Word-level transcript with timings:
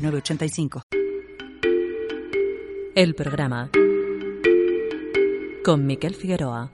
906985. 0.00 0.82
El 2.94 3.14
programa 3.14 3.70
con 5.64 5.86
Miquel 5.86 6.14
Figueroa. 6.14 6.70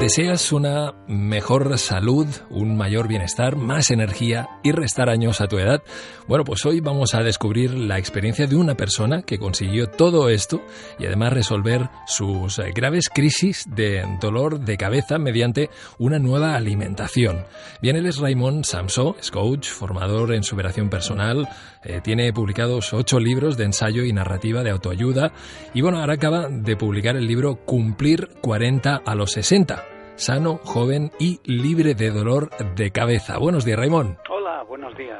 ¿Deseas 0.00 0.52
una 0.52 0.94
mejor 1.08 1.76
salud, 1.76 2.28
un 2.50 2.76
mayor 2.76 3.08
bienestar, 3.08 3.56
más 3.56 3.90
energía 3.90 4.46
y 4.62 4.70
restar 4.70 5.08
años 5.08 5.40
a 5.40 5.48
tu 5.48 5.58
edad? 5.58 5.82
Bueno, 6.28 6.44
pues 6.44 6.64
hoy 6.66 6.78
vamos 6.80 7.14
a 7.14 7.22
descubrir 7.24 7.74
la 7.74 7.98
experiencia 7.98 8.46
de 8.46 8.54
una 8.54 8.76
persona 8.76 9.22
que 9.22 9.38
consiguió 9.38 9.88
todo 9.88 10.28
esto 10.28 10.62
y 11.00 11.06
además 11.06 11.32
resolver 11.32 11.90
sus 12.06 12.60
graves 12.76 13.08
crisis 13.08 13.64
de 13.74 14.04
dolor 14.20 14.60
de 14.60 14.76
cabeza 14.76 15.18
mediante 15.18 15.68
una 15.98 16.20
nueva 16.20 16.54
alimentación. 16.54 17.44
Bien, 17.82 17.96
él 17.96 18.06
es 18.06 18.18
Raymond 18.18 18.64
Samso, 18.66 19.16
es 19.18 19.32
coach, 19.32 19.68
formador 19.68 20.32
en 20.32 20.44
superación 20.44 20.90
personal, 20.90 21.48
eh, 21.84 22.00
tiene 22.02 22.32
publicados 22.32 22.92
ocho 22.92 23.18
libros 23.18 23.56
de 23.56 23.64
ensayo 23.64 24.04
y 24.04 24.12
narrativa 24.12 24.62
de 24.62 24.70
autoayuda 24.70 25.32
y 25.74 25.80
bueno, 25.80 25.98
ahora 25.98 26.14
acaba 26.14 26.48
de 26.48 26.76
publicar 26.76 27.16
el 27.16 27.26
libro 27.26 27.56
Cumplir 27.64 28.28
40 28.40 29.02
a 29.04 29.14
los 29.14 29.32
60 29.32 29.98
sano, 30.18 30.60
joven 30.64 31.12
y 31.18 31.40
libre 31.44 31.94
de 31.94 32.10
dolor 32.10 32.50
de 32.74 32.90
cabeza. 32.90 33.38
Buenos 33.38 33.64
días, 33.64 33.78
Raymond. 33.78 34.16
Hola, 34.28 34.64
buenos 34.64 34.96
días. 34.96 35.18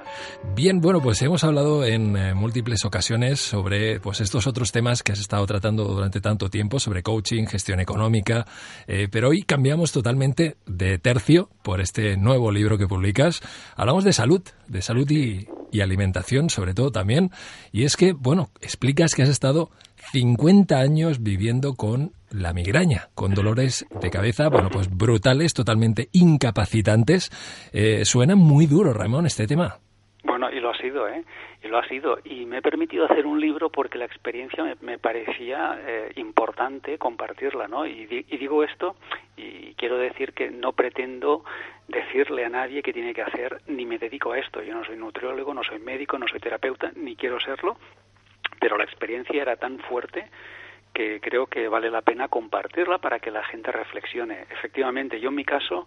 Bien, 0.55 0.81
bueno, 0.81 1.01
pues 1.01 1.23
hemos 1.23 1.45
hablado 1.45 1.85
en 1.85 2.17
eh, 2.17 2.35
múltiples 2.35 2.85
ocasiones 2.85 3.41
sobre 3.41 4.01
pues 4.01 4.21
estos 4.21 4.47
otros 4.47 4.73
temas 4.73 5.03
que 5.03 5.13
has 5.13 5.21
estado 5.21 5.47
tratando 5.47 5.85
durante 5.85 6.21
tanto 6.21 6.51
tiempo, 6.51 6.81
sobre 6.81 7.03
coaching, 7.03 7.47
gestión 7.47 7.81
económica, 7.81 8.45
eh, 8.87 9.09
pero 9.11 9.29
hoy 9.29 9.43
cambiamos 9.43 9.93
totalmente 9.93 10.57
de 10.67 10.99
tercio 10.99 11.49
por 11.63 11.81
este 11.81 12.17
nuevo 12.17 12.51
libro 12.51 12.77
que 12.77 12.89
publicas. 12.89 13.41
Hablamos 13.77 14.05
de 14.05 14.13
salud, 14.13 14.43
de 14.67 14.83
salud 14.83 15.09
y, 15.11 15.47
y 15.71 15.81
alimentación 15.81 16.51
sobre 16.51 16.75
todo 16.75 16.91
también, 16.91 17.31
y 17.73 17.85
es 17.85 17.97
que, 17.97 18.13
bueno, 18.13 18.51
explicas 18.61 19.15
que 19.15 19.23
has 19.23 19.29
estado 19.29 19.71
50 20.13 20.79
años 20.79 21.23
viviendo 21.23 21.75
con 21.75 22.13
la 22.31 22.53
migraña, 22.53 23.11
con 23.15 23.35
dolores 23.35 23.87
de 24.01 24.11
cabeza, 24.11 24.49
bueno, 24.49 24.71
pues 24.71 24.89
brutales, 24.91 25.55
totalmente 25.55 26.09
incapacitantes. 26.13 27.31
Eh, 27.73 28.05
suena 28.05 28.37
muy 28.37 28.67
duro, 28.67 28.93
Ramón, 28.93 29.27
este 29.27 29.47
tema. 29.47 29.79
Bueno, 30.39 30.57
y 30.57 30.61
lo 30.61 30.71
ha 30.71 30.77
sido, 30.77 31.09
¿eh? 31.09 31.25
Y 31.65 31.67
lo 31.67 31.79
ha 31.79 31.89
sido. 31.89 32.21
Y 32.23 32.47
me 32.47 32.59
he 32.59 32.63
permitido 32.63 33.07
hacer 33.07 33.27
un 33.27 33.41
libro 33.41 33.71
porque 33.71 33.99
la 33.99 34.05
experiencia 34.05 34.77
me, 34.83 34.97
parecía 34.97 35.77
eh, 35.85 36.13
importante 36.15 36.97
compartirla, 36.97 37.67
¿no? 37.67 37.85
Y, 37.85 38.25
y, 38.29 38.37
digo 38.37 38.63
esto 38.63 38.95
y 39.37 39.75
quiero 39.75 39.99
decir 39.99 40.35
que 40.35 40.49
no 40.49 40.75
pretendo 40.75 41.45
decirle 41.89 42.45
a 42.45 42.51
nadie 42.51 42.85
qué 42.85 42.93
tiene 42.93 43.15
que 43.15 43.23
hacer, 43.23 43.63
ni 43.67 43.85
me 43.85 43.99
dedico 43.99 44.31
a 44.31 44.39
esto. 44.39 44.63
Yo 44.63 44.75
no 44.75 44.85
soy 44.85 44.97
nutriólogo, 44.97 45.53
no 45.53 45.65
soy 45.65 45.81
médico, 45.81 46.21
no 46.21 46.29
soy 46.29 46.39
terapeuta, 46.39 46.93
ni 46.95 47.17
quiero 47.17 47.41
serlo. 47.41 47.77
Pero 48.61 48.79
la 48.79 48.85
experiencia 48.85 49.43
era 49.43 49.57
tan 49.57 49.81
fuerte 49.81 50.31
que 50.93 51.21
creo 51.21 51.47
que 51.47 51.69
vale 51.69 51.91
la 51.91 52.03
pena 52.03 52.29
compartirla 52.29 52.99
para 52.99 53.21
que 53.21 53.31
la 53.31 53.45
gente 53.45 53.71
reflexione. 53.71 54.47
Efectivamente, 54.51 55.21
yo 55.21 55.29
en 55.29 55.37
mi 55.37 55.45
caso, 55.45 55.87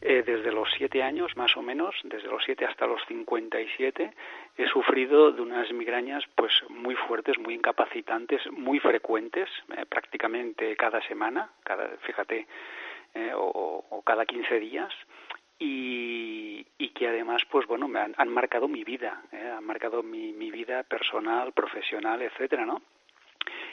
eh, 0.00 0.22
desde 0.24 0.52
los 0.52 0.68
siete 0.76 1.02
años 1.02 1.36
más 1.36 1.56
o 1.56 1.62
menos, 1.62 1.94
desde 2.04 2.28
los 2.28 2.42
siete 2.44 2.64
hasta 2.64 2.86
los 2.86 3.00
cincuenta 3.06 3.60
y 3.60 3.68
siete, 3.76 4.12
he 4.56 4.66
sufrido 4.66 5.32
de 5.32 5.42
unas 5.42 5.70
migrañas 5.72 6.24
pues 6.34 6.52
muy 6.68 6.94
fuertes, 6.94 7.38
muy 7.38 7.54
incapacitantes, 7.54 8.40
muy 8.50 8.78
frecuentes, 8.80 9.48
eh, 9.76 9.84
prácticamente 9.88 10.74
cada 10.76 11.00
semana, 11.02 11.50
cada, 11.64 11.88
fíjate, 11.98 12.46
eh, 13.14 13.32
o, 13.34 14.02
cada 14.04 14.26
quince 14.26 14.58
días. 14.58 14.92
Y, 15.60 16.66
que 16.94 17.06
además 17.06 17.42
pues 17.48 17.64
bueno 17.68 17.86
me 17.86 18.00
han, 18.00 18.28
marcado 18.28 18.66
mi 18.66 18.82
vida 18.82 19.22
han 19.30 19.64
marcado 19.64 20.02
mi, 20.02 20.32
mi 20.32 20.50
vida 20.50 20.82
personal 20.82 21.52
profesional 21.52 22.20
etcétera 22.22 22.66
no 22.66 22.82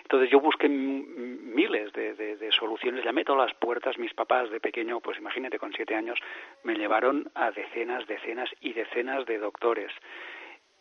entonces 0.06 0.30
yo 0.30 0.40
busqué 0.40 0.70
miles 0.70 1.92
de, 1.94 2.52
soluciones, 2.52 3.04
llamé 3.04 3.24
todas 3.24 3.50
las 3.50 3.58
puertas, 3.58 3.98
mis 3.98 4.14
papás 4.14 4.52
de 4.52 4.60
pequeño, 4.60 5.00
pues 5.00 5.18
imagínate, 5.18 5.58
con 5.58 5.74
siete 5.74 5.96
años, 5.96 6.20
me 6.64 6.76
llevaron 6.76 7.32
a 7.34 7.50
decenas, 7.50 8.06
decenas 8.06 8.48
y 8.62 8.74
decenas 8.74 9.26
de 9.26 9.40
doctores. 9.40 9.92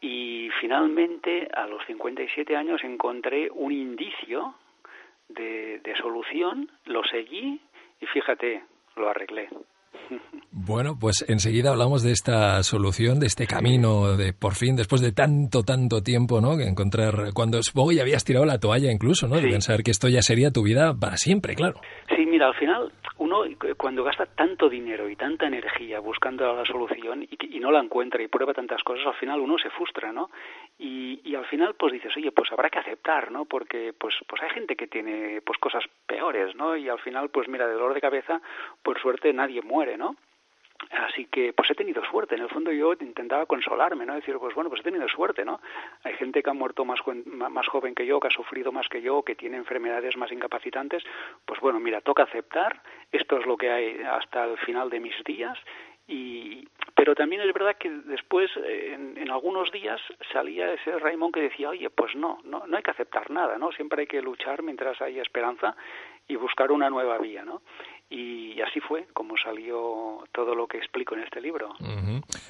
Y 0.02 0.50
finalmente, 0.60 1.48
a 1.54 1.66
los 1.66 1.82
57 1.86 2.54
años, 2.54 2.84
encontré 2.84 3.48
un 3.50 3.72
indicio 3.72 4.56
de 5.28 5.94
solución, 5.96 6.70
lo 6.84 7.02
seguí 7.04 7.62
y 8.02 8.06
fíjate, 8.06 8.62
lo 8.94 9.08
arreglé. 9.08 9.48
Bueno, 10.56 10.96
pues 11.00 11.24
enseguida 11.28 11.70
hablamos 11.70 12.04
de 12.04 12.12
esta 12.12 12.62
solución, 12.62 13.18
de 13.18 13.26
este 13.26 13.46
camino, 13.46 14.16
de 14.16 14.32
por 14.32 14.54
fin, 14.54 14.76
después 14.76 15.02
de 15.02 15.10
tanto, 15.10 15.64
tanto 15.64 16.00
tiempo, 16.00 16.40
¿no? 16.40 16.56
Que 16.56 16.68
encontrar, 16.68 17.32
cuando 17.34 17.60
supongo 17.62 17.90
ya 17.90 18.02
habías 18.02 18.24
tirado 18.24 18.46
la 18.46 18.60
toalla 18.60 18.92
incluso, 18.92 19.26
¿no? 19.26 19.34
De 19.34 19.48
pensar 19.48 19.82
que 19.82 19.90
esto 19.90 20.08
ya 20.08 20.22
sería 20.22 20.52
tu 20.52 20.62
vida 20.62 20.94
para 20.94 21.16
siempre, 21.16 21.56
claro. 21.56 21.80
Sí, 22.14 22.24
mira, 22.24 22.46
al 22.46 22.54
final 22.54 22.92
uno 23.18 23.42
cuando 23.76 24.04
gasta 24.04 24.26
tanto 24.26 24.68
dinero 24.68 25.08
y 25.08 25.16
tanta 25.16 25.46
energía 25.46 26.00
buscando 26.00 26.52
la 26.54 26.64
solución 26.64 27.22
y, 27.22 27.58
no 27.58 27.70
la 27.70 27.80
encuentra 27.80 28.22
y 28.22 28.28
prueba 28.28 28.52
tantas 28.52 28.82
cosas, 28.82 29.06
al 29.06 29.14
final 29.14 29.40
uno 29.40 29.56
se 29.58 29.70
frustra, 29.70 30.12
¿no? 30.12 30.30
Y, 30.76 31.20
y, 31.22 31.36
al 31.36 31.46
final 31.46 31.74
pues 31.74 31.92
dices, 31.92 32.16
oye, 32.16 32.32
pues 32.32 32.50
habrá 32.50 32.68
que 32.68 32.80
aceptar, 32.80 33.30
¿no? 33.30 33.44
Porque 33.44 33.92
pues 33.92 34.14
pues 34.26 34.42
hay 34.42 34.50
gente 34.50 34.74
que 34.74 34.88
tiene 34.88 35.40
pues 35.42 35.58
cosas 35.58 35.84
peores, 36.06 36.54
¿no? 36.56 36.76
Y 36.76 36.88
al 36.88 36.98
final 36.98 37.30
pues 37.30 37.48
mira, 37.48 37.68
de 37.68 37.74
dolor 37.74 37.94
de 37.94 38.00
cabeza, 38.00 38.40
por 38.82 39.00
suerte 39.00 39.32
nadie 39.32 39.62
muere, 39.62 39.96
¿no? 39.96 40.16
Así 40.90 41.26
que, 41.26 41.52
pues 41.52 41.70
he 41.70 41.74
tenido 41.74 42.04
suerte. 42.04 42.34
En 42.34 42.42
el 42.42 42.48
fondo 42.48 42.70
yo 42.72 42.92
intentaba 42.92 43.46
consolarme, 43.46 44.04
¿no? 44.04 44.14
Decir, 44.14 44.36
pues 44.38 44.54
bueno, 44.54 44.70
pues 44.70 44.80
he 44.80 44.84
tenido 44.84 45.08
suerte, 45.08 45.44
¿no? 45.44 45.60
Hay 46.02 46.14
gente 46.14 46.42
que 46.42 46.50
ha 46.50 46.54
muerto 46.54 46.84
más, 46.84 47.00
más 47.24 47.66
joven 47.68 47.94
que 47.94 48.06
yo, 48.06 48.20
que 48.20 48.28
ha 48.28 48.30
sufrido 48.30 48.72
más 48.72 48.88
que 48.88 49.00
yo, 49.00 49.22
que 49.22 49.34
tiene 49.34 49.56
enfermedades 49.56 50.16
más 50.16 50.30
incapacitantes. 50.32 51.02
Pues 51.44 51.60
bueno, 51.60 51.80
mira, 51.80 52.00
toca 52.00 52.24
aceptar. 52.24 52.82
Esto 53.12 53.38
es 53.38 53.46
lo 53.46 53.56
que 53.56 53.70
hay 53.70 54.02
hasta 54.02 54.44
el 54.44 54.58
final 54.58 54.90
de 54.90 55.00
mis 55.00 55.16
días. 55.24 55.58
Y, 56.06 56.68
pero 56.94 57.14
también 57.14 57.40
es 57.40 57.52
verdad 57.52 57.76
que 57.78 57.90
después, 57.90 58.50
en, 58.56 59.16
en 59.16 59.30
algunos 59.30 59.72
días, 59.72 60.00
salía 60.32 60.72
ese 60.72 60.98
Raymond 60.98 61.32
que 61.32 61.40
decía, 61.40 61.70
oye, 61.70 61.88
pues 61.90 62.14
no, 62.14 62.40
no, 62.44 62.66
no 62.66 62.76
hay 62.76 62.82
que 62.82 62.90
aceptar 62.90 63.30
nada, 63.30 63.56
¿no? 63.58 63.72
Siempre 63.72 64.02
hay 64.02 64.06
que 64.06 64.20
luchar 64.20 64.62
mientras 64.62 65.00
haya 65.00 65.22
esperanza 65.22 65.76
y 66.28 66.36
buscar 66.36 66.72
una 66.72 66.90
nueva 66.90 67.18
vía, 67.18 67.44
¿no? 67.44 67.62
Y 68.14 68.60
así 68.62 68.78
fue 68.78 69.06
como 69.12 69.36
salió 69.36 70.22
todo 70.30 70.54
lo 70.54 70.68
que 70.68 70.78
explico 70.78 71.16
en 71.16 71.22
este 71.22 71.40
libro. 71.40 71.70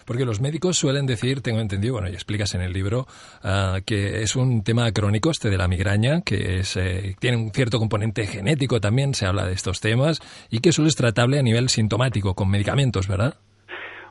Porque 0.07 0.27
los 0.27 0.39
médicos 0.39 0.77
suelen 0.77 1.07
decir, 1.07 1.41
tengo 1.41 1.61
entendido, 1.61 1.95
bueno, 1.95 2.11
y 2.11 2.13
explicas 2.13 2.55
en 2.55 2.61
el 2.61 2.75
libro, 2.75 3.07
ah, 3.43 3.79
que 3.87 4.21
es 4.21 4.37
un 4.37 4.63
tema 4.63 4.93
crónico 4.93 5.31
este 5.31 5.49
de 5.49 5.57
la 5.57 5.67
migraña, 5.67 6.21
que 6.21 6.59
es, 6.59 6.77
eh, 6.77 7.17
tiene 7.19 7.39
un 7.39 7.51
cierto 7.51 7.79
componente 7.79 8.27
genético 8.27 8.79
también, 8.79 9.15
se 9.15 9.25
habla 9.25 9.47
de 9.47 9.55
estos 9.55 9.81
temas, 9.81 10.21
y 10.51 10.61
que 10.61 10.71
solo 10.71 10.89
es 10.89 10.97
tratable 10.97 11.39
a 11.39 11.43
nivel 11.43 11.71
sintomático, 11.71 12.35
con 12.35 12.51
medicamentos, 12.51 13.09
¿verdad? 13.09 13.33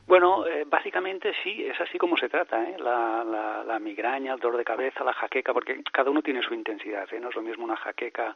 Bueno, 0.08 0.46
eh, 0.48 0.64
básicamente 0.66 1.32
sí, 1.44 1.64
es 1.64 1.80
así 1.80 1.98
como 1.98 2.16
se 2.16 2.28
trata, 2.28 2.64
¿eh? 2.64 2.76
la, 2.80 3.22
la, 3.24 3.62
la, 3.64 3.78
migraña, 3.78 4.34
el 4.34 4.40
dolor 4.40 4.58
de 4.58 4.64
cabeza, 4.64 5.04
la 5.04 5.12
jaqueca, 5.12 5.52
porque 5.52 5.80
cada 5.92 6.10
uno 6.10 6.20
tiene 6.20 6.42
su 6.42 6.52
intensidad, 6.52 7.06
¿eh? 7.12 7.20
no 7.20 7.28
es 7.28 7.36
lo 7.36 7.42
mismo 7.42 7.64
una 7.64 7.76
jaqueca 7.76 8.34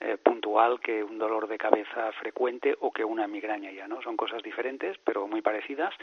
eh, 0.00 0.16
puntual 0.16 0.80
que 0.80 1.02
un 1.02 1.18
dolor 1.18 1.48
de 1.48 1.58
cabeza 1.58 2.12
frecuente 2.12 2.76
o 2.80 2.92
que 2.92 3.04
una 3.04 3.26
migraña 3.26 3.72
ya, 3.72 3.88
¿no? 3.88 4.00
Son 4.02 4.16
cosas 4.16 4.42
diferentes, 4.42 4.96
pero 5.04 5.26
muy 5.26 5.42
parecidas. 5.42 5.94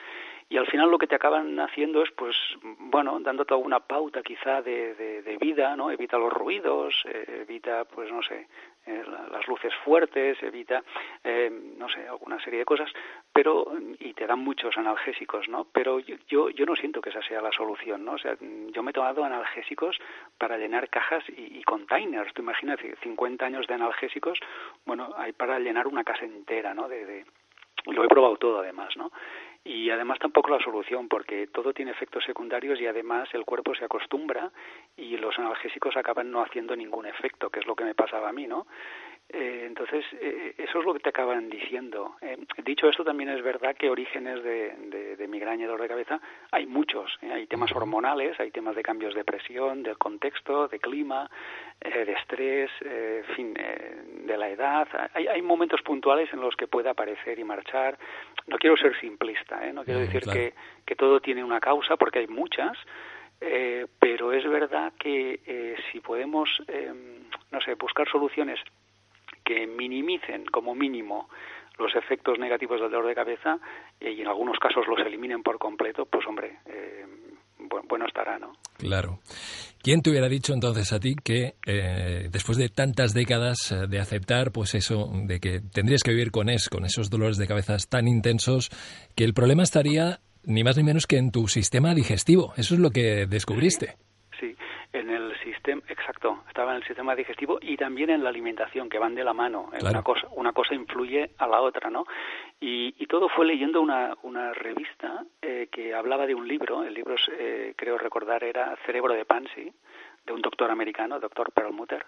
Y 0.50 0.58
al 0.58 0.68
final 0.68 0.92
lo 0.92 0.98
que 0.98 1.08
te 1.08 1.16
acaban 1.16 1.60
haciendo 1.60 2.04
es, 2.04 2.12
pues, 2.12 2.36
bueno, 2.62 3.20
dándote 3.20 3.54
alguna 3.54 3.80
pauta 3.80 4.22
quizá 4.22 4.62
de, 4.62 4.94
de, 4.96 5.38
vida, 5.38 5.76
¿no? 5.76 5.92
Evita 5.92 6.18
los 6.18 6.32
ruidos, 6.32 6.94
eh, 7.06 7.44
evita, 7.48 7.86
pues, 7.86 8.12
no 8.12 8.22
sé, 8.22 8.48
eh, 8.86 9.04
las 9.32 9.48
luces 9.48 9.74
fuertes, 9.84 10.42
evita, 10.44 10.84
eh, 11.24 11.50
no 11.78 11.90
sé, 11.90 12.08
alguna 12.08 12.40
serie 12.40 12.60
de 12.60 12.66
cosas, 12.66 12.92
pero, 13.36 13.68
y 14.00 14.14
te 14.14 14.26
dan 14.26 14.40
muchos 14.40 14.78
analgésicos, 14.78 15.50
¿no? 15.50 15.68
Pero 15.74 16.00
yo, 16.00 16.50
yo 16.50 16.66
no 16.66 16.74
siento 16.78 17.02
que 17.02 17.10
esa 17.10 17.22
sea 17.22 17.42
la 17.42 17.52
solución, 17.52 18.06
¿no? 18.06 18.14
O 18.14 18.18
sea, 18.18 18.38
yo 18.40 18.82
me 18.82 18.92
he 18.92 18.94
tomado 18.94 19.26
analgésicos 19.26 19.98
para 20.38 20.58
llenar 20.58 20.88
cajas 20.90 21.22
y, 21.28 21.62
containers. 21.64 22.34
Tú 22.34 22.44
imaginas, 22.44 22.80
50 23.04 23.46
años 23.46 23.68
de 23.68 23.74
analgésicos, 23.74 24.40
bueno, 24.86 25.14
hay 25.18 25.34
para 25.34 25.60
llenar 25.60 25.86
una 25.86 26.06
casa 26.06 26.24
entera, 26.24 26.74
¿no? 26.74 26.88
De, 26.88 27.06
de, 27.06 27.26
lo 27.88 28.06
he 28.06 28.08
probado 28.08 28.38
todo 28.38 28.60
además, 28.60 28.96
¿no? 28.96 29.12
y 29.66 29.90
además 29.90 30.20
tampoco 30.20 30.52
la 30.52 30.64
solución 30.64 31.08
porque 31.08 31.48
todo 31.48 31.74
tiene 31.74 31.90
efectos 31.90 32.24
secundarios 32.24 32.80
y 32.80 32.86
además 32.86 33.28
el 33.34 33.46
cuerpo 33.46 33.74
se 33.74 33.84
acostumbra 33.84 34.52
y 34.96 35.18
los 35.18 35.38
analgésicos 35.40 35.98
acaban 35.98 36.30
no 36.30 36.44
haciendo 36.44 36.76
ningún 36.76 37.08
efecto, 37.08 37.50
que 37.50 37.62
es 37.62 37.66
lo 37.66 37.76
que 37.76 37.84
me 37.84 37.96
pasaba 37.96 38.30
a 38.30 38.32
mí, 38.32 38.46
¿no? 38.46 38.68
Eh, 39.30 39.63
entonces, 39.66 40.06
eh, 40.22 40.54
eso 40.57 40.80
es 40.80 40.86
lo 40.86 40.94
que 40.94 41.00
te 41.00 41.10
acaban 41.10 41.50
diciendo. 41.50 42.16
Eh, 42.22 42.38
dicho 42.63 42.88
esto, 42.88 43.04
también 43.04 43.30
es 43.30 43.44
verdad 43.44 43.75
que 43.75 43.89
orígenes 43.89 44.44
de, 44.44 45.16
de, 45.18 45.27
migraña 45.27 45.63
y 45.63 45.68
dolor 45.68 45.81
de 45.81 45.88
cabeza 45.88 46.22
hay 46.51 46.68
muchos. 46.68 47.12
Hay 47.22 47.48
temas 47.48 47.72
hormonales, 47.72 48.39
hay 48.39 48.51
temas 48.51 48.75
de 48.75 48.83
cambios 48.83 49.16
de 49.16 49.24
presión, 49.24 49.81
del 49.81 49.98
contexto, 49.98 50.68
de 50.68 50.80
clima, 50.80 51.30
de 51.81 52.12
estrés, 52.12 52.69
fin, 53.36 53.54
de 53.54 54.38
la 54.38 54.50
edad. 54.50 54.88
Hay, 55.13 55.27
hay 55.27 55.42
momentos 55.42 55.81
puntuales 55.81 56.31
en 56.31 56.39
los 56.39 56.56
que 56.56 56.68
puede 56.68 56.89
aparecer 56.89 57.39
y 57.39 57.44
marchar. 57.44 57.98
No 58.48 58.57
quiero 58.57 58.77
ser 58.77 58.98
simplista, 59.00 59.60
no 59.74 59.83
quiero 59.83 60.01
decir 60.01 60.22
que, 60.22 60.54
que 60.86 60.95
todo 60.95 61.19
tiene 61.19 61.44
una 61.44 61.60
causa, 61.60 61.98
porque 61.98 62.19
hay 62.19 62.27
muchas. 62.27 62.77
pero 64.00 64.31
es 64.31 64.48
verdad 64.48 64.94
que 65.00 65.75
si 65.92 66.00
podemos, 66.00 66.50
no 67.51 67.62
sé, 67.62 67.74
buscar 67.74 68.07
soluciones 68.07 68.60
que 69.46 69.68
minimicen 69.68 70.46
como 70.46 70.76
mínimo 70.76 71.30
los 71.78 71.96
efectos 71.96 72.40
negativos 72.40 72.82
del 72.82 72.92
dolor 72.92 73.08
de 73.08 73.16
cabeza 73.16 73.60
eh, 74.00 74.12
y 74.12 74.22
en 74.22 74.28
algunos 74.28 74.58
casos 74.60 74.86
los 74.88 75.00
eliminen 75.00 75.44
por 75.44 75.58
completo, 75.58 76.06
pues 76.06 76.26
hombre, 76.28 76.60
eh, 76.66 77.06
bueno, 77.88 78.06
estará, 78.08 78.40
¿no? 78.40 78.54
Claro. 78.78 79.20
¿Quién 79.82 80.02
te 80.02 80.10
hubiera 80.10 80.28
dicho 80.28 80.54
entonces 80.54 80.92
a 80.94 81.00
ti 81.00 81.16
que 81.16 81.56
eh, 81.66 82.28
después 82.32 82.58
de 82.58 82.70
tantas 82.70 83.14
décadas 83.14 83.74
de 83.88 84.00
aceptar, 84.00 84.52
pues 84.52 84.74
eso, 84.74 85.10
de 85.14 85.40
que 85.40 85.62
tendrías 85.62 86.02
que 86.02 86.12
vivir 86.12 86.32
con, 86.32 86.50
es, 86.50 86.70
con 86.70 86.86
esos 86.86 87.10
dolores 87.10 87.38
de 87.38 87.48
cabeza 87.48 87.78
tan 87.90 88.08
intensos, 88.08 88.70
que 89.16 89.24
el 89.24 89.34
problema 89.34 89.64
estaría 89.64 90.20
ni 90.44 90.64
más 90.64 90.78
ni 90.78 90.84
menos 90.84 91.08
que 91.08 91.18
en 91.18 91.32
tu 91.32 91.48
sistema 91.48 91.94
digestivo? 91.94 92.54
Eso 92.58 92.74
es 92.74 92.80
lo 92.80 92.92
que 92.92 93.26
descubriste. 93.28 93.96
En 95.00 95.10
el 95.10 95.38
sistema, 95.40 95.82
exacto, 95.90 96.44
estaba 96.48 96.72
en 96.72 96.78
el 96.78 96.84
sistema 96.88 97.16
digestivo 97.16 97.60
y 97.62 97.76
también 97.76 98.10
en 98.10 98.24
la 98.24 98.30
alimentación, 98.30 98.90
que 98.90 98.98
van 98.98 99.14
de 99.16 99.24
la 99.24 99.34
mano. 99.34 99.70
Eh, 99.74 99.80
una, 99.82 100.02
cosa, 100.02 100.28
una 100.32 100.54
cosa 100.54 100.74
influye 100.74 101.32
a 101.38 101.48
la 101.48 101.62
otra, 101.62 101.90
¿no? 101.90 102.06
Y, 102.60 102.96
y 102.98 103.06
todo 103.08 103.28
fue 103.30 103.46
leyendo 103.46 103.82
una, 103.82 104.16
una 104.24 104.54
revista 104.54 105.26
eh, 105.42 105.68
que 105.72 105.94
hablaba 105.94 106.26
de 106.26 106.36
un 106.36 106.48
libro, 106.48 106.84
el 106.84 106.94
libro, 106.94 107.16
eh, 107.38 107.74
creo 107.76 107.98
recordar, 107.98 108.44
era 108.44 108.76
Cerebro 108.86 109.14
de 109.14 109.26
Pansy, 109.26 109.74
de 110.26 110.34
un 110.34 110.42
doctor 110.42 110.72
americano, 110.72 111.20
doctor 111.20 111.52
Perlmutter, 111.52 112.06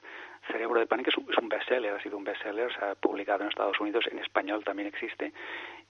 Cerebro 0.48 0.80
de 0.80 0.88
Pan, 0.88 1.04
que 1.04 1.10
es 1.10 1.18
un, 1.18 1.32
es 1.32 1.38
un 1.38 1.50
bestseller, 1.50 1.94
ha 1.94 2.02
sido 2.02 2.18
un 2.18 2.24
bestseller, 2.24 2.74
se 2.74 2.84
ha 2.84 2.96
publicado 2.96 3.44
en 3.44 3.50
Estados 3.50 3.80
Unidos, 3.80 4.06
en 4.10 4.20
español 4.20 4.64
también 4.64 4.88
existe, 4.88 5.34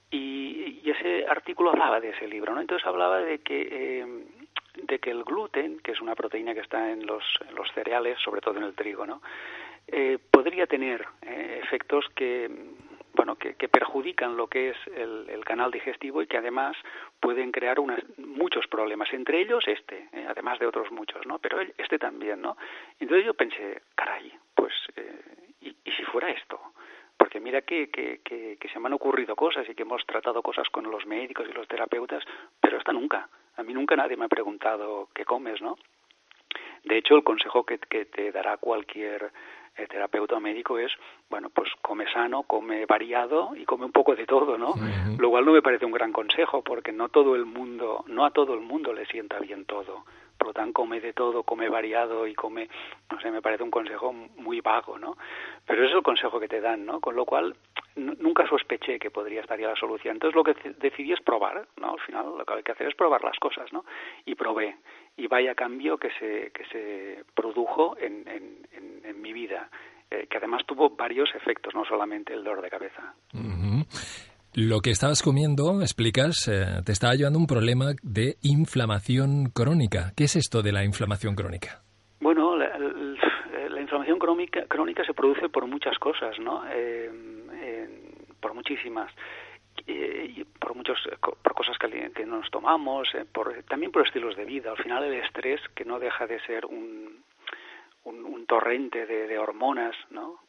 y, 0.09 0.81
y 0.83 0.89
ese 0.89 1.25
artículo 1.27 1.71
hablaba 1.71 1.99
de 1.99 2.09
ese 2.09 2.27
libro, 2.27 2.53
¿no? 2.53 2.61
Entonces 2.61 2.85
hablaba 2.85 3.19
de 3.19 3.39
que 3.39 3.67
eh, 3.71 4.25
de 4.75 4.99
que 4.99 5.11
el 5.11 5.23
gluten, 5.23 5.79
que 5.79 5.91
es 5.91 6.01
una 6.01 6.15
proteína 6.15 6.53
que 6.53 6.61
está 6.61 6.91
en 6.91 7.05
los, 7.05 7.23
cereales, 7.73 8.17
sobre 8.23 8.41
todo 8.41 8.57
en 8.57 8.63
el 8.63 8.75
trigo, 8.75 9.05
¿no? 9.05 9.21
Eh, 9.87 10.17
podría 10.31 10.67
tener 10.67 11.05
eh, 11.21 11.61
efectos 11.63 12.05
que 12.15 12.49
bueno 13.13 13.35
que, 13.35 13.55
perjudican 13.67 14.37
lo 14.37 14.47
que 14.47 14.69
es 14.69 14.77
el, 14.95 15.43
canal 15.45 15.71
digestivo 15.71 16.21
y 16.21 16.27
que 16.27 16.37
además 16.37 16.75
pueden 17.21 17.51
crear 17.51 17.79
unas, 17.79 17.99
muchos 18.17 18.67
problemas 18.67 19.11
entre 19.13 19.39
ellos 19.39 19.63
este 19.65 20.09
eh, 20.11 20.25
además 20.27 20.59
de 20.59 20.67
otros 20.67 20.91
muchos 20.91 21.25
no 21.25 21.39
pero 21.39 21.61
este 21.77 21.97
también 21.97 22.41
no 22.41 22.57
entonces 22.99 23.25
yo 23.25 23.33
pensé 23.33 23.81
caray 23.95 24.31
pues 24.53 24.73
¿y, 25.61 25.69
y 25.69 25.91
si 25.93 26.03
fuera 26.03 26.29
esto 26.29 26.59
porque 27.17 27.39
mira 27.39 27.61
que, 27.61 27.89
que, 27.89 28.21
que, 28.23 28.69
se 28.69 28.79
me 28.79 28.87
han 28.87 28.93
ocurrido 28.93 29.35
cosas 29.35 29.67
y 29.67 29.75
que 29.75 29.81
hemos 29.81 30.05
tratado 30.05 30.41
cosas 30.41 30.69
con 30.69 30.89
los 30.89 31.05
médicos 31.05 31.47
y 31.49 31.53
los 31.53 31.67
terapeutas, 31.67 32.23
pero 32.61 32.77
esta 32.77 32.93
nunca. 32.93 33.27
A 33.57 33.63
mí 33.63 33.73
nunca 33.73 33.95
nadie 33.95 34.17
me 34.17 34.25
ha 34.25 34.29
preguntado 34.29 35.09
qué 35.13 35.25
comes, 35.25 35.61
¿no? 35.61 35.77
De 36.83 36.97
hecho, 36.97 37.15
el 37.15 37.23
consejo 37.23 37.65
que, 37.65 37.79
que 37.79 38.05
te 38.05 38.31
dará 38.31 38.57
cualquier 38.57 39.31
eh, 39.75 39.87
terapeuta 39.87 40.37
o 40.37 40.39
médico 40.39 40.79
es, 40.79 40.91
bueno, 41.29 41.49
pues 41.49 41.69
come 41.81 42.11
sano, 42.11 42.43
come 42.43 42.85
variado 42.85 43.51
y 43.55 43.65
come 43.65 43.85
un 43.85 43.91
poco 43.91 44.15
de 44.15 44.25
todo, 44.25 44.57
¿no? 44.57 44.73
Lo 45.17 45.29
cual 45.29 45.45
no 45.45 45.51
me 45.51 45.61
parece 45.61 45.85
un 45.85 45.91
gran 45.91 46.13
consejo 46.13 46.63
porque 46.63 46.91
no 46.91 47.09
todo 47.09 47.35
el 47.35 47.45
mundo, 47.45 48.03
no 48.07 48.25
a 48.25 48.31
todo 48.31 48.53
el 48.53 48.61
mundo 48.61 48.93
le 48.93 49.05
sienta 49.05 49.39
bien 49.39 49.65
todo 49.65 50.05
por 50.37 50.53
come 50.73 50.99
de 50.99 51.13
todo, 51.13 51.43
come 51.43 51.69
variado 51.69 52.27
y 52.27 52.35
come, 52.35 52.69
no 53.11 53.19
sé, 53.19 53.31
me 53.31 53.41
parece 53.41 53.63
un 53.63 53.71
consejo 53.71 54.13
muy 54.13 54.61
vago, 54.61 54.97
¿no? 54.97 55.17
Pero 55.65 55.85
es 55.85 55.91
el 55.91 56.03
consejo 56.03 56.39
que 56.39 56.47
te 56.47 56.61
dan, 56.61 56.85
¿no? 56.85 56.99
Con 56.99 57.15
lo 57.15 57.25
cual 57.25 57.55
nunca 57.95 58.47
sospeché 58.47 58.99
que 58.99 59.09
podría 59.09 59.41
estar 59.41 59.59
ya 59.59 59.69
la 59.69 59.75
solución. 59.75 60.15
Entonces 60.15 60.35
lo 60.35 60.43
que 60.43 60.55
decidí 60.79 61.13
es 61.13 61.21
probar, 61.21 61.67
¿no? 61.77 61.93
Al 61.93 61.99
final 61.99 62.37
lo 62.37 62.45
que 62.45 62.53
hay 62.53 62.63
que 62.63 62.71
hacer 62.71 62.87
es 62.87 62.95
probar 62.95 63.23
las 63.23 63.37
cosas, 63.39 63.71
¿no? 63.73 63.85
Y 64.25 64.35
probé. 64.35 64.77
Y 65.15 65.27
vaya 65.27 65.55
cambio 65.55 65.97
que 65.97 66.11
se, 66.11 66.51
que 66.51 66.65
se 66.65 67.23
produjo 67.33 67.97
en, 67.97 68.27
en, 68.27 68.67
en, 69.03 69.21
mi 69.21 69.33
vida, 69.33 69.69
eh, 70.11 70.27
que 70.29 70.37
además 70.37 70.63
tuvo 70.65 70.91
varios 70.91 71.33
efectos, 71.33 71.73
no 71.73 71.83
solamente 71.85 72.33
el 72.33 72.43
dolor 72.43 72.61
de 72.61 72.69
cabeza. 72.69 73.15
Lo 74.53 74.79
que 74.79 74.89
estabas 74.91 75.21
comiendo, 75.21 75.81
explicas, 75.81 76.47
eh, 76.47 76.81
te 76.85 76.91
estaba 76.91 77.13
llevando 77.13 77.37
un 77.37 77.47
problema 77.47 77.91
de 78.01 78.37
inflamación 78.41 79.51
crónica. 79.53 80.13
¿Qué 80.15 80.23
es 80.23 80.35
esto 80.35 80.61
de 80.61 80.71
la 80.71 80.83
inflamación 80.83 81.35
crónica? 81.35 81.81
Bueno, 82.19 82.55
la, 82.55 82.67
inflamación 83.79 84.19
crónica, 84.19 84.65
crónica 84.67 85.05
se 85.05 85.13
produce 85.13 85.49
por 85.49 85.65
muchas 85.67 85.97
cosas, 85.99 86.37
¿no? 86.39 86.63
Eh, 86.69 87.09
por 88.41 88.53
muchísimas. 88.53 89.11
y 89.85 90.43
por 90.59 90.75
muchos 90.75 90.97
por 91.21 91.53
cosas 91.53 91.77
que, 91.77 92.25
nos 92.25 92.49
tomamos 92.49 93.07
por, 93.31 93.63
también 93.69 93.91
por 93.91 94.05
estilos 94.05 94.35
de 94.35 94.43
vida 94.43 94.71
al 94.71 94.77
final 94.77 95.03
el 95.03 95.23
estrés 95.23 95.61
que 95.75 95.85
no 95.85 95.99
deja 95.99 96.25
de 96.25 96.39
ser 96.41 96.65
un 96.65 97.23
un, 98.03 98.45
torrente 98.47 99.05
de, 99.05 99.27
de 99.27 99.37
hormonas 99.37 99.95
no 100.09 100.39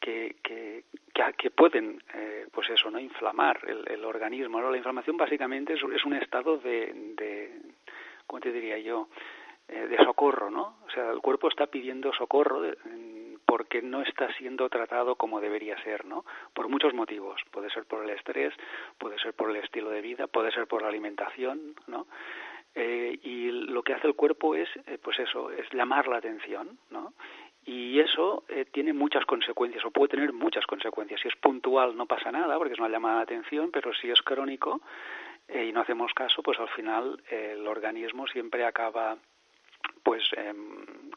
que, 0.00 0.36
que, 0.42 0.84
que, 1.36 1.50
pueden, 1.50 2.02
eh, 2.14 2.46
pues 2.52 2.68
eso, 2.70 2.90
no 2.90 2.98
inflamar 2.98 3.60
el, 3.66 3.84
el 3.90 4.04
organismo. 4.04 4.60
La 4.60 4.76
inflamación 4.76 5.16
básicamente 5.16 5.74
es, 5.74 5.82
un 5.82 6.14
estado 6.14 6.58
de, 6.58 6.92
de, 7.16 7.60
¿cómo 8.26 8.40
te 8.40 8.52
diría 8.52 8.78
yo?, 8.78 9.08
eh, 9.68 9.88
de 9.88 9.96
socorro, 10.04 10.48
¿no? 10.48 10.76
O 10.86 10.90
sea, 10.90 11.10
el 11.10 11.20
cuerpo 11.20 11.48
está 11.48 11.66
pidiendo 11.66 12.12
socorro 12.12 12.62
porque 13.44 13.82
no 13.82 14.02
está 14.02 14.32
siendo 14.34 14.68
tratado 14.68 15.16
como 15.16 15.40
debería 15.40 15.80
ser, 15.82 16.04
¿no? 16.04 16.24
Por 16.52 16.68
muchos 16.68 16.94
motivos. 16.94 17.40
Puede 17.50 17.70
ser 17.70 17.84
por 17.84 18.04
el 18.04 18.10
estrés, 18.10 18.54
puede 18.98 19.18
ser 19.18 19.34
por 19.34 19.50
el 19.50 19.56
estilo 19.56 19.90
de 19.90 20.02
vida, 20.02 20.26
puede 20.28 20.52
ser 20.52 20.66
por 20.66 20.82
la 20.82 20.88
alimentación, 20.88 21.74
¿no? 21.86 22.06
Eh, 22.76 23.18
y 23.22 23.50
lo 23.50 23.82
que 23.82 23.94
hace 23.94 24.06
el 24.06 24.14
cuerpo 24.14 24.54
es, 24.54 24.68
eh, 24.86 24.98
pues 25.02 25.18
eso, 25.18 25.50
es 25.50 25.66
llamar 25.72 26.08
la 26.08 26.18
atención, 26.18 26.78
¿no? 26.90 27.14
Y 27.66 27.98
eso 27.98 28.44
eh, 28.48 28.64
tiene 28.70 28.92
muchas 28.92 29.24
consecuencias 29.26 29.84
o 29.84 29.90
puede 29.90 30.10
tener 30.10 30.32
muchas 30.32 30.64
consecuencias. 30.66 31.20
Si 31.20 31.28
es 31.28 31.36
puntual 31.36 31.96
no 31.96 32.06
pasa 32.06 32.30
nada 32.30 32.56
porque 32.56 32.74
es 32.74 32.78
una 32.78 32.88
llamada 32.88 33.16
de 33.18 33.22
atención, 33.24 33.70
pero 33.72 33.92
si 33.92 34.08
es 34.08 34.22
crónico 34.22 34.80
eh, 35.48 35.66
y 35.66 35.72
no 35.72 35.80
hacemos 35.80 36.14
caso, 36.14 36.42
pues 36.42 36.58
al 36.60 36.68
final 36.68 37.20
eh, 37.28 37.56
el 37.58 37.66
organismo 37.66 38.28
siempre 38.28 38.64
acaba 38.64 39.18
pues 40.04 40.22
em, 40.36 41.10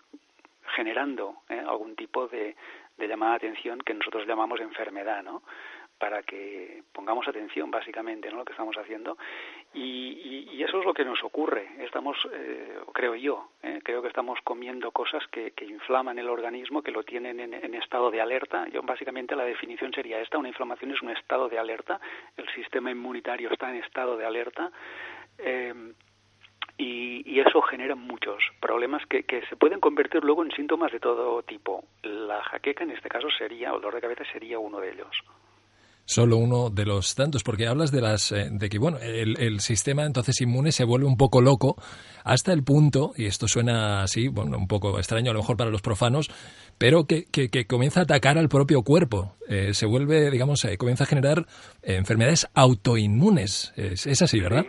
generando 0.75 1.43
algún 1.47 1.95
tipo 1.95 2.27
de, 2.27 2.55
de 2.97 3.07
llamada 3.07 3.33
de 3.33 3.37
atención 3.47 3.79
que 3.79 3.93
nosotros 3.93 4.25
llamamos 4.27 4.59
enfermedad, 4.59 5.23
¿no? 5.23 5.43
Para 5.99 6.23
que 6.23 6.83
pongamos 6.93 7.27
atención 7.27 7.69
básicamente 7.69 8.29
en 8.29 8.37
lo 8.37 8.45
que 8.45 8.53
estamos 8.53 8.75
haciendo. 8.77 9.17
Y, 9.73 10.47
y, 10.51 10.63
eso 10.63 10.79
es 10.79 10.85
lo 10.85 10.93
que 10.93 11.05
nos 11.05 11.23
ocurre. 11.23 11.67
Estamos 11.79 12.17
eh, 12.33 12.79
creo 12.93 13.15
yo 13.15 13.49
eh, 13.61 13.81
creo 13.83 14.01
que 14.01 14.07
estamos 14.07 14.39
comiendo 14.43 14.91
cosas 14.91 15.25
que, 15.27 15.51
que, 15.51 15.65
inflaman 15.65 16.17
el 16.17 16.29
organismo 16.29 16.81
que 16.81 16.91
lo 16.91 17.03
tienen 17.03 17.39
en, 17.39 17.53
en, 17.53 17.75
estado 17.75 18.09
de 18.09 18.21
alerta. 18.21 18.67
Yo 18.69 18.81
básicamente 18.81 19.35
la 19.35 19.43
definición 19.43 19.93
sería 19.93 20.19
esta. 20.21 20.37
Una 20.37 20.47
inflamación 20.47 20.91
es 20.91 21.01
un 21.01 21.09
estado 21.11 21.49
de 21.49 21.59
alerta. 21.59 21.99
El 22.37 22.47
sistema 22.49 22.91
inmunitario 22.91 23.51
está 23.51 23.69
en 23.69 23.83
estado 23.83 24.17
de 24.17 24.25
alerta 24.25 24.71
eh, 25.37 25.73
y, 26.77 27.23
y, 27.25 27.39
eso 27.41 27.61
genera 27.61 27.95
muchos 27.95 28.41
problemas 28.61 29.05
que, 29.07 29.23
que, 29.23 29.45
se 29.47 29.57
pueden 29.57 29.81
convertir 29.81 30.23
luego 30.23 30.43
en 30.43 30.51
síntomas 30.51 30.91
de 30.91 30.99
todo 30.99 31.43
tipo. 31.43 31.83
La 32.03 32.41
jaqueca 32.43 32.83
en 32.85 32.91
este 32.91 33.09
caso 33.09 33.29
sería, 33.31 33.73
o 33.73 33.75
el 33.75 33.81
dolor 33.81 33.95
de 33.95 34.01
cabeza 34.01 34.23
sería 34.31 34.59
uno 34.59 34.79
de 34.79 34.93
ellos 34.93 35.23
solo 36.09 36.37
uno 36.37 36.71
de 36.71 36.85
los 36.85 37.13
tantos, 37.13 37.43
porque 37.43 37.67
hablas 37.67 37.91
de 37.91 38.01
las 38.01 38.31
eh, 38.31 38.47
de 38.49 38.67
que 38.67 38.79
bueno 38.79 38.97
el, 38.97 39.59
sistema 39.59 40.05
entonces 40.05 40.41
inmune 40.41 40.71
se 40.71 40.83
vuelve 40.83 41.05
un 41.05 41.17
poco 41.17 41.39
loco 41.39 41.75
hasta 42.25 42.51
el 42.51 42.63
punto 42.63 43.11
y 43.15 43.27
esto 43.27 43.47
suena 43.47 44.01
así 44.01 44.27
bueno 44.27 44.57
un 44.57 44.67
poco 44.67 44.97
extraño 44.97 45.29
a 45.29 45.33
lo 45.35 45.41
mejor 45.41 45.55
para 45.55 45.69
los 45.69 45.83
profanos, 45.83 46.29
pero 46.79 47.05
que, 47.05 47.25
que, 47.29 47.67
comienza 47.67 47.99
a 47.99 48.03
atacar 48.03 48.39
al 48.39 48.49
propio 48.49 48.81
cuerpo, 48.81 49.35
eh, 49.47 49.75
se 49.75 49.85
vuelve 49.85 50.31
digamos 50.31 50.65
eh, 50.65 50.79
comienza 50.79 51.03
a 51.03 51.07
generar 51.07 51.45
enfermedades 51.83 52.49
autoinmunes, 52.55 53.71
es, 53.77 54.21
así, 54.23 54.39
¿verdad? 54.39 54.65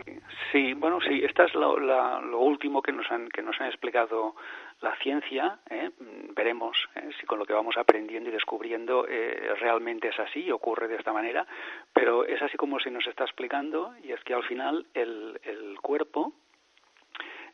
Sí, 0.51 0.73
bueno 0.73 0.99
sí, 1.07 1.23
esta 1.23 1.45
es 1.45 1.55
lo 1.55 2.39
último 2.39 2.83
que 2.83 2.91
nos 2.91 3.09
han 3.09 3.29
que 3.29 3.41
nos 3.41 3.59
han 3.59 3.67
explicado 3.67 4.35
la 4.81 4.95
ciencia, 4.97 5.59
¿eh? 5.69 5.91
veremos 6.35 6.77
¿eh? 6.95 7.09
si 7.19 7.25
con 7.25 7.39
lo 7.39 7.45
que 7.45 7.53
vamos 7.53 7.77
aprendiendo 7.77 8.29
y 8.29 8.33
descubriendo 8.33 9.05
eh, 9.07 9.53
realmente 9.59 10.09
es 10.09 10.19
así, 10.19 10.51
ocurre 10.51 10.87
de 10.87 10.95
esta 10.95 11.13
manera, 11.13 11.45
pero 11.93 12.25
es 12.25 12.41
así 12.41 12.57
como 12.57 12.79
se 12.79 12.89
nos 12.89 13.05
está 13.07 13.23
explicando 13.23 13.93
y 14.03 14.11
es 14.11 14.23
que 14.23 14.33
al 14.33 14.43
final 14.43 14.87
el, 14.93 15.39
el 15.43 15.79
cuerpo, 15.81 16.33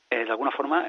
de 0.10 0.22
alguna 0.31 0.51
forma, 0.51 0.88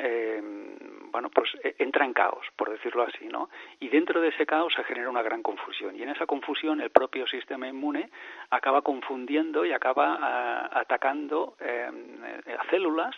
bueno, 1.11 1.29
pues 1.31 1.51
entra 1.79 2.05
en 2.05 2.13
caos, 2.13 2.47
por 2.55 2.71
decirlo 2.71 3.03
así, 3.03 3.27
¿no? 3.27 3.51
Y 3.81 3.89
dentro 3.89 4.21
de 4.21 4.29
ese 4.29 4.47
caos 4.47 4.73
se 4.75 4.85
genera 4.85 5.11
una 5.11 5.23
gran 5.23 5.43
confusión. 5.43 5.97
Y 5.97 6.05
en 6.05 6.11
esa 6.11 6.25
confusión 6.25 6.81
el 6.81 6.91
propio 6.91 7.27
sistema 7.27 7.67
inmune 7.67 8.11
acaba 8.51 8.83
confundiendo 8.83 9.67
y 9.67 9.73
acaba 9.73 10.19
ah, 10.21 10.71
atacando 10.73 11.57
a 11.61 12.71
células 12.71 13.17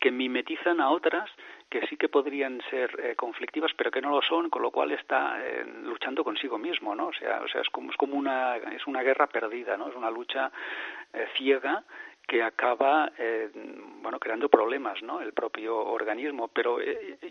que 0.00 0.10
mimetizan 0.10 0.80
a 0.80 0.90
otras 0.90 1.30
que 1.72 1.86
sí 1.86 1.96
que 1.96 2.10
podrían 2.10 2.60
ser 2.68 2.90
eh, 3.02 3.14
conflictivas 3.16 3.72
pero 3.74 3.90
que 3.90 4.02
no 4.02 4.10
lo 4.10 4.20
son 4.20 4.50
con 4.50 4.60
lo 4.60 4.70
cual 4.70 4.92
está 4.92 5.40
eh, 5.42 5.64
luchando 5.84 6.22
consigo 6.22 6.58
mismo 6.58 6.94
no 6.94 7.06
o 7.06 7.12
sea 7.14 7.40
o 7.40 7.48
sea 7.48 7.62
es 7.62 7.70
como 7.70 7.90
es 7.90 7.96
como 7.96 8.14
una 8.14 8.58
es 8.58 8.86
una 8.86 9.02
guerra 9.02 9.26
perdida 9.26 9.78
no 9.78 9.88
es 9.88 9.96
una 9.96 10.10
lucha 10.10 10.52
eh, 11.14 11.26
ciega 11.38 11.82
que 12.28 12.42
acaba 12.42 13.10
bueno 14.02 14.20
creando 14.20 14.48
problemas 14.48 15.02
no 15.02 15.20
el 15.20 15.32
propio 15.32 15.76
organismo. 15.76 16.48
Pero 16.48 16.78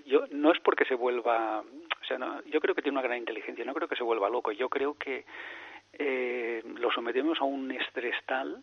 yo 0.06 0.26
no 0.32 0.52
es 0.52 0.60
porque 0.60 0.84
se 0.84 0.96
vuelva 0.96 1.62
o 1.62 2.06
sea 2.06 2.18
no, 2.18 2.44
yo 2.44 2.60
creo 2.60 2.76
que 2.76 2.82
tiene 2.82 2.98
una 2.98 3.08
gran 3.08 3.18
inteligencia 3.18 3.64
no 3.64 3.74
creo 3.74 3.88
que 3.88 3.96
se 3.96 4.04
vuelva 4.04 4.30
loco. 4.30 4.52
Yo 4.52 4.68
creo 4.68 4.96
que 4.96 5.24
lo 6.78 6.92
sometemos 6.92 7.40
a 7.40 7.46
un 7.46 7.72
estrés 7.72 8.16
tal 8.26 8.62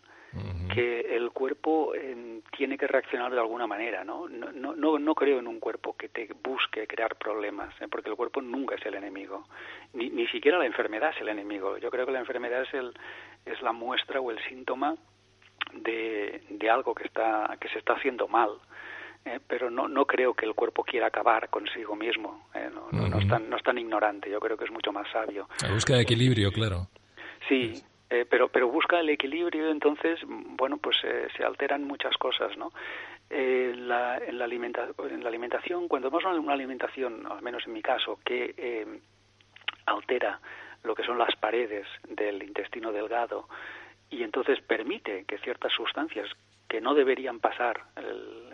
que 0.73 1.15
el 1.15 1.31
cuerpo 1.31 1.93
eh, 1.95 2.41
tiene 2.55 2.77
que 2.77 2.87
reaccionar 2.87 3.31
de 3.31 3.39
alguna 3.39 3.65
manera, 3.65 4.03
¿no? 4.03 4.27
No, 4.29 4.51
no, 4.51 4.99
no 4.99 5.15
creo 5.15 5.39
en 5.39 5.47
un 5.47 5.59
cuerpo 5.59 5.95
que 5.97 6.09
te 6.09 6.29
busque 6.43 6.87
crear 6.87 7.15
problemas, 7.15 7.73
¿eh? 7.81 7.87
porque 7.89 8.09
el 8.09 8.15
cuerpo 8.15 8.41
nunca 8.41 8.75
es 8.75 8.85
el 8.85 8.95
enemigo, 8.95 9.47
ni, 9.93 10.09
ni 10.09 10.27
siquiera 10.27 10.59
la 10.59 10.65
enfermedad 10.65 11.11
es 11.15 11.21
el 11.21 11.29
enemigo. 11.29 11.77
Yo 11.77 11.89
creo 11.89 12.05
que 12.05 12.11
la 12.11 12.19
enfermedad 12.19 12.61
es, 12.61 12.73
el, 12.73 12.93
es 13.45 13.61
la 13.61 13.71
muestra 13.71 14.21
o 14.21 14.29
el 14.29 14.37
síntoma 14.47 14.95
de, 15.73 16.43
de 16.49 16.69
algo 16.69 16.93
que, 16.93 17.05
está, 17.05 17.57
que 17.59 17.69
se 17.69 17.79
está 17.79 17.93
haciendo 17.93 18.27
mal. 18.27 18.51
¿eh? 19.25 19.39
pero 19.47 19.69
no, 19.69 19.87
no 19.87 20.05
creo 20.05 20.33
que 20.33 20.45
el 20.45 20.53
cuerpo 20.53 20.83
quiera 20.83 21.07
acabar 21.07 21.49
consigo 21.49 21.95
mismo. 21.95 22.47
No, 22.73 22.91
no, 22.91 23.07
no, 23.07 23.19
es 23.19 23.27
tan, 23.27 23.49
no 23.49 23.57
es 23.57 23.63
tan 23.63 23.77
ignorante, 23.77 24.29
yo 24.29 24.39
creo 24.39 24.57
que 24.57 24.65
es 24.65 24.71
mucho 24.71 24.91
más 24.91 25.09
sabio. 25.11 25.47
La 25.61 25.73
búsqueda 25.73 25.97
de 25.97 26.03
equilibrio, 26.03 26.51
claro. 26.51 26.87
Sí, 27.47 27.83
eh, 28.09 28.25
pero 28.29 28.49
pero 28.49 28.69
busca 28.69 28.99
el 28.99 29.09
equilibrio 29.09 29.69
entonces 29.69 30.19
bueno 30.25 30.77
pues 30.77 30.97
eh, 31.03 31.27
se 31.35 31.43
alteran 31.43 31.83
muchas 31.83 32.15
cosas 32.17 32.57
no 32.57 32.71
eh, 33.29 33.73
la, 33.75 34.17
en 34.17 34.39
la 34.39 34.45
en 34.45 35.23
la 35.23 35.29
alimentación 35.29 35.87
cuando 35.87 36.09
vemos 36.09 36.25
una 36.25 36.53
alimentación 36.53 37.27
al 37.29 37.41
menos 37.41 37.65
en 37.67 37.73
mi 37.73 37.81
caso 37.81 38.19
que 38.25 38.53
eh, 38.57 38.99
altera 39.85 40.39
lo 40.83 40.95
que 40.95 41.03
son 41.03 41.17
las 41.17 41.35
paredes 41.35 41.85
del 42.07 42.41
intestino 42.41 42.91
delgado 42.91 43.47
y 44.09 44.23
entonces 44.23 44.59
permite 44.61 45.25
que 45.25 45.37
ciertas 45.39 45.71
sustancias 45.73 46.27
que 46.67 46.81
no 46.81 46.95
deberían 46.95 47.39
pasar 47.39 47.81
el, 47.95 48.48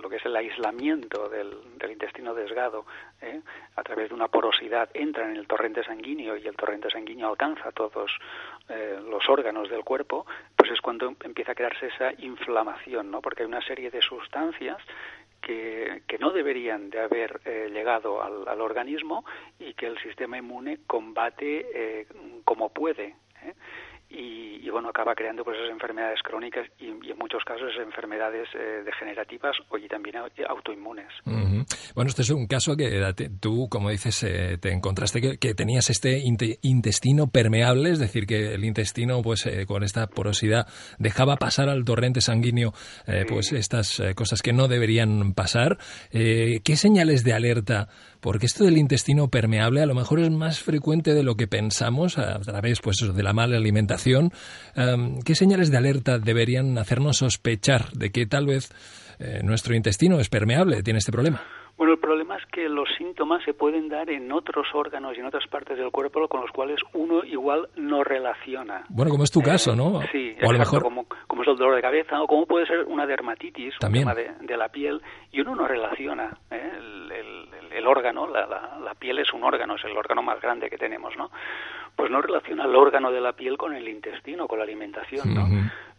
lo 0.00 0.08
que 0.08 0.16
es 0.16 0.26
el 0.26 0.36
aislamiento 0.36 1.28
del, 1.28 1.58
intestino 1.90 2.34
desgado 2.34 2.86
¿eh? 3.20 3.40
a 3.76 3.82
través 3.82 4.08
de 4.08 4.14
una 4.14 4.28
porosidad 4.28 4.88
entran 4.94 5.30
en 5.30 5.36
el 5.36 5.46
torrente 5.46 5.82
sanguíneo 5.84 6.36
y 6.36 6.46
el 6.46 6.56
torrente 6.56 6.90
sanguíneo 6.90 7.28
alcanza 7.28 7.72
todos 7.72 8.10
eh, 8.68 8.98
los 9.08 9.28
órganos 9.28 9.68
del 9.68 9.84
cuerpo, 9.84 10.26
pues 10.56 10.70
es 10.70 10.80
cuando 10.80 11.14
empieza 11.24 11.52
a 11.52 11.54
crearse 11.54 11.88
esa 11.88 12.12
inflamación, 12.18 13.10
¿no? 13.10 13.20
Porque 13.20 13.42
hay 13.42 13.48
una 13.48 13.62
serie 13.62 13.90
de 13.90 14.00
sustancias 14.00 14.78
que, 15.40 16.02
que, 16.06 16.18
no 16.18 16.30
deberían 16.30 16.90
de 16.90 17.00
haber 17.00 17.40
eh, 17.44 17.70
llegado 17.72 18.22
al, 18.22 18.46
al, 18.46 18.60
organismo 18.60 19.24
y 19.58 19.74
que 19.74 19.86
el 19.86 19.98
sistema 19.98 20.38
inmune 20.38 20.80
combate 20.86 22.06
como 22.44 22.68
puede. 22.68 23.16
¿eh? 23.42 23.54
Y, 24.10 24.68
bueno, 24.70 24.88
acaba 24.88 25.14
creando 25.14 25.44
pues 25.44 25.56
esas 25.58 25.70
enfermedades 25.70 26.20
crónicas 26.22 26.66
y, 26.78 26.88
en 26.88 27.18
muchos 27.18 27.44
casos 27.44 27.70
enfermedades 27.80 28.48
eh, 28.54 28.82
degenerativas 28.84 29.56
o 29.68 29.78
y 29.78 29.86
también 29.88 30.16
autoinmunes. 30.16 31.06
Bueno, 31.94 32.08
este 32.08 32.22
es 32.22 32.30
un 32.30 32.46
caso 32.46 32.76
que 32.76 33.12
tú, 33.40 33.68
como 33.68 33.90
dices, 33.90 34.22
eh, 34.24 34.58
te 34.60 34.72
encontraste 34.72 35.38
que, 35.38 35.54
tenías 35.54 35.90
este 35.90 36.22
intestino 36.62 37.28
permeable, 37.28 37.90
es 37.90 37.98
decir, 37.98 38.26
que 38.26 38.54
el 38.54 38.64
intestino, 38.64 39.22
pues 39.22 39.46
eh, 39.46 39.66
con 39.66 39.82
esta 39.82 40.06
porosidad, 40.06 40.66
dejaba 40.98 41.36
pasar 41.36 41.68
al 41.68 41.84
torrente 41.84 42.20
sanguíneo 42.20 42.72
pues 43.28 43.52
estas 43.52 44.02
cosas 44.14 44.42
que 44.42 44.52
no 44.52 44.68
deberían 44.68 45.34
pasar. 45.34 45.78
¿Qué 46.10 46.76
señales 46.76 47.24
de 47.24 47.32
alerta 47.32 47.88
porque 48.20 48.46
esto 48.46 48.64
del 48.64 48.78
intestino 48.78 49.28
permeable 49.28 49.82
a 49.82 49.86
lo 49.86 49.94
mejor 49.94 50.20
es 50.20 50.30
más 50.30 50.60
frecuente 50.60 51.14
de 51.14 51.22
lo 51.22 51.36
que 51.36 51.46
pensamos 51.46 52.18
a 52.18 52.38
través 52.40 52.80
pues, 52.80 52.96
de 53.14 53.22
la 53.22 53.32
mala 53.32 53.56
alimentación. 53.56 54.32
¿Qué 55.24 55.34
señales 55.34 55.70
de 55.70 55.76
alerta 55.76 56.18
deberían 56.18 56.78
hacernos 56.78 57.18
sospechar 57.18 57.90
de 57.92 58.10
que 58.10 58.26
tal 58.26 58.46
vez 58.46 58.70
eh, 59.18 59.40
nuestro 59.42 59.74
intestino 59.74 60.20
es 60.20 60.28
permeable, 60.28 60.82
tiene 60.82 60.98
este 60.98 61.12
problema? 61.12 61.42
Bueno, 61.80 61.94
el 61.94 61.98
problema 61.98 62.36
es 62.36 62.44
que 62.52 62.68
los 62.68 62.86
síntomas 62.98 63.42
se 63.42 63.54
pueden 63.54 63.88
dar 63.88 64.10
en 64.10 64.30
otros 64.32 64.66
órganos 64.74 65.16
y 65.16 65.20
en 65.20 65.24
otras 65.24 65.46
partes 65.46 65.78
del 65.78 65.90
cuerpo 65.90 66.28
con 66.28 66.42
los 66.42 66.50
cuales 66.50 66.78
uno 66.92 67.24
igual 67.24 67.70
no 67.74 68.04
relaciona. 68.04 68.84
Bueno, 68.90 69.10
como 69.10 69.24
es 69.24 69.30
tu 69.30 69.40
caso, 69.40 69.74
¿no? 69.74 70.02
Sí, 70.12 70.36
o 70.42 70.50
a 70.50 70.52
lo 70.52 70.58
mejor... 70.58 70.82
como, 70.82 71.06
como, 71.26 71.40
es 71.40 71.48
el 71.48 71.56
dolor 71.56 71.76
de 71.76 71.80
cabeza 71.80 72.20
o 72.20 72.26
como 72.26 72.44
puede 72.44 72.66
ser 72.66 72.84
una 72.84 73.06
dermatitis, 73.06 73.78
También. 73.80 74.06
un 74.06 74.14
tema 74.14 74.34
de, 74.42 74.56
la 74.58 74.68
piel, 74.68 75.00
y 75.32 75.40
uno 75.40 75.54
no 75.54 75.66
relaciona 75.66 76.36
¿eh? 76.50 76.70
el, 76.76 77.48
el, 77.72 77.86
órgano, 77.86 78.26
la, 78.26 78.46
la, 78.46 78.78
la, 78.84 78.92
piel 78.92 79.18
es 79.18 79.32
un 79.32 79.42
órgano, 79.42 79.76
es 79.76 79.84
el 79.86 79.96
órgano 79.96 80.22
más 80.22 80.38
grande 80.38 80.68
que 80.68 80.76
tenemos, 80.76 81.16
¿no? 81.16 81.30
Pues 81.96 82.10
no 82.10 82.22
relaciona 82.22 82.64
el 82.64 82.74
órgano 82.74 83.12
de 83.12 83.20
la 83.20 83.34
piel 83.34 83.58
con 83.58 83.74
el 83.74 83.88
intestino, 83.88 84.48
con 84.48 84.58
la 84.58 84.64
alimentación, 84.64 85.34
¿no? 85.34 85.46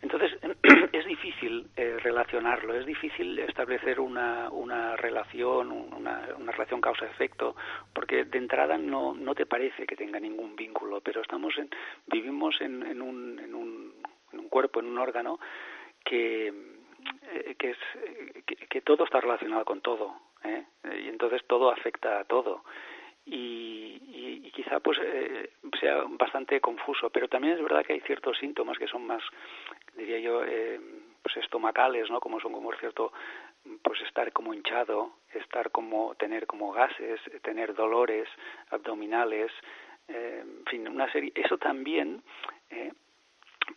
Entonces, 0.02 0.32
es 0.94 1.06
difícil 1.06 1.70
eh, 1.76 1.98
relacionarlo, 2.02 2.74
es 2.74 2.86
difícil 2.86 3.38
establecer 3.40 4.00
una, 4.00 4.50
una 4.50 4.96
relación, 4.96 5.72
una, 5.72 6.28
una 6.38 6.52
relación 6.52 6.82
causa-efecto, 6.82 7.56
porque 7.94 8.26
de 8.26 8.38
entrada 8.38 8.78
no, 8.78 9.14
no 9.14 9.36
te 9.36 9.46
parece 9.46 9.86
que 9.86 9.96
tenga 9.96 10.20
ningún 10.20 10.56
vínculo, 10.56 11.02
pero 11.02 11.22
estamos 11.22 11.56
en, 11.58 11.70
vivimos 12.08 12.60
en, 12.62 12.84
en, 12.84 13.02
un, 13.02 13.40
en, 13.40 13.54
un, 13.54 13.94
en 14.34 14.40
un 14.40 14.50
cuerpo, 14.50 14.80
en 14.80 14.88
un 14.88 14.98
órgano 14.98 15.40
que, 16.04 16.48
eh, 16.48 17.56
que, 17.58 17.70
es, 17.72 17.78
que, 18.46 18.56
que, 18.56 18.82
todo 18.82 19.04
está 19.04 19.22
relacionado 19.22 19.66
con 19.66 19.82
todo, 19.82 20.16
¿eh? 20.44 20.66
y 21.04 21.10
entonces 21.10 21.42
todo 21.48 21.72
afecta 21.72 22.20
a 22.20 22.24
todo 22.24 22.64
y, 23.26 24.42
y, 24.44 24.52
quizá 24.52 24.80
pues 24.80 25.00
eh, 25.02 25.52
sea 25.80 26.04
bastante 26.10 26.60
confuso. 26.60 27.10
Pero 27.10 27.28
también 27.28 27.54
es 27.54 27.64
verdad 27.64 27.86
que 27.86 27.94
hay 27.94 28.02
ciertos 28.02 28.38
síntomas 28.38 28.78
que 28.78 28.88
son 28.88 29.08
más 29.08 29.24
diría 29.96 30.20
yo 30.20 30.44
eh, 30.44 30.80
pues 31.22 31.38
estomacales 31.38 32.10
no 32.10 32.20
como 32.20 32.40
son 32.40 32.54
como 32.54 32.72
cierto 32.74 33.12
pues 33.84 34.02
estar 34.02 34.32
como 34.32 34.54
hinchado 34.54 35.12
estar 35.34 35.72
como 35.72 36.16
tener 36.16 36.48
como 36.48 36.72
gases 36.72 37.20
tener 37.44 37.74
dolores 37.76 38.28
abdominales 38.70 39.52
eh, 40.08 40.44
en 40.44 40.66
fin 40.66 40.88
una 40.88 41.12
serie. 41.12 41.32
Eso 41.36 41.58
también 41.58 42.22
eh, 42.70 42.92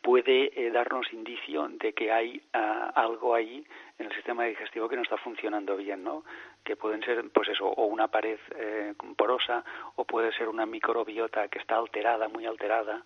puede 0.04 0.52
eh, 0.54 0.70
darnos 0.70 1.10
indicio 1.14 1.66
de 1.66 1.94
que 1.94 2.12
hay 2.12 2.36
uh, 2.54 2.92
algo 2.94 3.34
ahí 3.34 3.64
en 3.98 4.06
el 4.06 4.12
sistema 4.12 4.44
digestivo 4.44 4.86
que 4.86 4.96
no 4.96 5.02
está 5.02 5.16
funcionando 5.16 5.78
bien, 5.78 6.04
¿no? 6.04 6.24
Que 6.62 6.76
pueden 6.76 7.02
ser, 7.02 7.24
pues 7.32 7.48
eso, 7.48 7.66
o 7.66 7.86
una 7.86 8.08
pared 8.08 8.38
eh, 8.54 8.92
porosa, 9.16 9.64
o 9.96 10.04
puede 10.04 10.30
ser 10.32 10.50
una 10.50 10.66
microbiota 10.66 11.48
que 11.48 11.58
está 11.58 11.76
alterada, 11.76 12.28
muy 12.28 12.44
alterada, 12.44 13.02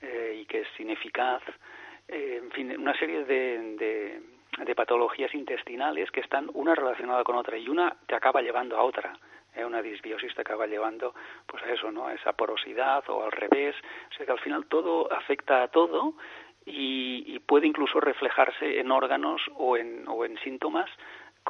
eh, 0.00 0.38
y 0.40 0.46
que 0.46 0.60
es 0.60 0.68
ineficaz. 0.80 1.42
Eh, 2.08 2.40
en 2.42 2.50
fin, 2.52 2.74
una 2.80 2.94
serie 2.94 3.22
de, 3.26 3.76
de, 3.76 4.22
de 4.64 4.74
patologías 4.74 5.34
intestinales 5.34 6.10
que 6.10 6.20
están 6.20 6.48
una 6.54 6.74
relacionada 6.74 7.22
con 7.22 7.36
otra 7.36 7.58
y 7.58 7.68
una 7.68 7.94
te 8.06 8.14
acaba 8.14 8.40
llevando 8.40 8.78
a 8.78 8.82
otra. 8.82 9.12
¿Eh? 9.54 9.64
una 9.64 9.82
disbiosis 9.82 10.34
te 10.34 10.40
acaba 10.40 10.66
llevando 10.66 11.14
pues 11.46 11.62
a 11.62 11.72
eso, 11.72 11.90
¿no? 11.90 12.06
A 12.06 12.14
esa 12.14 12.32
porosidad 12.32 13.02
o 13.08 13.24
al 13.24 13.32
revés. 13.32 13.74
O 14.10 14.14
sea 14.14 14.26
que 14.26 14.32
al 14.32 14.40
final 14.40 14.66
todo 14.66 15.12
afecta 15.12 15.62
a 15.62 15.68
todo 15.68 16.14
y, 16.66 17.24
y 17.26 17.38
puede 17.40 17.66
incluso 17.66 18.00
reflejarse 18.00 18.80
en 18.80 18.90
órganos 18.90 19.40
o 19.56 19.76
en, 19.76 20.06
o 20.08 20.24
en 20.24 20.38
síntomas 20.38 20.90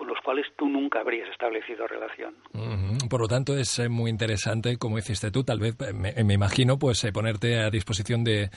con 0.00 0.08
los 0.08 0.16
cuales 0.24 0.46
tú 0.56 0.66
nunca 0.66 1.00
habrías 1.00 1.28
establecido 1.28 1.86
relación. 1.86 2.34
Por 3.10 3.20
lo 3.20 3.28
tanto, 3.28 3.54
es 3.54 3.78
eh, 3.80 3.90
muy 3.90 4.08
interesante, 4.08 4.78
como 4.78 4.96
hiciste 4.96 5.30
tú, 5.30 5.44
tal 5.44 5.60
vez, 5.60 5.76
me, 5.92 6.14
me 6.24 6.32
imagino, 6.32 6.78
pues 6.78 7.04
eh, 7.04 7.12
ponerte 7.12 7.60
a 7.60 7.68
disposición 7.68 8.24
de, 8.24 8.48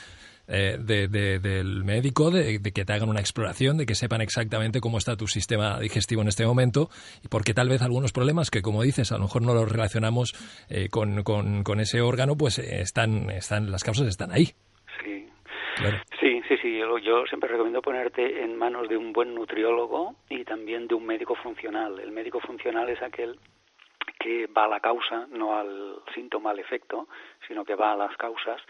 eh, 0.47 0.77
de, 0.79 1.09
de, 1.09 1.39
del 1.39 1.83
médico, 1.83 2.31
de, 2.31 2.59
de, 2.59 2.71
que 2.71 2.85
te 2.85 2.93
hagan 2.93 3.09
una 3.09 3.19
exploración, 3.19 3.77
de 3.77 3.85
que 3.85 3.93
sepan 3.93 4.21
exactamente 4.21 4.79
cómo 4.79 4.99
está 4.99 5.17
tu 5.17 5.27
sistema 5.27 5.77
digestivo 5.81 6.21
en 6.21 6.29
este 6.29 6.45
momento 6.45 6.89
y 7.23 7.27
porque 7.27 7.53
tal 7.53 7.67
vez 7.67 7.81
algunos 7.81 8.13
problemas 8.13 8.49
que, 8.49 8.61
como 8.61 8.81
dices, 8.81 9.11
a 9.11 9.17
lo 9.17 9.23
mejor 9.23 9.41
no 9.41 9.53
los 9.53 9.69
relacionamos 9.69 10.33
eh, 10.69 10.87
con, 10.87 11.23
con, 11.23 11.63
con, 11.63 11.81
ese 11.81 11.99
órgano, 11.99 12.37
pues 12.37 12.57
están, 12.57 13.29
están, 13.31 13.69
las 13.69 13.83
causas 13.83 14.07
están 14.07 14.31
ahí. 14.31 14.53
Sí. 16.19 16.41
Sí, 16.47 16.57
sí. 16.57 16.77
Yo, 16.77 16.97
yo, 16.97 17.25
siempre 17.25 17.49
recomiendo 17.49 17.81
ponerte 17.81 18.43
en 18.43 18.55
manos 18.57 18.87
de 18.87 18.97
un 18.97 19.11
buen 19.11 19.33
nutriólogo 19.33 20.15
y 20.29 20.43
también 20.43 20.87
de 20.87 20.95
un 20.95 21.05
médico 21.05 21.35
funcional. 21.35 21.99
El 21.99 22.11
médico 22.11 22.39
funcional 22.39 22.89
es 22.89 23.01
aquel 23.01 23.39
que 24.19 24.47
va 24.47 24.65
a 24.65 24.69
la 24.69 24.79
causa, 24.79 25.27
no 25.31 25.57
al 25.57 26.01
síntoma, 26.13 26.51
al 26.51 26.59
efecto, 26.59 27.07
sino 27.47 27.65
que 27.65 27.75
va 27.75 27.91
a 27.91 27.97
las 27.97 28.15
causas. 28.17 28.61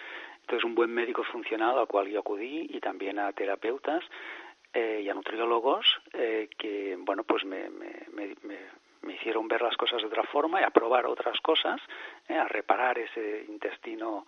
Entonces, 0.41 0.63
un 0.63 0.75
buen 0.75 0.91
médico 0.91 1.23
funcional 1.23 1.77
al 1.77 1.87
cual 1.87 2.07
yo 2.07 2.19
acudí 2.19 2.67
y 2.69 2.79
también 2.79 3.19
a 3.19 3.31
terapeutas 3.33 4.03
eh, 4.73 5.01
y 5.03 5.09
a 5.09 5.13
nutriólogos 5.13 5.85
eh, 6.13 6.49
que, 6.57 6.97
bueno, 6.99 7.23
pues 7.23 7.45
me, 7.45 7.69
me, 7.69 8.07
me, 8.11 9.13
hicieron 9.13 9.47
ver 9.47 9.61
las 9.61 9.77
cosas 9.77 10.01
de 10.01 10.07
otra 10.07 10.23
forma 10.23 10.59
y 10.59 10.63
a 10.63 10.71
probar 10.71 11.05
otras 11.05 11.39
cosas, 11.41 11.79
eh, 12.27 12.35
a 12.35 12.47
reparar 12.47 12.97
ese 12.97 13.45
intestino 13.47 14.25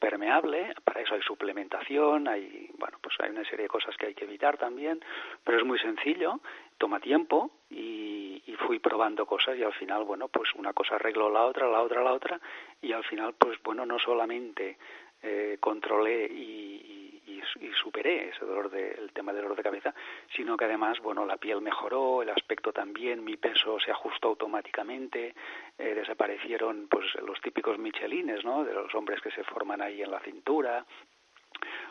permeable. 0.00 0.74
Para 0.84 1.00
eso 1.00 1.14
hay 1.14 1.22
suplementación, 1.22 2.28
hay, 2.28 2.70
bueno, 2.78 2.98
pues 3.00 3.14
hay 3.20 3.30
una 3.30 3.44
serie 3.44 3.64
de 3.64 3.68
cosas 3.68 3.96
que 3.96 4.06
hay 4.06 4.14
que 4.14 4.24
evitar 4.24 4.56
también, 4.56 5.00
pero 5.44 5.58
es 5.58 5.64
muy 5.64 5.78
sencillo, 5.78 6.40
toma 6.78 7.00
tiempo 7.00 7.50
y, 7.70 8.42
y 8.46 8.54
fui 8.66 8.78
probando 8.78 9.26
cosas 9.26 9.56
y 9.58 9.62
al 9.62 9.74
final, 9.74 10.04
bueno, 10.04 10.28
pues 10.28 10.48
una 10.54 10.72
cosa 10.72 10.96
arregló 10.96 11.30
la 11.30 11.44
otra, 11.44 11.68
la 11.68 11.82
otra, 11.82 12.02
la 12.02 12.12
otra 12.12 12.40
y 12.80 12.92
al 12.92 13.04
final, 13.04 13.34
pues 13.38 13.62
bueno, 13.62 13.86
no 13.86 13.98
solamente 13.98 14.78
eh, 15.22 15.58
controlé 15.60 16.26
y, 16.26 16.34
y, 16.34 17.07
y, 17.28 17.72
superé 17.80 18.30
ese 18.30 18.44
dolor 18.44 18.70
de, 18.70 18.92
el 18.92 19.12
tema 19.12 19.32
del 19.32 19.42
dolor 19.42 19.56
de 19.56 19.62
cabeza, 19.62 19.94
sino 20.34 20.56
que 20.56 20.64
además, 20.64 20.98
bueno, 21.00 21.24
la 21.26 21.36
piel 21.36 21.60
mejoró, 21.60 22.22
el 22.22 22.30
aspecto 22.30 22.72
también, 22.72 23.22
mi 23.22 23.36
peso 23.36 23.78
se 23.78 23.90
ajustó 23.90 24.28
automáticamente, 24.28 25.34
eh, 25.78 25.94
desaparecieron 25.94 26.88
pues 26.88 27.06
los 27.22 27.40
típicos 27.40 27.78
michelines, 27.78 28.44
¿no? 28.44 28.64
De 28.64 28.74
los 28.74 28.94
hombres 28.94 29.20
que 29.20 29.30
se 29.30 29.44
forman 29.44 29.80
ahí 29.80 30.02
en 30.02 30.10
la 30.10 30.20
cintura. 30.20 30.84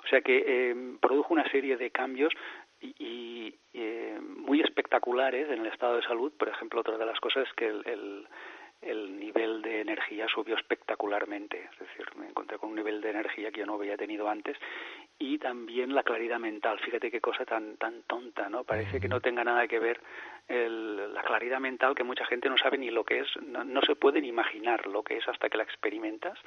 O 0.04 0.08
sea 0.08 0.22
que 0.22 0.44
eh, 0.46 0.76
produjo 1.00 1.34
una 1.34 1.50
serie 1.50 1.78
de 1.78 1.92
cambios 1.92 2.34
y, 2.80 2.96
y 3.00 3.56
eh, 3.74 4.20
muy 4.22 4.62
espectaculares 4.62 5.50
en 5.50 5.62
el 5.62 5.68
estado 5.68 5.98
de 5.98 6.04
salud. 6.04 6.32
Por 6.38 6.50
ejemplo, 6.50 6.82
otra 6.82 6.98
de 6.98 7.06
las 7.06 7.20
cosas 7.20 7.48
es 7.48 7.54
que 7.54 7.68
el, 7.68 7.82
el 7.86 8.28
el 8.82 9.20
nivel 9.20 9.62
de 9.62 9.82
energía 9.82 10.28
subió 10.28 10.56
espectacularmente, 10.56 11.70
es 11.72 11.80
decir, 11.80 12.06
me 12.16 12.28
encontré 12.28 12.58
con 12.58 12.70
un 12.70 12.76
nivel 12.76 13.02
de 13.02 13.10
energía 13.10 13.52
que 13.52 13.60
yo 13.60 13.66
no 13.66 13.74
había 13.74 13.98
tenido 13.98 14.30
antes 14.30 14.58
y 15.20 15.38
también 15.40 15.96
la 15.96 16.04
claridad 16.04 16.40
mental, 16.40 16.80
fíjate 16.80 17.10
qué 17.10 17.20
cosa 17.22 17.46
tan 17.46 17.78
tan 17.78 18.04
tonta, 18.04 18.50
¿no? 18.50 18.64
Parece 18.64 19.00
que 19.00 19.08
no 19.08 19.20
tenga 19.20 19.44
nada 19.44 19.68
que 19.68 19.80
ver 19.80 20.00
el, 20.48 21.14
la 21.14 21.24
claridad 21.24 21.60
mental 21.60 21.96
que 21.96 22.04
mucha 22.04 22.26
gente 22.26 22.50
no 22.50 22.58
sabe 22.58 22.78
ni 22.78 22.92
lo 22.92 23.04
que 23.04 23.20
es, 23.20 23.28
no, 23.46 23.64
no 23.64 23.82
se 23.82 23.96
puede 23.96 24.22
ni 24.22 24.28
imaginar 24.28 24.86
lo 24.88 25.04
que 25.04 25.18
es 25.18 25.28
hasta 25.28 25.50
que 25.50 25.58
la 25.58 25.64
experimentas 25.64 26.38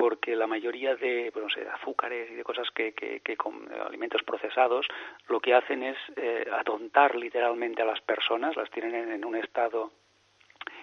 porque 0.00 0.34
la 0.34 0.46
mayoría 0.46 0.96
de, 0.96 1.28
pues 1.30 1.44
no 1.44 1.50
sé, 1.50 1.68
azúcares 1.68 2.30
y 2.30 2.34
de 2.34 2.42
cosas 2.42 2.70
que, 2.70 2.94
que, 2.94 3.20
que 3.20 3.36
con 3.36 3.70
alimentos 3.86 4.22
procesados 4.22 4.86
lo 5.28 5.40
que 5.40 5.52
hacen 5.52 5.82
es 5.82 5.98
eh, 6.16 6.46
atontar 6.58 7.14
literalmente 7.14 7.82
a 7.82 7.84
las 7.84 8.00
personas, 8.00 8.56
las 8.56 8.70
tienen 8.70 8.94
en, 8.94 9.12
en 9.12 9.24
un 9.26 9.36
estado 9.36 9.92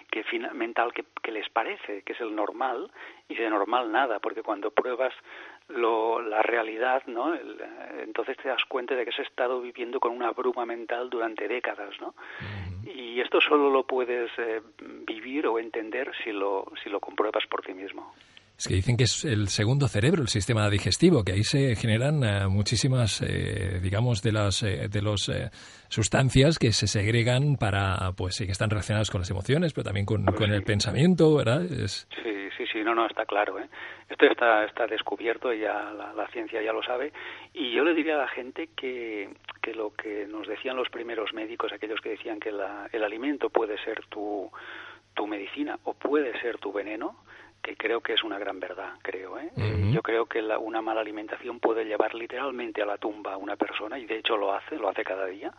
que 0.08 0.24
mental 0.52 0.92
que, 0.92 1.04
que, 1.22 1.32
les 1.32 1.48
parece, 1.50 2.02
que 2.02 2.12
es 2.12 2.20
el 2.20 2.34
normal, 2.34 2.90
y 3.28 3.34
de 3.34 3.50
normal 3.50 3.90
nada, 3.90 4.20
porque 4.20 4.42
cuando 4.42 4.70
pruebas 4.70 5.12
lo, 5.68 6.20
la 6.20 6.42
realidad, 6.42 7.02
¿no? 7.06 7.34
El, 7.34 7.56
entonces 8.02 8.36
te 8.42 8.48
das 8.48 8.64
cuenta 8.68 8.94
de 8.94 9.04
que 9.04 9.10
has 9.10 9.26
estado 9.26 9.60
viviendo 9.60 10.00
con 10.00 10.12
una 10.12 10.30
bruma 10.32 10.64
mental 10.64 11.10
durante 11.10 11.48
décadas, 11.48 11.94
¿no? 12.00 12.14
Y 12.84 13.20
esto 13.20 13.40
solo 13.40 13.70
lo 13.70 13.84
puedes 13.84 14.30
eh, 14.38 14.62
vivir 15.06 15.46
o 15.46 15.58
entender 15.58 16.10
si 16.24 16.32
lo, 16.32 16.64
si 16.82 16.88
lo 16.90 17.00
compruebas 17.00 17.44
por 17.48 17.62
ti 17.62 17.74
mismo. 17.74 18.14
Es 18.58 18.66
que 18.66 18.74
dicen 18.74 18.96
que 18.96 19.04
es 19.04 19.24
el 19.24 19.46
segundo 19.46 19.86
cerebro, 19.86 20.20
el 20.20 20.28
sistema 20.28 20.68
digestivo, 20.68 21.22
que 21.22 21.30
ahí 21.30 21.44
se 21.44 21.76
generan 21.76 22.24
uh, 22.24 22.50
muchísimas, 22.50 23.22
eh, 23.22 23.78
digamos, 23.80 24.20
de 24.20 24.32
las 24.32 24.64
eh, 24.64 24.88
de 24.88 25.00
los 25.00 25.28
eh, 25.28 25.50
sustancias 25.88 26.58
que 26.58 26.72
se 26.72 26.88
segregan 26.88 27.54
para, 27.54 28.10
pues 28.16 28.34
sí, 28.34 28.46
que 28.46 28.52
están 28.52 28.68
relacionadas 28.68 29.10
con 29.10 29.20
las 29.20 29.30
emociones, 29.30 29.72
pero 29.72 29.84
también 29.84 30.06
con, 30.06 30.24
con 30.24 30.50
el 30.50 30.64
pensamiento, 30.64 31.36
¿verdad? 31.36 31.62
Es... 31.70 32.08
Sí, 32.20 32.37
no, 32.88 32.94
no, 32.94 33.06
está 33.06 33.26
claro. 33.26 33.58
¿eh? 33.58 33.68
Esto 34.08 34.24
está, 34.26 34.64
está 34.64 34.86
descubierto 34.86 35.52
y 35.52 35.60
ya 35.60 35.90
la, 35.92 36.12
la, 36.14 36.26
ciencia 36.28 36.62
ya 36.62 36.72
lo 36.72 36.82
sabe. 36.82 37.12
Y 37.52 37.72
yo 37.72 37.84
le 37.84 37.92
diría 37.92 38.14
a 38.14 38.18
la 38.18 38.28
gente 38.28 38.70
que, 38.74 39.28
que 39.60 39.74
lo 39.74 39.94
que 39.94 40.26
nos 40.26 40.46
decían 40.48 40.76
los 40.76 40.88
primeros 40.88 41.34
médicos, 41.34 41.72
aquellos 41.72 42.00
que 42.00 42.10
decían 42.10 42.40
que 42.40 42.50
la, 42.50 42.88
el 42.92 43.04
alimento 43.04 43.50
puede 43.50 43.76
ser 43.84 44.06
tu, 44.06 44.50
tu 45.14 45.26
medicina 45.26 45.78
o 45.84 45.92
puede 45.94 46.38
ser 46.40 46.58
tu 46.58 46.72
veneno, 46.72 47.16
que 47.62 47.76
creo 47.76 48.00
que 48.00 48.14
es 48.14 48.24
una 48.24 48.38
gran 48.38 48.58
verdad, 48.58 48.94
creo. 49.02 49.38
¿eh? 49.38 49.50
Uh 49.56 49.60
-huh. 49.60 49.92
Yo 49.92 50.02
creo 50.02 50.26
que 50.26 50.40
la, 50.40 50.58
una 50.58 50.80
mala 50.80 51.02
alimentación 51.02 51.60
puede 51.60 51.84
llevar 51.84 52.14
literalmente 52.14 52.80
a 52.80 52.86
la 52.86 52.96
tumba 52.96 53.34
a 53.34 53.36
una 53.36 53.56
persona, 53.56 53.98
y 53.98 54.06
de 54.06 54.16
hecho 54.18 54.36
lo 54.36 54.54
hace, 54.54 54.76
lo 54.76 54.88
hace 54.88 55.04
cada 55.04 55.26
día, 55.26 55.52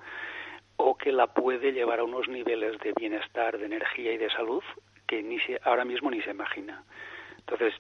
o 0.78 0.98
que 0.98 1.12
la 1.12 1.28
puede 1.28 1.74
llevar 1.74 2.00
a 2.00 2.04
unos 2.04 2.28
niveles 2.28 2.80
de 2.80 2.94
bienestar, 2.94 3.58
de 3.58 3.66
energía 3.66 4.14
y 4.14 4.18
de 4.18 4.30
salud 4.32 4.64
que 5.10 5.24
ni 5.24 5.40
se, 5.40 5.60
ahora 5.64 5.84
mismo 5.84 6.12
ni 6.12 6.22
se 6.22 6.30
imagina. 6.30 6.84
Entonces, 7.50 7.74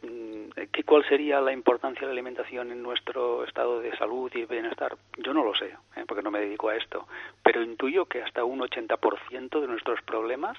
¿qué, 0.72 0.84
¿cuál 0.84 1.08
sería 1.08 1.40
la 1.42 1.54
importancia 1.54 2.02
de 2.02 2.08
la 2.08 2.14
alimentación 2.14 2.72
en 2.72 2.82
nuestro 2.82 3.44
estado 3.46 3.80
de 3.80 3.96
salud 3.98 4.32
y 4.34 4.46
bienestar? 4.46 4.98
Yo 5.18 5.32
no 5.34 5.44
lo 5.44 5.54
sé, 5.54 5.68
¿eh? 5.96 6.06
porque 6.08 6.24
no 6.24 6.32
me 6.32 6.40
dedico 6.40 6.70
a 6.70 6.76
esto, 6.76 7.08
pero 7.44 7.62
intuyo 7.62 8.06
que 8.06 8.24
hasta 8.24 8.44
un 8.44 8.62
80% 8.62 9.62
de 9.62 9.68
nuestros 9.68 10.02
problemas 10.02 10.58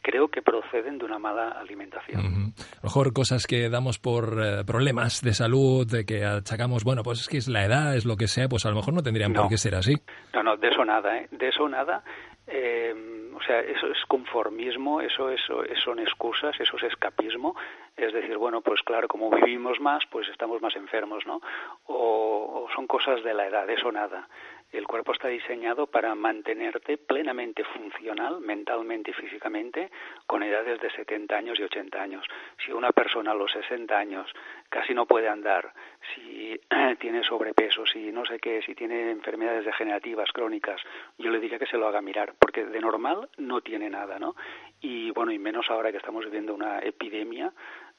creo 0.00 0.28
que 0.28 0.40
proceden 0.40 0.98
de 0.98 1.04
una 1.04 1.18
mala 1.18 1.50
alimentación. 1.50 2.20
Uh 2.20 2.28
-huh. 2.28 2.52
A 2.72 2.76
lo 2.76 2.82
mejor 2.84 3.12
cosas 3.12 3.46
que 3.46 3.68
damos 3.68 3.98
por 3.98 4.40
eh, 4.42 4.64
problemas 4.64 5.20
de 5.20 5.34
salud, 5.34 5.86
de 5.86 6.06
que 6.06 6.24
achacamos, 6.24 6.84
bueno, 6.84 7.02
pues 7.02 7.20
es 7.20 7.28
que 7.28 7.38
es 7.38 7.48
la 7.48 7.64
edad, 7.64 7.94
es 7.94 8.06
lo 8.06 8.16
que 8.16 8.28
sea, 8.28 8.48
pues 8.48 8.64
a 8.66 8.70
lo 8.70 8.76
mejor 8.76 8.94
no 8.94 9.02
tendrían 9.02 9.32
no. 9.32 9.42
por 9.42 9.50
qué 9.50 9.58
ser 9.58 9.74
así. 9.74 9.94
No, 10.32 10.42
no, 10.42 10.56
de 10.56 10.68
eso 10.68 10.84
nada, 10.84 11.18
¿eh? 11.18 11.28
De 11.30 11.48
eso 11.48 11.68
nada. 11.68 12.02
Eh, 12.46 12.94
o 13.34 13.42
sea, 13.42 13.60
eso 13.60 13.88
es 13.88 14.04
conformismo, 14.06 15.00
eso, 15.00 15.30
eso, 15.30 15.62
eso 15.64 15.82
son 15.82 15.98
excusas, 15.98 16.58
eso 16.58 16.76
es 16.76 16.84
escapismo. 16.84 17.54
Es 17.96 18.12
decir, 18.12 18.36
bueno, 18.38 18.60
pues 18.60 18.80
claro, 18.82 19.08
como 19.08 19.30
vivimos 19.30 19.78
más, 19.80 20.04
pues 20.10 20.28
estamos 20.28 20.62
más 20.62 20.74
enfermos, 20.76 21.26
¿no? 21.26 21.40
O, 21.86 22.68
son 22.74 22.86
cosas 22.86 23.22
de 23.22 23.34
la 23.34 23.46
edad, 23.46 23.68
eso 23.68 23.92
nada. 23.92 24.28
El 24.76 24.86
cuerpo 24.86 25.12
está 25.12 25.28
diseñado 25.28 25.86
para 25.86 26.14
mantenerte 26.14 26.98
plenamente 26.98 27.64
funcional, 27.64 28.40
mentalmente 28.42 29.10
y 29.10 29.14
físicamente, 29.14 29.90
con 30.26 30.42
edades 30.42 30.78
de 30.82 30.90
70 30.90 31.34
años 31.34 31.58
y 31.58 31.62
80 31.62 31.98
años. 31.98 32.26
Si 32.62 32.72
una 32.72 32.92
persona 32.92 33.30
a 33.30 33.34
los 33.34 33.50
60 33.52 33.96
años 33.96 34.30
casi 34.68 34.92
no 34.92 35.06
puede 35.06 35.28
andar, 35.28 35.72
si 36.14 36.60
tiene 37.00 37.24
sobrepeso, 37.24 37.86
si 37.86 38.12
no 38.12 38.26
sé 38.26 38.38
qué, 38.38 38.60
si 38.60 38.74
tiene 38.74 39.12
enfermedades 39.12 39.64
degenerativas 39.64 40.30
crónicas, 40.30 40.82
yo 41.16 41.30
le 41.30 41.40
diría 41.40 41.58
que 41.58 41.64
se 41.64 41.78
lo 41.78 41.88
haga 41.88 42.02
mirar, 42.02 42.34
porque 42.38 42.66
de 42.66 42.80
normal 42.80 43.30
no 43.38 43.62
tiene 43.62 43.88
nada, 43.88 44.18
¿no? 44.18 44.36
Y 44.82 45.10
bueno, 45.12 45.32
y 45.32 45.38
menos 45.38 45.70
ahora 45.70 45.90
que 45.90 45.96
estamos 45.96 46.22
viviendo 46.26 46.52
una 46.52 46.80
epidemia 46.80 47.50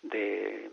de 0.04 0.70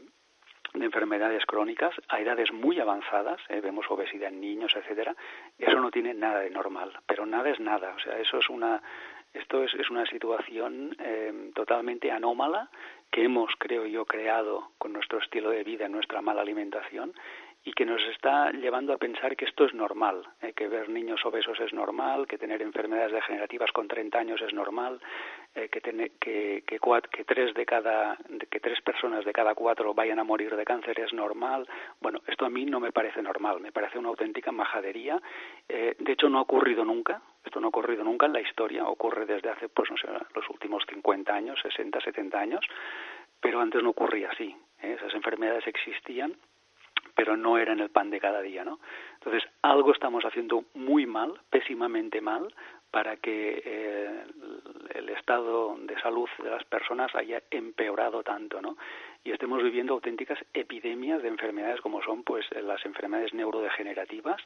de 0.74 0.84
enfermedades 0.84 1.46
crónicas 1.46 1.94
a 2.08 2.20
edades 2.20 2.52
muy 2.52 2.80
avanzadas, 2.80 3.40
eh, 3.48 3.60
vemos 3.60 3.86
obesidad 3.88 4.28
en 4.28 4.40
niños, 4.40 4.74
etcétera, 4.76 5.14
eso 5.58 5.80
no 5.80 5.90
tiene 5.90 6.14
nada 6.14 6.40
de 6.40 6.50
normal, 6.50 6.92
pero 7.06 7.26
nada 7.26 7.50
es 7.50 7.60
nada, 7.60 7.94
o 7.96 8.00
sea, 8.00 8.18
eso 8.18 8.38
es 8.38 8.48
una 8.48 8.82
esto 9.32 9.64
es, 9.64 9.74
es 9.74 9.90
una 9.90 10.06
situación 10.06 10.96
eh, 11.00 11.50
totalmente 11.54 12.12
anómala 12.12 12.70
que 13.10 13.24
hemos, 13.24 13.52
creo 13.58 13.84
yo, 13.84 14.04
creado 14.06 14.70
con 14.78 14.92
nuestro 14.92 15.18
estilo 15.18 15.50
de 15.50 15.64
vida, 15.64 15.88
nuestra 15.88 16.22
mala 16.22 16.42
alimentación 16.42 17.12
y 17.64 17.72
que 17.72 17.86
nos 17.86 18.02
está 18.02 18.52
llevando 18.52 18.92
a 18.92 18.98
pensar 18.98 19.36
que 19.36 19.46
esto 19.46 19.64
es 19.64 19.74
normal, 19.74 20.22
eh, 20.42 20.52
que 20.52 20.68
ver 20.68 20.88
niños 20.88 21.24
obesos 21.24 21.58
es 21.60 21.72
normal, 21.72 22.26
que 22.26 22.38
tener 22.38 22.60
enfermedades 22.62 23.12
degenerativas 23.12 23.72
con 23.72 23.88
30 23.88 24.18
años 24.18 24.42
es 24.42 24.52
normal, 24.52 25.00
eh, 25.54 25.68
que, 25.68 25.80
que, 25.80 26.64
que, 26.66 26.78
que, 27.10 27.24
tres 27.24 27.54
de 27.54 27.64
cada, 27.64 28.18
que 28.50 28.60
tres 28.60 28.80
personas 28.80 29.24
de 29.24 29.32
cada 29.32 29.54
cuatro 29.54 29.94
vayan 29.94 30.18
a 30.18 30.24
morir 30.24 30.56
de 30.56 30.64
cáncer 30.64 30.98
es 30.98 31.12
normal. 31.12 31.68
Bueno, 32.00 32.20
esto 32.26 32.44
a 32.44 32.50
mí 32.50 32.64
no 32.64 32.80
me 32.80 32.90
parece 32.90 33.22
normal, 33.22 33.60
me 33.60 33.70
parece 33.70 33.98
una 33.98 34.08
auténtica 34.08 34.50
majadería. 34.50 35.20
Eh, 35.68 35.94
de 35.98 36.12
hecho, 36.12 36.28
no 36.28 36.38
ha 36.38 36.42
ocurrido 36.42 36.84
nunca, 36.84 37.22
esto 37.44 37.60
no 37.60 37.66
ha 37.66 37.68
ocurrido 37.68 38.02
nunca 38.02 38.26
en 38.26 38.32
la 38.32 38.40
historia, 38.40 38.84
ocurre 38.86 39.26
desde 39.26 39.50
hace, 39.50 39.68
pues 39.68 39.90
no 39.90 39.96
sé, 39.96 40.08
los 40.34 40.48
últimos 40.50 40.84
50 40.88 41.32
años, 41.32 41.60
60, 41.62 42.00
70 42.00 42.38
años, 42.38 42.66
pero 43.40 43.60
antes 43.60 43.82
no 43.82 43.90
ocurría 43.90 44.30
así. 44.30 44.56
¿eh? 44.82 44.96
Esas 44.98 45.14
enfermedades 45.14 45.66
existían 45.66 46.36
pero 47.14 47.36
no 47.36 47.58
era 47.58 47.72
en 47.72 47.80
el 47.80 47.90
pan 47.90 48.10
de 48.10 48.18
cada 48.18 48.40
día, 48.40 48.64
¿no? 48.64 48.80
Entonces, 49.14 49.48
algo 49.62 49.92
estamos 49.92 50.24
haciendo 50.24 50.64
muy 50.74 51.06
mal, 51.06 51.40
pésimamente 51.48 52.20
mal, 52.20 52.52
para 52.94 53.16
que 53.16 53.60
eh, 53.64 54.24
el 54.94 55.08
estado 55.08 55.76
de 55.80 56.00
salud 56.00 56.28
de 56.38 56.48
las 56.48 56.62
personas 56.62 57.12
haya 57.16 57.42
empeorado 57.50 58.22
tanto, 58.22 58.62
¿no? 58.62 58.76
Y 59.24 59.32
estemos 59.32 59.60
viviendo 59.64 59.94
auténticas 59.94 60.38
epidemias 60.54 61.20
de 61.20 61.26
enfermedades 61.26 61.80
como 61.80 62.00
son, 62.02 62.22
pues, 62.22 62.46
las 62.52 62.86
enfermedades 62.86 63.34
neurodegenerativas, 63.34 64.40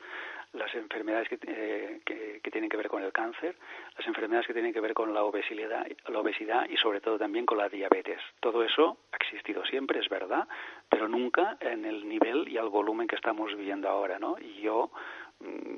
las 0.54 0.74
enfermedades 0.74 1.28
que, 1.28 1.38
eh, 1.46 2.00
que, 2.06 2.40
que, 2.42 2.50
tienen 2.50 2.70
que 2.70 2.78
ver 2.78 2.88
con 2.88 3.02
el 3.02 3.12
cáncer, 3.12 3.54
las 3.98 4.06
enfermedades 4.06 4.46
que 4.46 4.54
tienen 4.54 4.72
que 4.72 4.80
ver 4.80 4.94
con 4.94 5.12
la 5.12 5.24
obesidad, 5.24 5.86
la 6.06 6.18
obesidad 6.18 6.66
y 6.70 6.78
sobre 6.78 7.02
todo 7.02 7.18
también 7.18 7.44
con 7.44 7.58
la 7.58 7.68
diabetes. 7.68 8.22
Todo 8.40 8.64
eso 8.64 8.96
ha 9.12 9.16
existido 9.16 9.62
siempre, 9.66 10.00
es 10.00 10.08
verdad, 10.08 10.48
pero 10.88 11.06
nunca 11.06 11.58
en 11.60 11.84
el 11.84 12.08
nivel 12.08 12.48
y 12.48 12.56
al 12.56 12.70
volumen 12.70 13.08
que 13.08 13.16
estamos 13.16 13.54
viviendo 13.54 13.90
ahora, 13.90 14.18
¿no? 14.18 14.36
Y 14.40 14.62
yo 14.62 14.90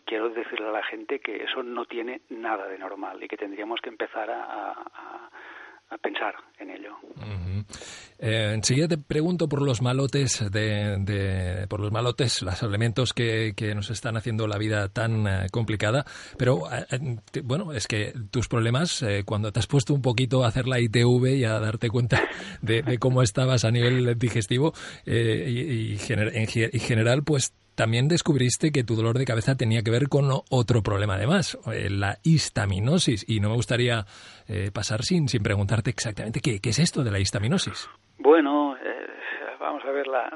quiero 0.05 0.31
decirle 0.31 0.69
a 0.69 0.73
la 0.73 0.83
gente 0.85 1.21
que 1.21 1.45
eso 1.45 1.63
no 1.63 1.85
tiene 1.85 2.23
nada 2.31 2.67
de 2.67 2.79
normal 2.79 3.23
y 3.23 3.29
que 3.29 3.37
tendríamos 3.37 3.81
que 3.81 3.91
empezar 3.91 4.31
a, 4.31 4.73
a, 4.73 5.99
pensar 5.99 6.35
en 6.59 6.71
ello. 6.71 6.97
Eh, 8.19 8.53
enseguida 8.55 8.87
te 8.87 8.99
pregunto 8.99 9.49
por 9.49 9.63
los 9.63 9.83
malotes 9.83 10.51
de, 10.51 11.67
por 11.69 11.81
los 11.81 11.91
malotes, 11.91 12.43
los 12.43 12.63
elementos 12.63 13.13
que, 13.13 13.55
que, 13.57 13.75
nos 13.75 13.91
están 13.91 14.17
haciendo 14.17 14.47
la 14.47 14.57
vida 14.57 14.89
tan 14.89 15.27
eh, 15.27 15.47
complicada. 15.51 16.05
Pero 16.39 16.63
eh, 16.71 17.19
bueno, 17.43 17.73
es 17.73 17.87
que 17.87 18.13
tus 18.31 18.47
problemas 18.47 19.05
cuando 19.25 19.53
te 19.53 19.59
has 19.59 19.67
puesto 19.67 19.95
un 19.95 20.03
poquito 20.03 20.45
a 20.45 20.49
hacer 20.49 20.69
la 20.69 20.81
ITV 20.81 21.37
y 21.37 21.45
a 21.45 21.59
darte 21.59 21.89
cuenta 21.89 22.23
de, 22.63 22.99
cómo 22.99 23.23
estabas 23.23 23.65
a 23.65 23.71
nivel 23.71 24.19
digestivo 24.19 24.73
y, 25.05 25.13
y, 25.13 25.99
en 26.09 26.81
general, 26.81 27.23
pues 27.25 27.53
también 27.81 28.09
descubriste 28.09 28.73
que 28.73 28.85
tu 28.85 28.95
dolor 28.95 29.17
de 29.17 29.25
cabeza 29.25 29.57
tenía 29.57 29.81
que 29.81 29.91
ver 29.91 30.11
con 30.11 30.29
otro 30.51 30.83
problema 30.83 31.15
además, 31.15 31.57
eh, 31.73 31.89
la 31.89 32.19
histaminosis. 32.23 33.25
Y 33.27 33.41
no 33.41 33.49
me 33.49 33.55
gustaría 33.55 34.05
eh, 34.47 34.71
pasar 34.71 35.01
sin, 35.01 35.29
sin 35.29 35.43
preguntarte 35.43 35.89
exactamente 35.89 36.41
qué, 36.43 36.61
es 36.63 36.79
esto 36.79 37.03
de 37.03 37.11
la 37.11 37.19
histaminosis. 37.19 37.89
Bueno, 38.19 38.77
eh, 38.77 39.07
vamos 39.59 39.83
a 39.87 39.93
ver, 39.93 40.07
la, 40.09 40.29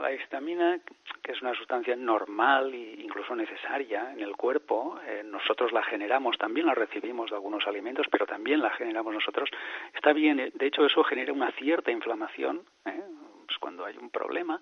la, 0.00 0.12
histamina, 0.12 0.78
que 1.24 1.32
es 1.32 1.42
una 1.42 1.52
sustancia 1.54 1.96
normal 1.96 2.72
e 2.72 3.02
incluso 3.02 3.34
necesaria 3.34 4.12
en 4.12 4.20
el 4.20 4.36
cuerpo, 4.36 5.00
nosotros 5.24 5.72
la 5.72 5.82
generamos, 5.82 6.38
también 6.38 6.66
la 6.66 6.74
recibimos 6.74 7.30
de 7.30 7.34
algunos 7.34 7.66
alimentos, 7.66 8.06
pero 8.12 8.26
también 8.26 8.60
la 8.60 8.70
generamos 8.70 9.12
nosotros. 9.12 9.50
Está 9.92 10.12
bien, 10.12 10.36
de 10.36 10.66
hecho 10.66 10.86
eso 10.86 11.02
genera 11.02 11.32
una 11.32 11.50
cierta 11.58 11.90
inflamación, 11.90 12.62
pues 12.84 13.58
cuando 13.58 13.84
hay 13.84 13.96
un 13.96 14.10
problema, 14.10 14.60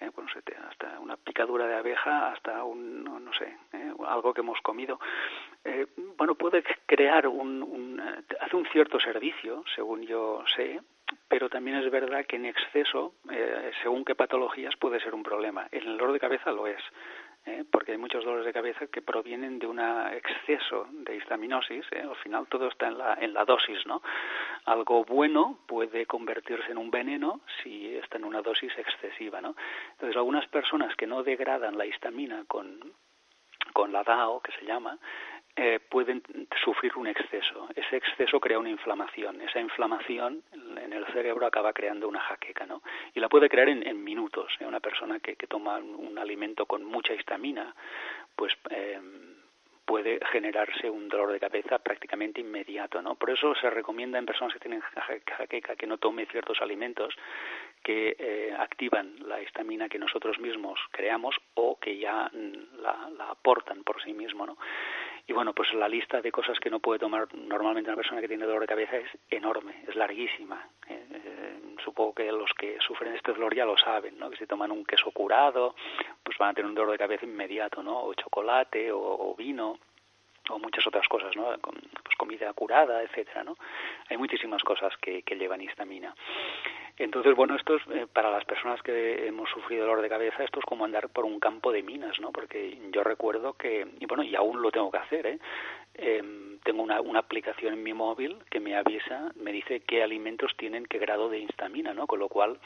eh, 0.00 0.10
bueno, 0.14 0.30
hasta 0.68 0.98
una 1.00 1.16
picadura 1.16 1.66
de 1.66 1.76
abeja, 1.76 2.32
hasta 2.32 2.64
un, 2.64 3.04
no, 3.04 3.32
sé, 3.34 3.56
eh, 3.72 3.92
algo 4.06 4.32
que 4.32 4.40
hemos 4.40 4.60
comido, 4.60 4.98
eh, 5.64 5.86
bueno, 6.16 6.34
puede 6.34 6.62
crear 6.86 7.26
un, 7.28 7.62
un, 7.62 8.00
hace 8.40 8.56
un 8.56 8.66
cierto 8.66 8.98
servicio, 8.98 9.62
según 9.74 10.02
yo 10.02 10.42
sé, 10.56 10.80
pero 11.28 11.48
también 11.48 11.78
es 11.78 11.90
verdad 11.90 12.24
que 12.24 12.36
en 12.36 12.46
exceso, 12.46 13.14
según 13.82 14.04
qué 14.04 14.14
patologías, 14.14 14.76
puede 14.76 15.00
ser 15.00 15.12
un 15.12 15.24
problema. 15.24 15.66
El 15.72 15.98
dolor 15.98 16.12
de 16.12 16.20
cabeza 16.20 16.52
lo 16.52 16.68
es. 16.68 16.80
¿Eh? 17.46 17.64
porque 17.70 17.92
hay 17.92 17.98
muchos 17.98 18.24
dolores 18.24 18.46
de 18.46 18.52
cabeza 18.52 18.86
que 18.86 19.02
provienen 19.02 19.58
de 19.58 19.66
un 19.66 19.80
exceso 19.80 20.86
de 20.90 21.16
histaminosis. 21.16 21.84
¿eh? 21.92 22.02
Al 22.02 22.16
final 22.16 22.46
todo 22.48 22.68
está 22.68 22.88
en 22.88 22.98
la, 22.98 23.14
en 23.20 23.34
la 23.34 23.44
dosis, 23.44 23.86
¿no? 23.86 24.02
Algo 24.64 25.04
bueno 25.04 25.58
puede 25.66 26.06
convertirse 26.06 26.70
en 26.70 26.78
un 26.78 26.90
veneno 26.90 27.40
si 27.62 27.96
está 27.96 28.18
en 28.18 28.24
una 28.24 28.42
dosis 28.42 28.72
excesiva, 28.76 29.40
¿no? 29.40 29.54
Entonces, 29.92 30.16
algunas 30.16 30.46
personas 30.48 30.94
que 30.96 31.06
no 31.06 31.22
degradan 31.22 31.78
la 31.78 31.86
histamina 31.86 32.44
con, 32.46 32.92
con 33.72 33.92
la 33.92 34.02
DAO, 34.02 34.40
que 34.40 34.52
se 34.52 34.64
llama, 34.64 34.98
eh, 35.56 35.80
pueden 35.88 36.22
sufrir 36.64 36.92
un 36.96 37.06
exceso. 37.06 37.68
Ese 37.74 37.96
exceso 37.96 38.40
crea 38.40 38.58
una 38.58 38.70
inflamación. 38.70 39.40
Esa 39.40 39.60
inflamación 39.60 40.42
en 40.52 40.92
el 40.92 41.04
cerebro 41.06 41.46
acaba 41.46 41.72
creando 41.72 42.08
una 42.08 42.20
jaqueca, 42.20 42.66
¿no? 42.66 42.82
Y 43.14 43.20
la 43.20 43.28
puede 43.28 43.48
crear 43.48 43.68
en, 43.68 44.04
minutos. 44.04 44.52
¿eh? 44.60 44.66
Una 44.66 44.80
persona 44.80 45.20
que, 45.20 45.36
que, 45.36 45.46
toma 45.46 45.78
un, 45.78 46.18
alimento 46.18 46.66
con 46.66 46.84
mucha 46.84 47.14
histamina, 47.14 47.74
pues 48.36 48.52
eh, 48.70 49.00
puede 49.90 50.20
generarse 50.30 50.88
un 50.88 51.08
dolor 51.08 51.32
de 51.32 51.40
cabeza 51.40 51.80
prácticamente 51.80 52.40
inmediato, 52.40 53.02
¿no? 53.02 53.16
Por 53.16 53.30
eso 53.30 53.56
se 53.56 53.68
recomienda 53.70 54.20
en 54.20 54.24
personas 54.24 54.54
que 54.54 54.60
tienen 54.60 54.80
jaqueca 54.80 55.74
que 55.74 55.86
no 55.88 55.98
tome 55.98 56.26
ciertos 56.26 56.62
alimentos 56.62 57.12
que 57.82 58.14
eh, 58.16 58.54
activan 58.56 59.16
la 59.26 59.42
histamina 59.42 59.88
que 59.88 59.98
nosotros 59.98 60.38
mismos 60.38 60.78
creamos 60.92 61.34
o 61.54 61.76
que 61.80 61.98
ya 61.98 62.30
mm, 62.32 62.82
la, 62.82 63.10
la, 63.18 63.30
aportan 63.30 63.82
por 63.82 64.00
sí 64.00 64.12
mismo, 64.12 64.46
¿no? 64.46 64.58
Y 65.30 65.32
bueno, 65.32 65.52
pues 65.52 65.72
la 65.74 65.88
lista 65.88 66.20
de 66.20 66.32
cosas 66.32 66.58
que 66.58 66.70
no 66.70 66.80
puede 66.80 66.98
tomar 66.98 67.32
normalmente 67.32 67.88
una 67.88 67.96
persona 67.96 68.20
que 68.20 68.26
tiene 68.26 68.46
dolor 68.46 68.62
de 68.62 68.66
cabeza 68.66 68.96
es 68.96 69.08
enorme, 69.30 69.84
es 69.86 69.94
larguísima. 69.94 70.68
¿eh? 70.88 71.06
Eh, 71.08 71.76
supongo 71.84 72.14
que 72.16 72.32
los 72.32 72.52
que 72.54 72.78
sufren 72.80 73.14
este 73.14 73.32
dolor 73.32 73.54
ya 73.54 73.64
lo 73.64 73.76
saben, 73.76 74.18
¿no? 74.18 74.28
Que 74.28 74.36
si 74.36 74.46
toman 74.48 74.72
un 74.72 74.84
queso 74.84 75.12
curado, 75.12 75.76
pues 76.24 76.36
van 76.36 76.48
a 76.48 76.54
tener 76.54 76.68
un 76.68 76.74
dolor 76.74 76.90
de 76.90 76.98
cabeza 76.98 77.26
inmediato, 77.26 77.80
¿no? 77.80 78.06
O 78.06 78.14
chocolate 78.14 78.90
o, 78.90 79.32
vino 79.38 79.78
o 80.48 80.58
muchas 80.58 80.84
otras 80.88 81.06
cosas, 81.06 81.36
¿no? 81.36 81.56
Pues 81.60 82.16
comida 82.18 82.52
curada, 82.52 83.00
etcétera, 83.00 83.44
¿no? 83.44 83.56
Hay 84.08 84.16
muchísimas 84.16 84.64
cosas 84.64 84.96
que, 84.96 85.22
que 85.22 85.36
llevan 85.36 85.60
histamina. 85.60 86.12
Entonces, 87.00 87.34
bueno, 87.34 87.56
esto 87.56 87.76
es 87.76 87.82
eh, 87.94 88.06
para 88.12 88.30
las 88.30 88.44
personas 88.44 88.82
que 88.82 89.26
hemos 89.26 89.48
sufrido 89.48 89.86
dolor 89.86 90.02
de 90.02 90.08
cabeza, 90.10 90.44
esto 90.44 90.58
es 90.60 90.66
como 90.66 90.84
andar 90.84 91.08
por 91.08 91.24
un 91.24 91.40
campo 91.40 91.72
de 91.72 91.82
minas, 91.82 92.20
¿no? 92.20 92.30
Porque 92.30 92.78
yo 92.92 93.02
recuerdo 93.02 93.54
que, 93.54 93.88
y 93.98 94.04
bueno, 94.04 94.22
y 94.22 94.36
aún 94.36 94.60
lo 94.60 94.70
tengo 94.70 94.90
que 94.90 94.98
hacer, 94.98 95.26
¿eh? 95.26 95.38
Em, 95.94 96.49
tengo 96.64 96.82
una, 96.82 97.00
una, 97.00 97.20
aplicación 97.20 97.74
en 97.74 97.82
mi 97.82 97.92
móvil 97.92 98.38
que 98.50 98.60
me 98.60 98.76
avisa, 98.76 99.30
me 99.36 99.52
dice 99.52 99.80
qué 99.80 100.02
alimentos 100.02 100.54
tienen 100.56 100.86
qué 100.86 100.98
grado 100.98 101.28
de 101.28 101.38
histamina, 101.38 101.94
¿no? 101.94 102.06
Con 102.06 102.18
lo 102.18 102.28
cual, 102.28 102.58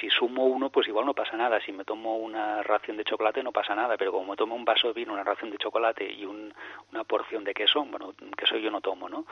si 0.00 0.10
sumo 0.10 0.46
uno, 0.46 0.70
pues 0.70 0.88
igual 0.88 1.06
no 1.06 1.14
pasa 1.14 1.36
nada. 1.36 1.60
Si 1.60 1.72
me 1.72 1.84
tomo 1.84 2.18
una 2.18 2.62
ración 2.62 2.96
de 2.96 3.04
chocolate 3.04 3.42
no 3.42 3.52
pasa 3.52 3.74
nada, 3.74 3.96
pero 3.96 4.12
como 4.12 4.30
me 4.32 4.36
tomo 4.36 4.54
un 4.54 4.64
vaso 4.64 4.88
de 4.88 4.94
vino, 4.94 5.12
una 5.12 5.24
ración 5.24 5.50
de 5.50 5.58
chocolate 5.58 6.10
y 6.12 6.24
una 6.24 7.04
porción 7.04 7.44
de 7.44 7.54
queso, 7.54 7.84
bueno, 7.84 8.14
queso 8.36 8.56
yo 8.56 8.70
no 8.70 8.80
tomo, 8.80 9.08
¿no? 9.08 9.26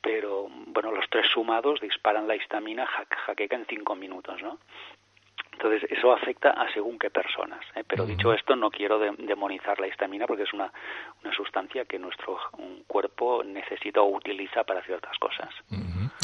Pero, 0.00 0.48
bueno, 0.66 0.90
los 0.90 1.08
tres 1.10 1.26
sumados 1.28 1.80
disparan 1.80 2.26
la 2.26 2.36
histamina 2.36 2.86
jaqueca 2.86 3.56
en 3.56 3.66
cinco 3.66 3.94
minutos, 3.94 4.42
¿no? 4.42 4.58
Entonces, 5.62 5.88
eso 5.92 6.12
afecta 6.12 6.50
a 6.50 6.72
según 6.72 6.98
qué 6.98 7.08
personas. 7.08 7.60
¿eh? 7.76 7.84
Pero 7.86 8.04
dicho 8.04 8.32
esto, 8.32 8.56
no 8.56 8.68
quiero 8.68 8.98
demonizar 8.98 9.78
la 9.78 9.86
histamina 9.86 10.26
porque 10.26 10.42
es 10.42 10.52
una, 10.52 10.72
una 11.22 11.32
sustancia 11.32 11.84
que 11.84 12.00
nuestro 12.00 12.36
cuerpo 12.88 13.44
necesita 13.44 14.00
o 14.00 14.16
utiliza 14.16 14.64
para 14.64 14.82
ciertas 14.82 15.16
cosas. 15.18 15.50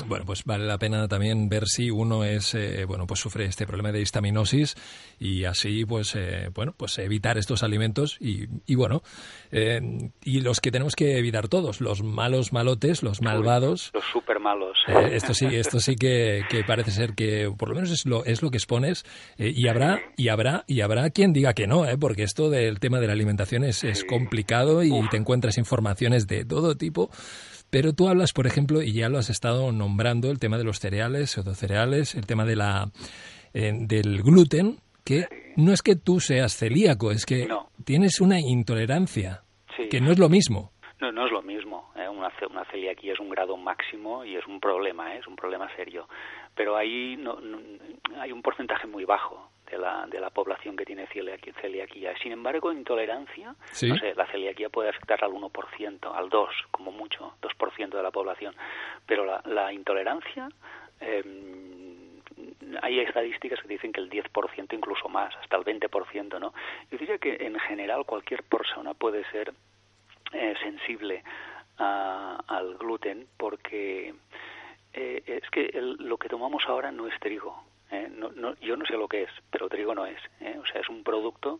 Bueno, 0.09 0.25
pues 0.25 0.44
vale 0.44 0.66
la 0.66 0.79
pena 0.79 1.07
también 1.09 1.49
ver 1.49 1.66
si 1.66 1.90
uno 1.90 2.25
es, 2.25 2.55
eh, 2.55 2.85
bueno, 2.87 3.07
pues 3.07 3.21
sufre 3.21 3.44
este 3.44 3.66
problema 3.66 3.92
de 3.92 4.01
histaminosis 4.01 4.75
y 5.18 5.44
así, 5.44 5.85
pues, 5.85 6.14
eh, 6.16 6.51
bueno, 6.55 6.75
pues 6.77 6.99
evitar 6.99 7.38
estos 7.38 7.62
alimentos 7.62 8.16
y, 8.21 8.47
y 8.66 8.75
bueno, 8.75 9.03
y 9.51 10.40
los 10.40 10.61
que 10.61 10.71
tenemos 10.71 10.94
que 10.94 11.18
evitar 11.18 11.49
todos, 11.49 11.81
los 11.81 12.03
malos 12.03 12.53
malotes, 12.53 13.03
los 13.03 13.23
malvados. 13.23 13.90
los 13.94 14.05
super 14.05 14.40
malos. 14.40 14.79
esto 15.12 15.35
sí, 15.35 15.47
esto 15.47 15.81
sí 15.81 15.97
que, 15.97 16.44
que, 16.49 16.64
parece 16.64 16.90
ser 16.90 17.14
que, 17.14 17.53
por 17.57 17.68
lo 17.68 17.75
menos 17.75 17.90
es 17.90 18.07
lo, 18.07 18.25
es 18.25 18.42
lo 18.42 18.51
que 18.51 18.59
expones 18.59 19.05
eh, 19.37 19.53
y 19.55 19.68
habrá 19.68 20.01
y 20.16 20.29
habrá 20.29 20.64
y 20.66 20.81
habrá 20.81 21.11
quien 21.11 21.33
diga 21.33 21.55
que 21.55 21.66
no, 21.66 21.87
¿eh? 21.87 21.97
porque 21.99 22.23
esto 22.23 22.51
del 22.51 22.81
tema 22.81 23.01
de 23.01 23.07
la 23.07 23.12
alimentación 23.12 23.64
es, 23.64 23.85
es 23.85 24.05
complicado 24.05 24.83
y 24.83 24.92
te 25.11 25.16
encuentras 25.16 25.59
informaciones 25.59 26.27
de 26.27 26.44
todo 26.44 26.77
tipo. 26.77 27.11
Pero 27.70 27.92
tú 27.92 28.09
hablas, 28.09 28.33
por 28.33 28.46
ejemplo, 28.46 28.83
y 28.83 28.92
ya 28.92 29.09
lo 29.09 29.18
has 29.18 29.31
estado 29.31 29.72
nombrando, 29.72 30.31
el 30.31 30.38
tema 30.38 30.57
de 30.57 30.64
los 30.64 30.78
cereales, 30.78 31.38
cereales, 31.54 32.14
el 32.14 32.26
tema 32.26 32.44
de 32.44 32.57
la 32.57 32.90
eh, 33.52 33.72
del 33.74 34.22
gluten, 34.22 34.78
que 35.04 35.26
no 35.57 35.72
es 35.72 35.83
que 35.83 35.96
tú 35.96 36.20
seas 36.20 36.57
celíaco, 36.57 37.11
es 37.11 37.26
que 37.26 37.48
tienes 37.85 38.20
una 38.20 38.40
intolerancia, 38.40 39.42
que 39.90 40.00
no 40.00 40.11
es 40.11 40.18
lo 40.18 40.28
mismo. 40.28 40.72
No, 41.00 41.12
no 41.12 41.26
es 41.26 41.33
lo 41.33 41.42
mismo. 41.42 41.92
¿eh? 41.96 42.09
Una, 42.09 42.33
una 42.50 42.64
celiaquía 42.70 43.12
es 43.12 43.20
un 43.20 43.31
grado 43.31 43.57
máximo 43.57 44.24
y 44.24 44.37
es 44.37 44.46
un 44.46 44.61
problema, 44.61 45.14
¿eh? 45.14 45.18
es 45.18 45.26
un 45.26 45.37
problema 45.37 45.68
serio. 45.76 46.09
Pero 46.54 46.76
ahí 46.76 47.16
no, 47.16 47.38
hay 48.18 48.33
un 48.33 48.42
porcentaje 48.42 48.87
muy 48.87 49.04
bajo 49.04 49.47
de 49.70 49.78
la, 49.78 50.07
de 50.07 50.20
la 50.20 50.31
población 50.31 50.76
que 50.76 50.85
tiene 50.85 51.07
celiaquía. 51.07 52.16
Sin 52.22 52.33
embargo, 52.33 52.72
intolerancia, 52.72 53.48
no 53.50 53.96
sé, 53.96 54.14
la 54.14 54.26
celiaquía 54.26 54.68
puede 54.68 54.90
afectar 54.90 55.22
al 55.22 55.33
1%, 55.33 56.12
al 56.14 56.31
2%, 56.31 56.48
como 56.70 56.92
mucho, 56.92 57.35
2% 57.42 57.88
de 57.88 58.02
la 58.02 58.11
población. 58.11 58.54
Pero 59.07 59.24
la, 59.24 59.42
la 59.44 59.72
intolerancia, 59.72 60.48
eh, 61.00 61.22
hay 62.83 63.00
estadísticas 63.00 63.61
que 63.61 63.68
dicen 63.68 63.92
que 63.92 64.00
el 64.00 64.11
10%, 64.11 64.72
incluso 64.72 65.09
más, 65.09 65.35
hasta 65.37 65.57
el 65.57 65.64
20%, 65.64 66.40
¿no? 66.40 66.52
Yo 66.90 66.98
diría 66.98 67.18
que 67.18 67.37
en 67.40 67.59
general 67.61 68.04
cualquier 68.04 68.42
persona 68.44 68.94
puede 68.94 69.24
ser 69.31 69.52
eh, 70.33 70.54
sensible 70.62 71.22
al 71.78 72.76
gluten 72.76 73.28
porque 73.37 74.12
eh, 74.92 75.22
es 75.26 75.48
que 75.50 75.70
lo 75.72 76.16
que 76.16 76.28
tomamos 76.28 76.64
ahora 76.66 76.90
no 76.90 77.07
es 77.07 77.18
trigo. 77.20 77.67
Eh, 77.90 78.09
no, 78.11 78.55
yo 78.61 78.77
no 78.77 78.85
sé 78.85 78.94
lo 78.94 79.09
que 79.09 79.22
es, 79.22 79.31
pero 79.51 79.68
trigo 79.68 79.94
no 79.94 80.07
es. 80.07 80.20
O 80.61 80.66
sea, 80.66 80.81
es 80.81 80.88
un 80.88 81.03
producto 81.03 81.59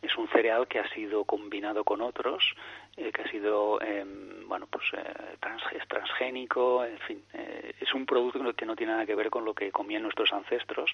es 0.00 0.16
un 0.16 0.28
cereal 0.28 0.68
que 0.68 0.78
ha 0.78 0.88
sido 0.90 1.24
combinado 1.24 1.82
con 1.82 2.00
otros, 2.00 2.54
eh, 2.96 3.10
que 3.12 3.22
ha 3.22 3.30
sido, 3.30 3.80
em, 3.80 4.46
bueno, 4.48 4.66
pues 4.70 4.84
eh, 4.92 5.36
es 5.72 5.88
transgénico, 5.88 6.84
en 6.84 6.98
fin, 7.00 7.24
eh, 7.34 7.74
es 7.80 7.92
un 7.94 8.06
producto 8.06 8.54
que 8.54 8.66
no 8.66 8.76
tiene 8.76 8.92
nada 8.92 9.06
que 9.06 9.16
ver 9.16 9.28
con 9.28 9.44
lo 9.44 9.54
que 9.54 9.72
comían 9.72 10.02
nuestros 10.02 10.32
ancestros 10.32 10.92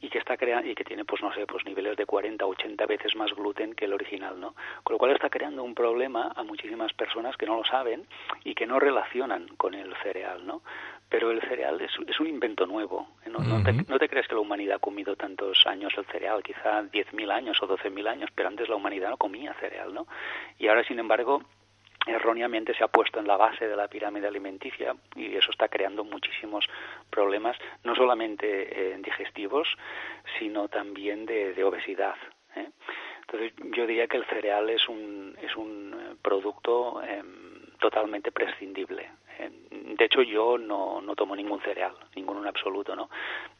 y 0.00 0.08
que 0.08 0.18
está 0.18 0.36
creando 0.36 0.68
y 0.68 0.74
que 0.74 0.84
tiene, 0.84 1.04
pues 1.04 1.22
no 1.22 1.32
sé, 1.34 1.44
pues 1.46 1.64
niveles 1.64 1.96
de 1.96 2.06
40, 2.06 2.46
80 2.46 2.86
veces 2.86 3.16
más 3.16 3.34
gluten 3.34 3.74
que 3.74 3.86
el 3.86 3.92
original, 3.92 4.38
¿no? 4.38 4.54
Con 4.84 4.94
lo 4.94 4.98
cual 4.98 5.12
está 5.12 5.28
creando 5.28 5.64
un 5.64 5.74
problema 5.74 6.32
a 6.34 6.42
muchísimas 6.44 6.92
personas 6.92 7.36
que 7.36 7.46
no 7.46 7.56
lo 7.56 7.64
saben 7.64 8.06
y 8.44 8.54
que 8.54 8.66
no 8.66 8.78
relacionan 8.78 9.48
con 9.56 9.74
el 9.74 9.94
cereal, 10.02 10.46
¿no? 10.46 10.62
Pero 11.08 11.30
el 11.30 11.40
cereal 11.40 11.80
es, 11.80 11.92
es 12.06 12.20
un 12.20 12.26
invento 12.26 12.66
nuevo. 12.66 13.08
¿eh? 13.24 13.30
No, 13.30 13.38
no, 13.38 13.62
te, 13.62 13.72
no, 13.72 13.98
te, 13.98 14.08
crees 14.08 14.26
que 14.26 14.34
la 14.34 14.40
humanidad 14.40 14.76
ha 14.76 14.80
comido 14.80 15.16
tantos 15.16 15.66
años 15.66 15.92
el 15.96 16.04
cereal, 16.06 16.42
quizá 16.42 16.82
10.000 16.82 17.30
años 17.30 17.62
o 17.62 17.68
12.000 17.68 18.08
años, 18.08 18.30
pero 18.34 18.48
antes 18.48 18.68
la 18.68 18.76
humanidad 18.76 19.10
no 19.10 19.16
comía 19.16 19.54
cereal, 19.54 19.94
¿no? 19.94 20.06
Y 20.58 20.68
ahora, 20.68 20.84
sin 20.84 20.98
embargo, 20.98 21.42
erróneamente 22.06 22.74
se 22.74 22.84
ha 22.84 22.88
puesto 22.88 23.20
en 23.20 23.26
la 23.26 23.36
base 23.36 23.66
de 23.66 23.76
la 23.76 23.88
pirámide 23.88 24.28
alimenticia 24.28 24.94
y 25.14 25.34
eso 25.36 25.50
está 25.50 25.68
creando 25.68 26.04
muchísimos 26.04 26.64
problemas, 27.10 27.56
no 27.84 27.94
solamente 27.94 28.92
eh, 28.92 28.98
digestivos, 29.02 29.68
sino 30.38 30.68
también 30.68 31.26
de, 31.26 31.62
obesidad. 31.64 32.16
¿eh? 32.54 32.68
Entonces 33.20 33.52
yo 33.76 33.86
diría 33.86 34.06
que 34.06 34.16
el 34.16 34.24
cereal 34.26 34.70
es 34.70 34.88
un, 34.88 35.36
es 35.42 35.54
un 35.56 36.18
producto 36.22 37.02
em, 37.02 37.66
totalmente 37.78 38.30
prescindible. 38.30 39.10
De 39.86 40.04
hecho, 40.04 40.20
yo 40.22 40.58
no, 40.58 41.00
no 41.00 41.14
tomo 41.14 41.36
ningún 41.36 41.60
cereal, 41.60 41.92
ninguno 42.16 42.40
en 42.40 42.48
absoluto, 42.48 42.96
¿no? 42.96 43.08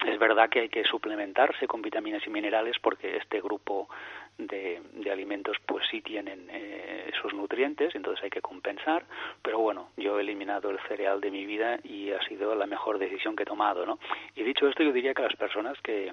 Es 0.05 0.19
verdad 0.19 0.49
que 0.49 0.61
hay 0.61 0.69
que 0.69 0.83
suplementarse 0.83 1.69
con 1.69 1.83
vitaminas 1.83 2.27
y 2.27 2.31
minerales 2.31 2.77
porque 2.83 3.17
este 3.17 3.41
grupo 3.41 3.89
de, 4.37 4.83
de 4.93 5.11
alimentos 5.13 5.57
pues 5.65 5.87
sí 5.89 6.03
tienen 6.03 6.49
eh, 6.51 7.13
esos 7.15 7.33
nutrientes, 7.33 7.95
entonces 7.95 8.25
hay 8.25 8.31
que 8.31 8.41
compensar, 8.41 9.05
pero 9.41 9.61
bueno, 9.61 9.91
yo 9.97 10.19
he 10.19 10.23
eliminado 10.23 10.69
el 10.71 10.81
cereal 10.89 11.21
de 11.21 11.31
mi 11.31 11.47
vida 11.47 11.79
y 11.85 12.11
ha 12.11 12.21
sido 12.27 12.57
la 12.57 12.67
mejor 12.67 12.99
decisión 12.99 13.37
que 13.37 13.45
he 13.45 13.47
tomado, 13.47 13.87
¿no? 13.87 14.01
Y 14.35 14.43
dicho 14.43 14.67
esto, 14.67 14.83
yo 14.83 14.93
diría 14.93 15.15
que 15.15 15.23
las 15.23 15.37
personas 15.37 15.81
que, 15.81 16.13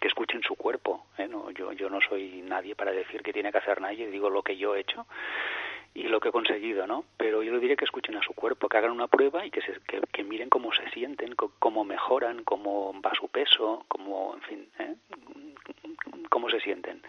que 0.00 0.08
escuchen 0.08 0.40
su 0.42 0.56
cuerpo. 0.56 1.06
¿eh? 1.18 1.28
No, 1.28 1.50
yo, 1.50 1.72
yo 1.72 1.90
no 1.90 2.00
soy 2.00 2.42
nadie 2.42 2.74
para 2.74 2.92
decir 2.92 3.22
que 3.22 3.34
tiene 3.34 3.52
que 3.52 3.58
hacer 3.58 3.82
nadie, 3.82 4.10
digo 4.10 4.30
lo 4.30 4.42
que 4.42 4.56
yo 4.56 4.74
he 4.74 4.80
hecho 4.80 5.06
y 5.96 6.08
lo 6.08 6.20
que 6.20 6.28
he 6.28 6.32
conseguido, 6.32 6.86
¿no? 6.86 7.04
Pero 7.16 7.42
yo 7.42 7.52
le 7.52 7.58
diría 7.58 7.74
que 7.74 7.86
escuchen 7.86 8.16
a 8.16 8.22
su 8.22 8.34
cuerpo, 8.34 8.68
que 8.68 8.76
hagan 8.76 8.90
una 8.90 9.08
prueba 9.08 9.46
y 9.46 9.50
que, 9.50 9.62
se, 9.62 9.72
que, 10.12 10.24
miren 10.24 10.50
cómo 10.50 10.72
se 10.72 10.88
sienten, 10.90 11.34
cómo 11.34 11.84
mejoran, 11.84 12.44
cómo 12.44 12.92
va 13.00 13.14
su 13.14 13.28
peso, 13.28 13.84
cómo, 13.88 14.34
en 14.34 14.42
fin, 14.42 14.68
¿eh? 14.78 14.94
cómo 16.28 16.50
se 16.50 16.60
sienten. 16.60 17.00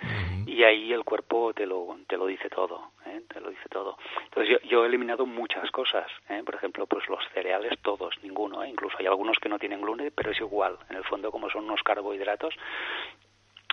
Y 0.45 0.63
ahí 0.63 0.93
el 0.93 1.04
cuerpo 1.04 1.54
te 1.54 1.65
lo, 1.65 1.97
te 2.08 2.15
lo 2.15 2.28
dice 2.28 2.50
todo, 2.50 2.91
¿eh? 3.06 3.21
te 3.28 3.41
lo 3.41 3.50
dice 3.50 3.67
todo. 3.69 3.97
Entonces 4.23 4.50
yo, 4.62 4.69
yo 4.69 4.86
he 4.86 4.88
eliminado 4.88 5.26
muchas 5.26 5.69
cosas, 5.71 6.08
¿eh? 6.30 6.41
por 6.45 6.56
ejemplo, 6.56 6.88
pues 6.88 7.08
los 7.10 7.19
cereales 7.34 7.78
todos, 7.82 8.15
ninguno, 8.23 8.63
¿eh? 8.63 8.69
incluso 8.69 8.95
hay 9.00 9.08
algunos 9.08 9.38
que 9.39 9.50
no 9.50 9.60
tienen 9.60 9.82
gluten, 9.82 10.13
pero 10.15 10.32
es 10.32 10.39
igual, 10.39 10.78
en 10.89 10.95
el 10.95 11.04
fondo 11.04 11.30
como 11.30 11.50
son 11.50 11.65
unos 11.65 11.84
carbohidratos, 11.84 12.56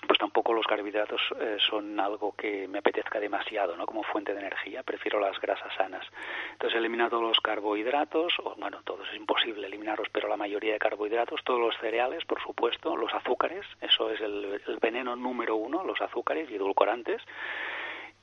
pues 0.07 0.19
tampoco 0.19 0.53
los 0.53 0.67
carbohidratos 0.67 1.21
eh, 1.41 1.57
son 1.69 1.99
algo 1.99 2.35
que 2.37 2.69
me 2.69 2.79
apetezca 2.79 3.21
demasiado, 3.21 3.77
¿no? 3.77 3.87
Como 3.87 4.03
fuente 4.03 4.33
de 4.33 4.41
energía, 4.41 4.83
prefiero 4.83 5.21
las 5.21 5.41
grasas 5.41 5.73
sanas. 5.77 6.07
Entonces 6.53 6.77
he 6.77 6.79
eliminado 6.79 7.21
los 7.21 7.39
carbohidratos, 7.41 8.33
o 8.43 8.55
bueno, 8.57 8.81
todos 8.85 9.09
es 9.11 9.17
imposible 9.17 9.67
eliminarlos, 9.67 10.09
pero 10.13 10.29
la 10.29 10.37
mayoría 10.37 10.75
de 10.75 10.79
carbohidratos, 10.79 11.43
todos 11.45 11.61
los 11.61 11.77
cereales, 11.79 12.25
por 12.25 12.41
supuesto, 12.43 12.97
los 12.97 13.13
azúcares, 13.15 13.65
eso 13.81 14.11
es 14.11 14.21
el, 14.21 14.61
veneno 14.81 15.17
número 15.17 15.57
uno, 15.57 15.85
los 15.85 16.01
azúcares 16.01 16.51
y 16.51 16.57
edulcorantes, 16.57 17.23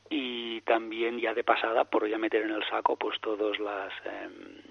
y 0.09 0.61
también 0.61 1.19
ya 1.19 1.33
de 1.33 1.43
pasada, 1.43 1.85
por 1.85 2.07
ya 2.07 2.17
meter 2.17 2.43
en 2.43 2.51
el 2.51 2.63
saco, 2.69 2.95
pues 2.97 3.19
todos 3.21 3.59
las... 3.59 3.93
Em, 4.05 4.61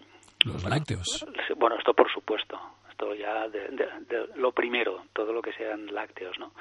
los 0.45 0.65
lácteos. 0.65 1.27
Bueno, 1.57 1.77
esto 1.77 1.93
por 1.95 2.11
supuesto, 2.11 2.59
esto 2.89 3.15
ya 3.15 3.49
de, 3.49 4.29
lo 4.37 4.53
primero, 4.53 5.05
todo 5.13 5.33
lo 5.33 5.43
que 5.43 5.53
sean 5.53 5.87
lácteos, 5.93 6.39
¿no? 6.39 6.53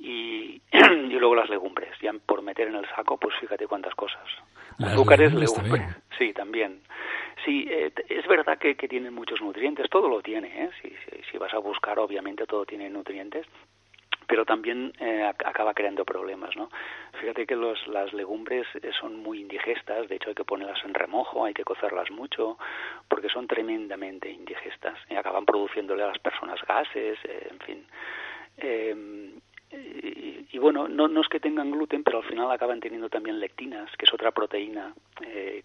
Y, 0.00 0.62
y 0.72 1.18
luego 1.18 1.34
las 1.34 1.50
legumbres, 1.50 1.90
ya 2.00 2.12
por 2.12 2.42
meter 2.42 2.68
en 2.68 2.76
el 2.76 2.88
saco, 2.88 3.18
pues 3.18 3.34
fíjate 3.38 3.66
cuántas 3.66 3.94
cosas. 3.94 4.24
Azúcares, 4.82 5.32
legumbres, 5.34 5.82
sí, 6.18 6.32
también. 6.32 6.80
Sí, 7.44 7.66
eh, 7.70 7.92
es 8.08 8.26
verdad 8.26 8.58
que, 8.58 8.76
que 8.76 8.88
tienen 8.88 9.14
muchos 9.14 9.40
nutrientes, 9.40 9.88
todo 9.90 10.08
lo 10.08 10.22
tiene, 10.22 10.64
¿eh? 10.64 10.70
Si, 10.80 10.92
si, 11.30 11.38
vas 11.38 11.52
a 11.54 11.58
buscar, 11.58 11.98
obviamente 11.98 12.46
todo 12.46 12.64
tiene 12.64 12.88
nutrientes, 12.88 13.46
pero 14.26 14.44
también 14.44 14.92
eh, 15.00 15.24
acaba 15.24 15.74
creando 15.74 16.04
problemas, 16.04 16.54
¿no? 16.56 16.70
Fíjate 17.20 17.46
que 17.46 17.56
los, 17.56 17.86
las 17.88 18.12
legumbres 18.12 18.66
eh, 18.74 18.90
son 18.98 19.16
muy 19.16 19.40
indigestas, 19.40 20.08
de 20.08 20.16
hecho 20.16 20.30
hay 20.30 20.34
que 20.34 20.44
ponerlas 20.44 20.82
en 20.84 20.94
remojo, 20.94 21.44
hay 21.44 21.54
que 21.54 21.64
cocerlas 21.64 22.10
mucho, 22.10 22.58
porque 23.08 23.28
son 23.28 23.46
tremendamente 23.46 24.30
indigestas 24.30 24.98
y 25.08 25.16
acaban 25.16 25.44
produciéndole 25.44 26.04
a 26.04 26.08
las 26.08 26.18
personas 26.18 26.60
gases, 26.66 27.18
en 27.24 27.58
fin. 27.60 27.86
Eh, 28.58 29.30
y, 29.72 30.58
bueno, 30.58 30.88
no, 30.88 31.06
no, 31.08 31.20
es 31.20 31.28
que 31.28 31.38
tengan 31.38 31.70
gluten, 31.70 32.02
pero 32.02 32.18
al 32.18 32.24
final 32.24 32.50
acaban 32.50 32.80
teniendo 32.80 33.08
también 33.08 33.38
lectinas, 33.38 33.90
que 33.96 34.04
es 34.04 34.12
otra 34.12 34.32
proteína 34.32 34.92
eh, 35.24 35.62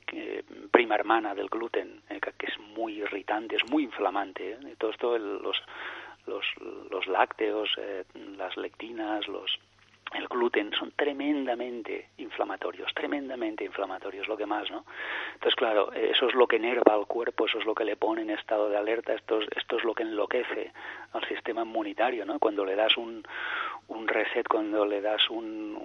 prima 0.72 0.96
hermana 0.96 1.34
del 1.34 1.48
gluten, 1.48 2.02
eh, 2.10 2.20
que 2.38 2.46
es 2.46 2.60
muy 2.76 3.02
irritante, 3.02 3.56
es 3.56 3.72
muy 3.72 3.84
inflamante. 3.84 4.52
¿eh? 4.52 4.76
Todo 4.78 4.92
esto, 4.92 5.18
los, 5.18 5.58
los, 6.28 6.46
los 6.92 7.08
lácteos, 7.08 7.70
eh, 7.78 8.04
las 8.38 8.56
lectinas, 8.58 9.28
los 9.28 9.60
el 10.14 10.28
gluten 10.28 10.72
son 10.74 10.92
tremendamente 10.92 12.10
inflamatorios, 12.18 12.94
tremendamente 12.94 13.64
inflamatorios, 13.64 14.28
lo 14.28 14.38
que 14.38 14.46
más, 14.46 14.70
¿no? 14.70 14.86
Entonces, 15.34 15.56
claro, 15.56 15.92
eso 15.94 16.28
es 16.28 16.36
lo 16.36 16.48
que 16.48 16.58
enerva 16.58 16.94
al 16.94 17.08
cuerpo, 17.08 17.46
eso 17.46 17.60
es 17.60 17.66
lo 17.66 17.74
que 17.74 17.86
le 17.86 17.96
pone 17.96 18.22
en 18.22 18.30
estado 18.30 18.70
de 18.70 18.78
alerta, 18.78 19.14
esto 19.14 19.42
es, 19.42 19.48
esto 19.56 19.78
es 19.78 19.84
lo 19.84 19.94
que 19.94 20.04
enloquece 20.04 20.72
al 21.14 21.28
sistema 21.28 21.64
inmunitario, 21.64 22.26
¿no? 22.26 22.40
Cuando 22.40 22.66
le 22.66 22.76
das 22.76 22.96
un, 22.98 23.24
un 23.88 24.08
reset, 24.08 24.48
cuando 24.48 24.86
le 24.86 25.02
das 25.02 25.30
un, 25.30 25.76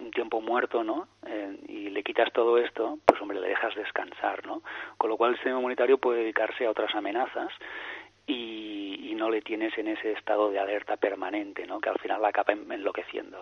un, 0.00 0.10
tiempo 0.12 0.40
muerto, 0.40 0.84
¿no? 0.84 1.08
Eh, 1.26 1.56
y 1.68 1.90
le 1.90 2.02
quitas 2.02 2.32
todo 2.32 2.58
esto, 2.58 2.98
pues 3.06 3.20
hombre, 3.20 3.40
le 3.40 3.48
dejas 3.48 3.74
descansar, 3.74 4.46
¿no? 4.46 4.62
Con 4.98 5.10
lo 5.10 5.16
cual 5.16 5.30
el 5.30 5.36
sistema 5.36 5.58
inmunitario 5.58 5.98
puede 5.98 6.20
dedicarse 6.20 6.66
a 6.66 6.70
otras 6.70 6.94
amenazas 6.94 7.50
y, 8.26 8.83
y, 9.14 9.16
no 9.16 9.30
le 9.30 9.40
tienes 9.40 9.76
en 9.78 9.88
ese 9.88 10.12
estado 10.12 10.50
de 10.50 10.58
alerta 10.58 10.96
permanente, 10.96 11.66
¿no? 11.66 11.80
que 11.80 11.88
al 11.88 11.98
final 11.98 12.20
la 12.22 12.28
acaba 12.28 12.52
enloqueciendo. 12.52 13.38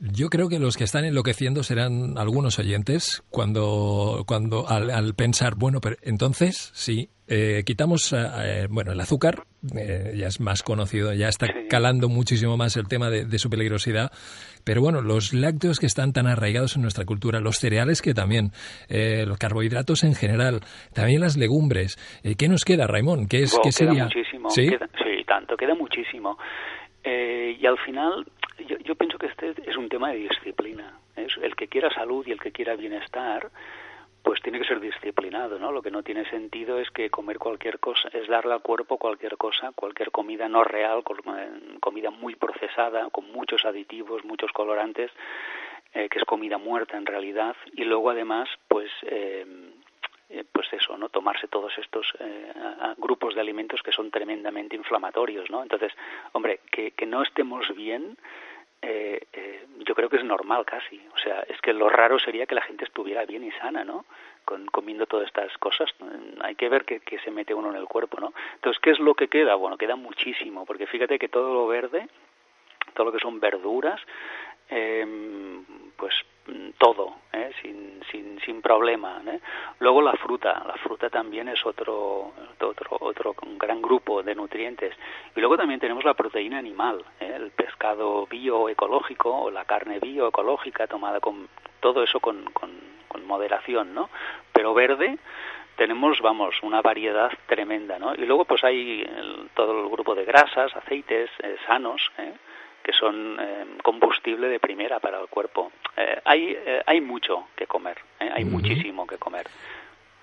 Yo 0.00 0.30
creo 0.30 0.48
que 0.48 0.60
los 0.60 0.76
que 0.76 0.84
están 0.84 1.04
enloqueciendo 1.04 1.64
serán 1.64 2.18
algunos 2.18 2.60
oyentes 2.60 3.24
cuando, 3.30 4.22
cuando 4.28 4.68
al, 4.68 5.14
pensar, 5.14 5.56
bueno, 5.56 5.80
pero 5.80 5.96
entonces, 6.02 6.70
sí, 6.72 7.10
eh, 7.26 7.64
quitamos, 7.66 8.12
eh, 8.12 8.16
eh, 8.38 8.66
bueno, 8.70 8.92
el 8.92 9.00
azúcar, 9.00 9.44
ya 9.60 10.28
es 10.28 10.38
más 10.38 10.62
conocido, 10.62 11.12
ya 11.14 11.28
está 11.28 11.48
calando 11.68 12.08
muchísimo 12.08 12.56
más 12.56 12.76
el 12.76 12.86
tema 12.86 13.10
de, 13.10 13.38
su 13.40 13.50
peligrosidad, 13.50 14.12
pero 14.68 14.82
bueno, 14.82 15.00
los 15.00 15.32
lácteos 15.32 15.80
que 15.80 15.86
están 15.86 16.12
tan 16.12 16.26
arraigados 16.26 16.76
en 16.76 16.82
nuestra 16.82 17.06
cultura, 17.06 17.40
los 17.40 17.56
cereales 17.56 18.02
que 18.02 18.12
también, 18.12 18.50
los 18.90 19.38
carbohidratos 19.38 20.04
en 20.04 20.14
general, 20.14 20.60
también 20.92 21.22
las 21.22 21.38
legumbres, 21.38 21.96
¿qué 22.36 22.48
nos 22.48 22.66
queda, 22.66 22.86
Raimón? 22.86 23.28
¿Qué, 23.28 23.44
es, 23.44 23.58
¿qué 23.62 23.72
sería? 23.72 24.04
Muchísimo, 24.04 24.50
¿Sí? 24.50 24.68
sí, 24.68 25.24
tanto, 25.26 25.56
queda 25.56 25.74
muchísimo. 25.74 26.36
y 27.02 27.64
al 27.64 27.78
final 27.78 28.26
yo, 28.68 28.76
yo 28.84 28.94
pienso 28.94 29.16
que 29.16 29.28
este 29.28 29.54
es 29.64 29.76
un 29.78 29.88
tema 29.88 30.10
de 30.10 30.28
disciplina. 30.28 30.92
Es 31.16 31.32
el 31.42 31.56
que 31.56 31.68
quiera 31.68 31.88
salud 31.88 32.26
y 32.26 32.32
el 32.32 32.38
que 32.38 32.52
quiera 32.52 32.76
bienestar, 32.76 33.48
pues 34.28 34.42
tiene 34.42 34.58
que 34.58 34.66
ser 34.66 34.78
disciplinado, 34.78 35.58
¿no? 35.58 35.72
Lo 35.72 35.80
que 35.80 35.90
no 35.90 36.02
tiene 36.02 36.28
sentido 36.28 36.78
es 36.78 36.90
que 36.90 37.08
comer 37.08 37.38
cualquier 37.38 37.78
cosa, 37.78 38.10
es 38.12 38.28
darle 38.28 38.52
al 38.52 38.60
cuerpo 38.60 38.98
cualquier 38.98 39.38
cosa, 39.38 39.72
cualquier 39.74 40.10
comida 40.10 40.50
no 40.50 40.64
real, 40.64 41.02
comida 41.80 42.10
muy 42.10 42.34
procesada, 42.34 43.08
con 43.08 43.32
muchos 43.32 43.64
aditivos, 43.64 44.26
muchos 44.26 44.52
colorantes, 44.52 45.10
eh, 45.94 46.10
que 46.10 46.18
es 46.18 46.26
comida 46.26 46.58
muerta 46.58 46.98
en 46.98 47.06
realidad, 47.06 47.56
y 47.72 47.84
luego 47.84 48.10
además, 48.10 48.50
pues 48.68 48.90
eh, 49.04 49.46
eh, 50.28 50.44
pues 50.52 50.70
eso, 50.74 50.98
¿no? 50.98 51.08
Tomarse 51.08 51.48
todos 51.48 51.72
estos 51.78 52.06
eh, 52.20 52.52
grupos 52.98 53.34
de 53.34 53.40
alimentos 53.40 53.80
que 53.82 53.92
son 53.92 54.10
tremendamente 54.10 54.76
inflamatorios, 54.76 55.48
¿no? 55.48 55.62
Entonces, 55.62 55.90
hombre, 56.32 56.60
que, 56.70 56.90
que 56.90 57.06
no 57.06 57.22
estemos 57.22 57.74
bien, 57.74 58.18
eh, 58.82 59.20
eh, 59.32 59.66
yo 59.80 59.94
creo 59.94 60.08
que 60.08 60.16
es 60.16 60.24
normal 60.24 60.64
casi. 60.64 61.00
O 61.14 61.18
sea, 61.18 61.40
es 61.48 61.60
que 61.60 61.72
lo 61.72 61.88
raro 61.88 62.18
sería 62.18 62.46
que 62.46 62.54
la 62.54 62.62
gente 62.62 62.84
estuviera 62.84 63.24
bien 63.24 63.44
y 63.44 63.50
sana, 63.52 63.84
¿no? 63.84 64.04
Con, 64.44 64.66
comiendo 64.66 65.06
todas 65.06 65.26
estas 65.26 65.56
cosas. 65.58 65.90
Hay 66.40 66.54
que 66.54 66.68
ver 66.68 66.84
qué, 66.84 67.18
se 67.18 67.30
mete 67.30 67.54
uno 67.54 67.70
en 67.70 67.76
el 67.76 67.86
cuerpo, 67.86 68.18
¿no? 68.20 68.32
Entonces, 68.54 68.80
¿qué 68.80 68.90
es 68.90 68.98
lo 68.98 69.14
que 69.14 69.28
queda? 69.28 69.54
Bueno, 69.56 69.76
queda 69.76 69.96
muchísimo, 69.96 70.64
porque 70.64 70.86
fíjate 70.86 71.18
que 71.18 71.28
todo 71.28 71.52
lo 71.52 71.66
verde, 71.66 72.08
todo 72.94 73.06
lo 73.06 73.12
que 73.12 73.18
son 73.18 73.40
verduras, 73.40 74.00
eh, 74.70 75.06
pues 75.96 76.14
todo, 76.78 77.16
¿eh? 77.32 77.50
sin, 77.60 78.00
sin, 78.10 78.40
sin 78.40 78.62
problema. 78.62 79.20
¿eh? 79.26 79.40
Luego 79.80 80.00
la 80.00 80.14
fruta, 80.14 80.62
la 80.66 80.74
fruta 80.74 81.10
también 81.10 81.48
es 81.48 81.64
otro, 81.66 82.32
otro, 82.60 82.96
otro 83.00 83.34
gran 83.58 83.82
grupo 83.82 84.22
de 84.22 84.34
nutrientes. 84.34 84.94
Y 85.34 85.40
luego 85.40 85.56
también 85.56 85.80
tenemos 85.80 86.04
la 86.04 86.14
proteína 86.14 86.58
animal, 86.58 87.04
¿eh? 87.20 87.32
el 87.36 87.50
pescado 87.50 88.26
bioecológico 88.26 89.34
o 89.34 89.50
la 89.50 89.64
carne 89.64 89.98
bioecológica 89.98 90.86
tomada 90.86 91.20
con 91.20 91.48
todo 91.80 92.02
eso 92.02 92.20
con, 92.20 92.44
con, 92.52 92.70
con 93.08 93.26
moderación, 93.26 93.94
¿no? 93.94 94.08
Pero 94.52 94.74
verde 94.74 95.18
tenemos, 95.76 96.20
vamos, 96.20 96.56
una 96.62 96.82
variedad 96.82 97.30
tremenda, 97.46 97.98
¿no? 97.98 98.14
Y 98.14 98.26
luego 98.26 98.44
pues 98.44 98.64
hay 98.64 99.08
todo 99.54 99.80
el 99.80 99.88
grupo 99.88 100.14
de 100.14 100.24
grasas, 100.24 100.74
aceites 100.74 101.30
sanos, 101.66 102.10
¿eh? 102.18 102.34
Que 102.88 102.96
son 102.98 103.38
eh, 103.38 103.66
combustible 103.84 104.48
de 104.48 104.58
primera 104.58 104.98
para 104.98 105.20
el 105.20 105.28
cuerpo. 105.28 105.72
Eh, 105.94 106.22
hay, 106.24 106.52
eh, 106.52 106.80
hay 106.86 107.02
mucho 107.02 107.48
que 107.54 107.66
comer, 107.66 107.98
hay 108.18 108.46
muchísimo 108.46 109.06
que 109.06 109.18
comer. 109.18 109.46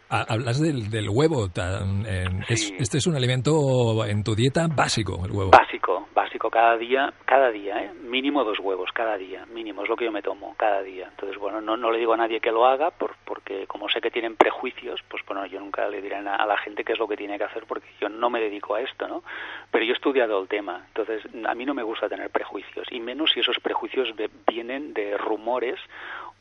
Hablas 0.10 0.60
del, 0.60 0.90
del 0.90 1.08
huevo. 1.10 1.46
este 1.46 2.98
es 2.98 3.06
un 3.06 3.16
alimento 3.16 4.04
en 4.08 4.24
tu 4.24 4.34
dieta 4.34 4.66
básico, 4.68 5.24
el 5.26 5.32
huevo. 5.32 5.52
Básico, 5.52 6.08
básico. 6.16 6.50
Cada 6.50 6.76
día, 6.78 7.14
cada 7.26 7.52
día, 7.52 7.84
¿eh? 7.84 7.92
mínimo 8.02 8.44
dos 8.44 8.58
huevos, 8.60 8.90
cada 8.96 9.16
día. 9.16 9.46
Mínimo, 9.46 9.84
es 9.84 9.90
lo 9.90 9.96
que 9.96 10.06
yo 10.06 10.12
me 10.12 10.24
tomo, 10.24 10.56
cada 10.58 10.82
día. 10.82 11.08
Entonces, 11.12 11.38
bueno, 11.38 11.62
no, 11.62 11.78
no 11.78 11.92
le 11.92 12.00
digo 12.00 12.14
a 12.14 12.18
nadie 12.18 12.40
que 12.40 12.52
lo 12.52 12.66
haga 12.66 12.90
por, 12.90 13.16
porque 13.46 13.68
como 13.68 13.90
sé 13.90 14.02
que 14.02 14.10
tienen 14.10 14.36
prejuicios, 14.36 15.02
pues 15.08 15.24
bueno, 15.28 15.46
yo 15.46 15.60
nunca 15.60 15.88
le 15.88 16.02
diré 16.02 16.16
a 16.16 16.46
la 16.46 16.58
gente 16.58 16.84
qué 16.84 16.94
es 16.94 17.00
lo 17.00 17.08
que 17.08 17.16
tiene 17.16 17.38
que 17.38 17.44
hacer 17.44 17.66
porque 17.68 17.88
yo 18.02 18.10
no 18.10 18.30
me 18.30 18.40
dedico 18.40 18.76
a 18.76 18.82
esto, 18.82 19.08
¿no? 19.08 19.24
Pero 19.72 19.86
yo 19.86 19.92
he 19.92 19.96
estudiado 19.96 20.42
el 20.42 20.48
tema. 20.48 20.84
Entonces, 20.88 21.22
a 21.48 21.54
mí 21.54 21.66
no 21.66 21.74
me 21.74 21.84
gusta 21.84 22.10
tener 22.10 22.30
prejuicios. 22.32 22.88
Y 22.92 23.00
menos 23.00 23.32
si 23.32 23.42
esos 23.42 23.60
prejuicios 23.60 24.10
vienen 24.48 24.94
de 24.94 25.18
rumores 25.18 25.80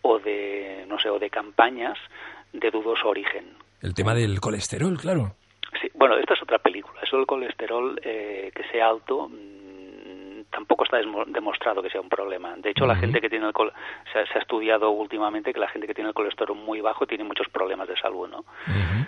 o 0.03 0.19
de, 0.19 0.87
no 0.89 0.99
sé, 0.99 1.11
o 1.11 1.19
de 1.19 1.29
campañas 1.29 1.99
de 2.53 2.71
dudoso 2.71 3.09
origen. 3.09 3.55
El 3.83 3.95
tema 3.95 4.15
del 4.15 4.41
colesterol, 4.41 4.97
claro. 4.97 5.37
Sí, 5.81 5.89
bueno, 5.95 6.17
esta 6.17 6.35
es 6.35 6.43
otra 6.43 6.59
película. 6.59 7.01
Eso 7.03 7.17
del 7.17 7.27
colesterol 7.27 8.01
eh, 8.03 8.51
que 8.55 8.65
sea 8.69 8.89
alto 8.89 9.29
tampoco 10.55 10.85
está 10.85 10.99
demostrado 10.99 11.83
que 11.83 11.91
sea 11.91 12.01
un 12.01 12.09
problema. 12.09 12.55
De 12.57 12.71
hecho, 12.71 12.87
la 12.87 12.97
gente 12.97 13.21
que 13.21 13.29
tiene 13.29 13.47
el 13.47 13.53
se, 14.13 14.19
ha, 14.19 14.41
estudiado 14.41 14.91
últimamente 14.91 15.53
que 15.53 15.59
la 15.59 15.69
gente 15.69 15.87
que 15.87 15.95
tiene 15.95 16.11
el 16.11 16.15
colesterol 16.15 16.57
muy 16.57 16.81
bajo 16.81 17.07
tiene 17.07 17.25
muchos 17.25 17.49
problemas 17.49 17.89
de 17.89 17.97
salud, 17.97 18.29
¿no? 18.29 18.45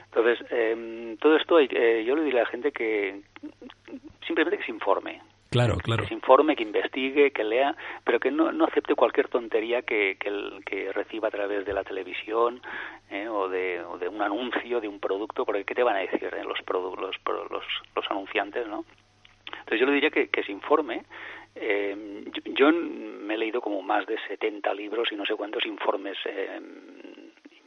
Entonces, 0.07 0.45
em, 0.51 1.17
todo 1.19 1.37
esto 1.37 1.59
eh, 1.61 2.05
yo 2.05 2.17
le 2.17 2.23
diría 2.23 2.41
a 2.41 2.45
la 2.45 2.51
gente 2.51 2.73
que 2.73 3.21
simplemente 4.27 4.59
que 4.59 4.65
se 4.65 4.73
informe, 4.73 5.21
Claro, 5.49 5.77
claro. 5.77 6.03
Que 6.03 6.09
se 6.09 6.15
informe, 6.15 6.57
que 6.57 6.65
investigue, 6.65 7.31
que 7.31 7.45
lea, 7.45 7.75
pero 8.05 8.19
que 8.19 8.31
no, 8.31 8.51
no 8.51 8.65
acepte 8.65 8.95
cualquier 8.95 9.29
tontería 9.29 9.83
que, 9.83 10.19
que, 10.19 10.93
reciba 10.93 11.29
a 11.29 11.31
través 11.31 11.65
de 11.65 11.73
la 11.73 11.85
televisión 11.85 12.61
eh, 13.11 13.29
o, 13.29 13.49
de, 13.49 13.81
o 13.83 13.97
de 13.97 14.09
un 14.09 14.21
anuncio 14.23 14.81
de 14.81 14.89
un 14.89 14.99
producto, 14.99 15.45
porque 15.45 15.65
¿qué 15.65 15.75
te 15.75 15.85
van 15.85 15.97
a 15.97 16.01
decir 16.01 16.25
eh, 16.25 16.43
los, 16.45 16.59
los, 16.69 17.17
los, 17.51 17.65
los 17.95 18.11
anunciantes, 18.11 18.67
no? 18.67 18.85
Entonces 19.47 19.81
yo 19.81 19.87
le 19.87 19.93
diría 19.93 20.11
que, 20.11 20.29
que 20.29 20.51
informe. 20.51 21.05
Eh, 21.55 22.25
yo, 22.45 22.71
me 22.71 23.35
he 23.35 23.39
leído 23.39 23.61
como 23.61 23.81
más 23.83 24.07
de 24.07 24.19
70 24.29 24.73
libros 24.75 25.09
y 25.11 25.17
no 25.17 25.25
sé 25.25 25.35
cuántos 25.35 25.65
informes 25.65 26.19
eh, 26.27 26.61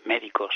médicos 0.06 0.54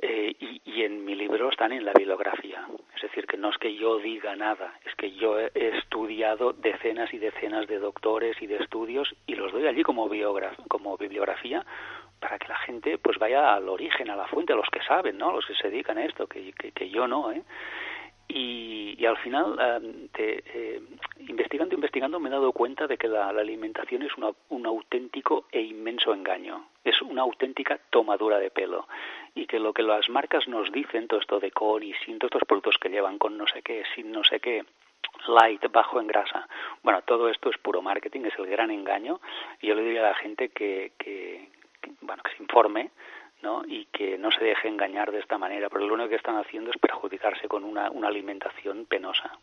eh, 0.00 0.34
y, 0.38 0.82
en 0.82 1.04
mi 1.04 1.16
libro 1.16 1.50
están 1.50 1.72
en 1.72 1.84
la 1.84 1.92
bibliografía. 1.92 2.66
Es 2.94 3.02
decir, 3.02 3.26
que 3.26 3.36
no 3.36 3.50
es 3.50 3.58
que 3.58 3.74
yo 3.74 3.98
diga 3.98 4.36
nada, 4.36 4.74
es 4.84 4.94
que 4.94 5.10
yo 5.12 5.40
he 5.40 5.50
estudiado 5.76 6.52
decenas 6.52 7.12
y 7.12 7.18
decenas 7.18 7.66
de 7.66 7.78
doctores 7.78 8.40
y 8.40 8.46
de 8.46 8.58
estudios 8.58 9.12
y 9.26 9.34
los 9.34 9.50
doy 9.50 9.66
allí 9.66 9.82
como, 9.82 10.08
bibliografía 10.08 11.64
para 12.20 12.38
que 12.38 12.48
la 12.48 12.58
gente 12.58 12.98
pues 12.98 13.18
vaya 13.18 13.54
al 13.54 13.68
origen, 13.68 14.10
a 14.10 14.16
la 14.16 14.26
fuente, 14.26 14.52
a 14.52 14.56
los 14.56 14.68
que 14.70 14.82
saben, 14.82 15.18
¿no? 15.18 15.32
los 15.32 15.46
que 15.46 15.54
se 15.54 15.68
dedican 15.68 15.98
a 15.98 16.04
esto, 16.04 16.26
que, 16.28 16.52
que, 16.52 16.90
yo 16.90 17.08
no. 17.08 17.32
¿eh? 17.32 17.42
Y, 18.28 19.06
al 19.06 19.16
final, 19.18 19.56
eh, 20.18 20.42
eh, 20.44 20.82
investigando, 21.28 21.74
investigando, 21.74 22.20
me 22.20 22.28
he 22.28 22.32
dado 22.32 22.52
cuenta 22.52 22.86
de 22.86 22.98
que 22.98 23.08
la, 23.08 23.28
alimentación 23.28 24.02
es 24.02 24.12
un 24.48 24.66
auténtico 24.66 25.46
e 25.50 25.62
inmenso 25.62 26.12
engaño. 26.12 26.66
Es 26.84 27.00
una 27.00 27.22
auténtica 27.22 27.78
tomadura 27.88 28.38
de 28.38 28.50
pelo. 28.50 28.86
Y 29.34 29.46
que 29.46 29.58
lo 29.58 29.72
que 29.72 29.82
las 29.82 30.10
marcas 30.10 30.46
nos 30.46 30.70
dicen, 30.70 31.08
todo 31.08 31.20
esto 31.20 31.40
de 31.40 31.52
con 31.52 31.82
y 31.82 31.94
sin, 32.04 32.18
todos 32.18 32.32
estos 32.32 32.46
productos 32.46 32.76
que 32.78 32.90
llevan 32.90 33.18
con 33.18 33.38
no 33.38 33.46
sé 33.46 33.62
qué, 33.62 33.84
sin 33.94 34.12
no 34.12 34.22
sé 34.24 34.40
qué, 34.40 34.62
light, 35.26 35.64
bajo 35.72 35.98
en 35.98 36.06
grasa. 36.06 36.46
Bueno, 36.82 37.00
todo 37.02 37.30
esto 37.30 37.48
es 37.48 37.56
puro 37.56 37.80
marketing, 37.80 38.26
es 38.26 38.38
el 38.38 38.46
gran 38.46 38.70
engaño. 38.70 39.20
Y 39.62 39.68
yo 39.68 39.74
le 39.74 39.82
diría 39.82 40.00
a 40.00 40.10
la 40.10 40.14
gente 40.14 40.50
que, 40.50 40.92
que 40.98 41.48
bueno, 42.02 42.22
que 42.22 42.36
se 42.36 42.42
informe 42.42 42.90
¿no? 43.42 43.62
y 43.66 43.86
que 43.86 44.18
no 44.18 44.30
se 44.30 44.44
deje 44.44 44.68
engañar 44.68 45.10
de 45.12 45.20
esta 45.20 45.38
manera, 45.38 45.68
pero 45.68 45.86
lo 45.86 45.94
único 45.94 46.10
que 46.10 46.16
están 46.16 46.36
haciendo 46.36 46.70
es 46.70 46.78
perjudicarse 46.78 47.48
con 47.48 47.64
una, 47.64 47.90
una 47.90 48.08
alimentación 48.08 48.86
penosa. 48.86 49.38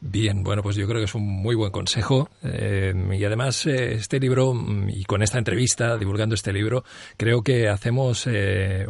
Bien, 0.00 0.44
bueno, 0.44 0.62
pues 0.62 0.76
yo 0.76 0.86
creo 0.86 1.00
que 1.00 1.06
es 1.06 1.14
un 1.16 1.26
muy 1.26 1.56
buen 1.56 1.72
consejo 1.72 2.28
eh, 2.44 2.94
y 3.12 3.24
además 3.24 3.66
eh, 3.66 3.94
este 3.94 4.20
libro 4.20 4.52
y 4.86 5.04
con 5.04 5.22
esta 5.22 5.38
entrevista, 5.38 5.96
divulgando 5.96 6.36
este 6.36 6.52
libro, 6.52 6.84
creo 7.16 7.42
que 7.42 7.68
hacemos, 7.68 8.28
eh, 8.28 8.86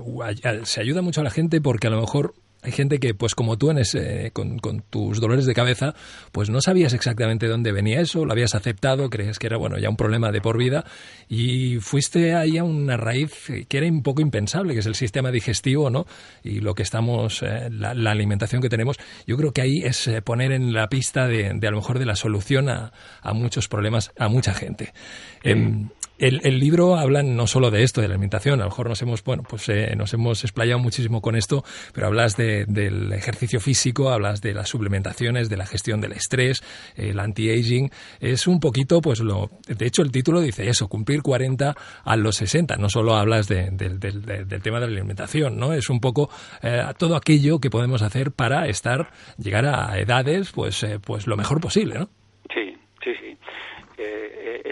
se 0.64 0.81
ayuda 0.81 1.00
mucho 1.00 1.22
a 1.22 1.24
la 1.24 1.31
gente 1.31 1.62
porque 1.62 1.87
a 1.87 1.90
lo 1.90 2.00
mejor 2.00 2.35
hay 2.62 2.73
gente 2.73 2.99
que, 2.99 3.14
pues 3.14 3.35
como 3.35 3.57
tú, 3.57 3.71
en 3.71 3.79
ese, 3.79 4.33
con, 4.33 4.59
tus 4.90 5.21
dolores 5.21 5.47
de 5.47 5.55
cabeza, 5.55 5.94
pues 6.33 6.51
no 6.51 6.61
sabías 6.61 6.92
exactamente 6.92 7.47
dónde 7.47 7.71
venía 7.71 8.01
eso, 8.01 8.25
lo 8.25 8.33
habías 8.33 8.55
aceptado, 8.55 9.09
crees 9.11 9.38
que 9.38 9.47
era, 9.47 9.57
bueno, 9.57 9.79
ya 9.79 9.88
un 9.88 9.97
problema 9.97 10.33
de 10.33 10.40
por 10.40 10.59
vida, 10.59 10.85
y 11.29 11.77
fuiste 11.77 12.35
ahí 12.35 12.59
a 12.59 12.64
una 12.64 12.97
raíz 12.97 13.47
que 13.68 13.79
era 13.79 13.87
un 13.87 14.03
poco 14.03 14.23
impensable, 14.23 14.75
que 14.75 14.81
es 14.81 14.87
el 14.87 14.97
sistema 14.97 15.31
digestivo, 15.31 15.88
¿no? 15.88 16.07
Y 16.42 16.61
lo 16.61 16.75
que 16.75 16.83
estamos, 16.83 17.42
eh, 17.42 17.68
la, 17.71 17.90
alimentación 18.11 18.61
que 18.61 18.68
tenemos, 18.68 18.97
yo 19.27 19.37
creo 19.37 19.53
que 19.53 19.61
ahí 19.61 19.83
es 19.85 20.09
eh, 20.09 20.21
poner 20.23 20.51
en 20.51 20.73
la 20.73 20.88
pista 20.88 21.29
de, 21.29 21.53
de, 21.55 21.68
a 21.68 21.71
lo 21.71 21.77
mejor 21.77 21.99
de 21.99 22.07
la 22.07 22.16
solución 22.16 22.68
a, 22.68 22.92
a 23.23 23.33
muchos 23.35 23.68
problemas, 23.68 24.11
a 24.18 24.29
mucha 24.29 24.53
gente. 24.53 24.92
Em, 25.44 25.90
el, 26.18 26.59
libro 26.59 26.96
habla 26.96 27.22
no 27.22 27.46
solo 27.46 27.70
de 27.70 27.83
esto, 27.83 28.00
de 28.00 28.09
la 28.09 28.14
alimentación, 28.14 28.61
a 28.61 28.64
lo 28.64 28.70
mejor 28.70 28.88
nos 28.88 29.00
hemos, 29.02 29.22
bueno, 29.22 29.44
pues 29.48 29.68
eh, 29.68 29.94
nos 29.96 30.12
hemos 30.14 30.42
explayado 30.44 30.78
muchísimo 30.78 31.20
con 31.20 31.37
esto, 31.37 31.62
pero 31.92 32.09
hablas 32.09 32.37
de, 32.37 32.64
del 32.66 33.12
ejercicio 33.12 33.61
físico, 33.61 34.11
hablas 34.11 34.40
de 34.40 34.54
las 34.54 34.68
suplementaciones, 34.68 35.48
de 35.48 35.57
la 35.57 35.66
gestión 35.66 36.00
del 36.00 36.12
estrés, 36.12 36.62
el 36.96 37.20
anti-aging, 37.20 37.90
es 38.20 38.46
un 38.46 38.61
poquito, 38.61 39.00
pues 39.00 39.20
lo, 39.20 39.50
de 39.66 39.87
hecho 39.87 40.02
el 40.02 40.11
título 40.11 40.40
dice 40.40 40.68
eso, 40.68 40.88
cumplir 40.88 41.22
40 41.22 41.74
a 42.04 42.16
los 42.16 42.37
60, 42.37 42.76
no 42.76 42.88
solo 42.88 43.14
hablas 43.14 43.46
de, 43.48 43.70
del 43.70 44.62
tema 44.62 44.81
de 44.81 44.87
la 44.87 44.92
alimentación, 44.92 45.57
¿no? 45.57 45.72
Es 45.72 45.88
un 45.88 46.00
poco 46.00 46.31
eh, 46.62 46.83
todo 46.98 47.16
aquello 47.16 47.59
que 47.61 47.70
podemos 47.70 48.02
hacer 48.02 48.33
para 48.33 48.66
estar, 48.66 49.11
llegar 49.37 49.66
a 49.66 49.98
edades, 49.98 50.52
pues, 50.52 50.83
eh, 50.83 50.98
pues 51.04 51.26
lo 51.26 51.37
mejor 51.37 51.61
posible, 51.61 51.98
¿no? 51.98 52.09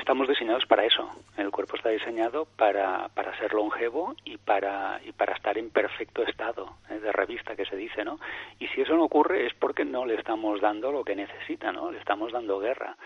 Estamos 0.06 0.28
diseñados 0.28 0.64
para 0.66 0.84
eso. 0.84 1.10
El 1.36 1.50
cuerpo 1.50 1.74
está 1.74 1.88
diseñado 1.88 2.46
para, 2.56 3.08
para 3.08 3.36
ser 3.38 3.52
longevo 3.52 4.14
y 4.24 4.36
para, 4.36 5.00
y 5.04 5.10
para 5.10 5.34
estar 5.34 5.58
en 5.58 5.68
perfecto 5.70 6.22
estado 6.22 6.76
¿eh? 6.88 7.00
de 7.00 7.10
revista, 7.10 7.56
que 7.56 7.64
se 7.64 7.74
dice, 7.74 8.04
¿no? 8.04 8.20
Y 8.60 8.68
si 8.68 8.82
eso 8.82 8.94
no 8.94 9.02
ocurre 9.02 9.46
es 9.46 9.54
porque 9.54 9.84
no 9.84 10.06
le 10.06 10.14
estamos 10.14 10.60
dando 10.60 10.92
lo 10.92 11.02
que 11.02 11.16
necesita, 11.16 11.72
¿no? 11.72 11.90
Le 11.90 11.98
estamos 11.98 12.30
dando 12.30 12.60
guerra. 12.60 12.96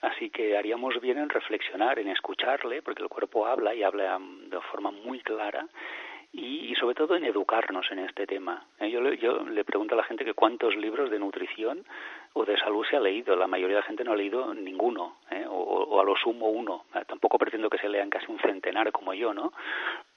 Así 0.00 0.30
que 0.30 0.56
haríamos 0.56 1.00
bien 1.00 1.18
en 1.18 1.28
reflexionar, 1.28 1.98
en 1.98 2.06
escucharle, 2.06 2.82
porque 2.82 3.02
el 3.02 3.08
cuerpo 3.08 3.48
habla 3.48 3.74
y 3.74 3.82
habla 3.82 4.20
de 4.20 4.60
forma 4.70 4.92
muy 4.92 5.18
clara 5.22 5.66
y, 6.34 6.74
sobre 6.74 6.94
todo 6.94 7.14
en 7.14 7.24
educarnos 7.24 7.86
en 7.92 8.00
este 8.00 8.26
tema. 8.26 8.66
¿eh? 8.80 8.90
Yo, 8.90 9.00
le, 9.00 9.16
yo 9.18 9.44
le 9.44 9.64
pregunto 9.64 9.94
a 9.94 9.96
la 9.96 10.04
gente 10.04 10.24
que 10.24 10.34
cuántos 10.34 10.74
libros 10.76 11.08
de 11.10 11.18
nutrición 11.18 11.84
o 12.32 12.44
de 12.44 12.58
salud 12.58 12.84
se 12.90 12.96
ha 12.96 13.00
leído. 13.00 13.36
La 13.36 13.46
mayoría 13.46 13.76
de 13.76 13.82
la 13.82 13.86
gente 13.86 14.02
no 14.02 14.12
ha 14.12 14.16
leído 14.16 14.52
ninguno, 14.52 15.18
¿eh? 15.30 15.44
o, 15.48 16.00
a 16.00 16.04
lo 16.04 16.16
sumo 16.16 16.48
uno. 16.48 16.86
¿eh? 16.94 17.04
Tampoco 17.06 17.38
pretendo 17.38 17.70
que 17.70 17.78
se 17.78 17.88
lean 17.88 18.10
casi 18.10 18.30
un 18.30 18.40
centenar 18.40 18.90
como 18.90 19.14
yo, 19.14 19.32
¿no? 19.32 19.52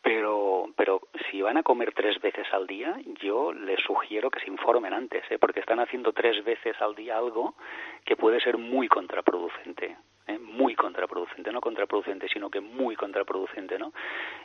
Pero, 0.01 0.69
pero 0.75 1.01
si 1.29 1.41
van 1.41 1.57
a 1.57 1.63
comer 1.63 1.93
tres 1.93 2.19
veces 2.19 2.47
al 2.51 2.65
día, 2.65 2.97
yo 3.21 3.53
les 3.53 3.79
sugiero 3.81 4.31
que 4.31 4.39
se 4.39 4.49
informen 4.49 4.93
antes, 4.93 5.23
porque 5.39 5.59
están 5.59 5.79
haciendo 5.79 6.13
tres 6.13 6.43
veces 6.43 6.75
al 6.81 6.95
día 6.95 7.17
algo 7.17 7.55
que 8.05 8.15
puede 8.15 8.39
ser 8.39 8.57
muy 8.57 8.87
contraproducente. 8.87 9.97
¿Eh? 10.27 10.37
muy 10.39 10.75
contraproducente, 10.75 11.51
no 11.51 11.61
contraproducente, 11.61 12.27
sino 12.27 12.49
que 12.49 12.61
muy 12.61 12.95
contraproducente, 12.95 13.77
¿no? 13.79 13.93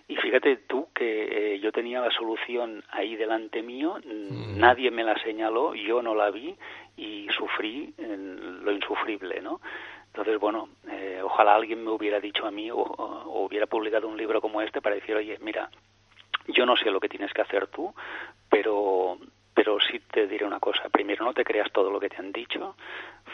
Y 0.09 0.17
fíjate 0.17 0.57
tú 0.69 0.89
que 0.95 1.55
eh, 1.55 1.61
yo 1.61 1.73
tenía 1.73 2.01
la 2.01 2.11
solución 2.11 2.83
ahí 2.91 3.17
delante 3.17 3.63
mío, 3.63 3.99
mm. 4.05 4.59
nadie 4.59 4.91
me 4.91 5.05
la 5.05 5.19
señaló, 5.23 5.75
yo 5.75 6.03
no 6.03 6.15
la 6.15 6.31
vi 6.31 6.57
y 6.97 7.29
sufrí 7.37 7.95
lo 7.99 8.73
insufrible, 8.73 9.41
¿no? 9.41 9.61
Entonces, 10.07 10.39
bueno, 10.39 10.69
eh, 10.91 11.21
ojalá 11.23 11.55
alguien 11.55 11.83
me 11.83 11.91
hubiera 11.91 12.21
dicho 12.21 12.47
a 12.47 12.51
mí 12.51 12.71
o, 12.71 12.77
o, 12.77 13.47
hubiera 13.47 13.67
publicado 13.67 14.09
un 14.09 14.17
libro 14.17 14.43
como 14.43 14.61
este 14.61 14.83
para 14.83 14.95
decir, 14.95 15.17
oye, 15.17 15.39
mira, 15.41 15.71
yo 16.49 16.67
no 16.67 16.77
sé 16.77 16.91
lo 16.91 17.01
que 17.01 17.09
tienes 17.09 17.33
que 17.33 17.41
hacer 17.41 17.69
tú, 17.69 17.95
pero 18.51 19.17
pero 19.55 19.79
sí 19.81 20.01
te 20.11 20.27
diré 20.27 20.45
una 20.45 20.61
cosa. 20.61 20.89
Primero, 20.89 21.25
no 21.25 21.35
te 21.35 21.45
creas 21.45 21.71
todo 21.73 21.91
lo 21.91 22.01
que 22.01 22.09
te 22.09 22.17
han 22.17 22.33
dicho. 22.33 22.77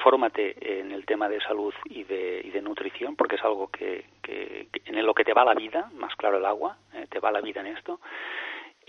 Fórmate 0.02 0.80
en 0.80 0.92
el 0.92 1.06
tema 1.06 1.28
de 1.28 1.40
salud 1.40 1.74
y 1.84 2.04
de, 2.04 2.40
y 2.44 2.50
de 2.50 2.62
nutrición, 2.62 3.16
porque 3.16 3.36
es 3.36 3.44
algo 3.44 3.68
que, 3.68 4.04
que, 4.22 4.68
en 4.84 5.06
lo 5.06 5.14
que 5.14 5.24
te 5.24 5.32
va 5.32 5.44
la 5.44 5.54
vida, 5.54 5.90
más 5.94 6.14
claro 6.16 6.38
el 6.38 6.44
agua, 6.44 6.76
eh, 6.94 7.06
te 7.08 7.20
va 7.20 7.30
la 7.30 7.40
vida 7.40 7.60
en 7.60 7.68
esto. 7.68 8.00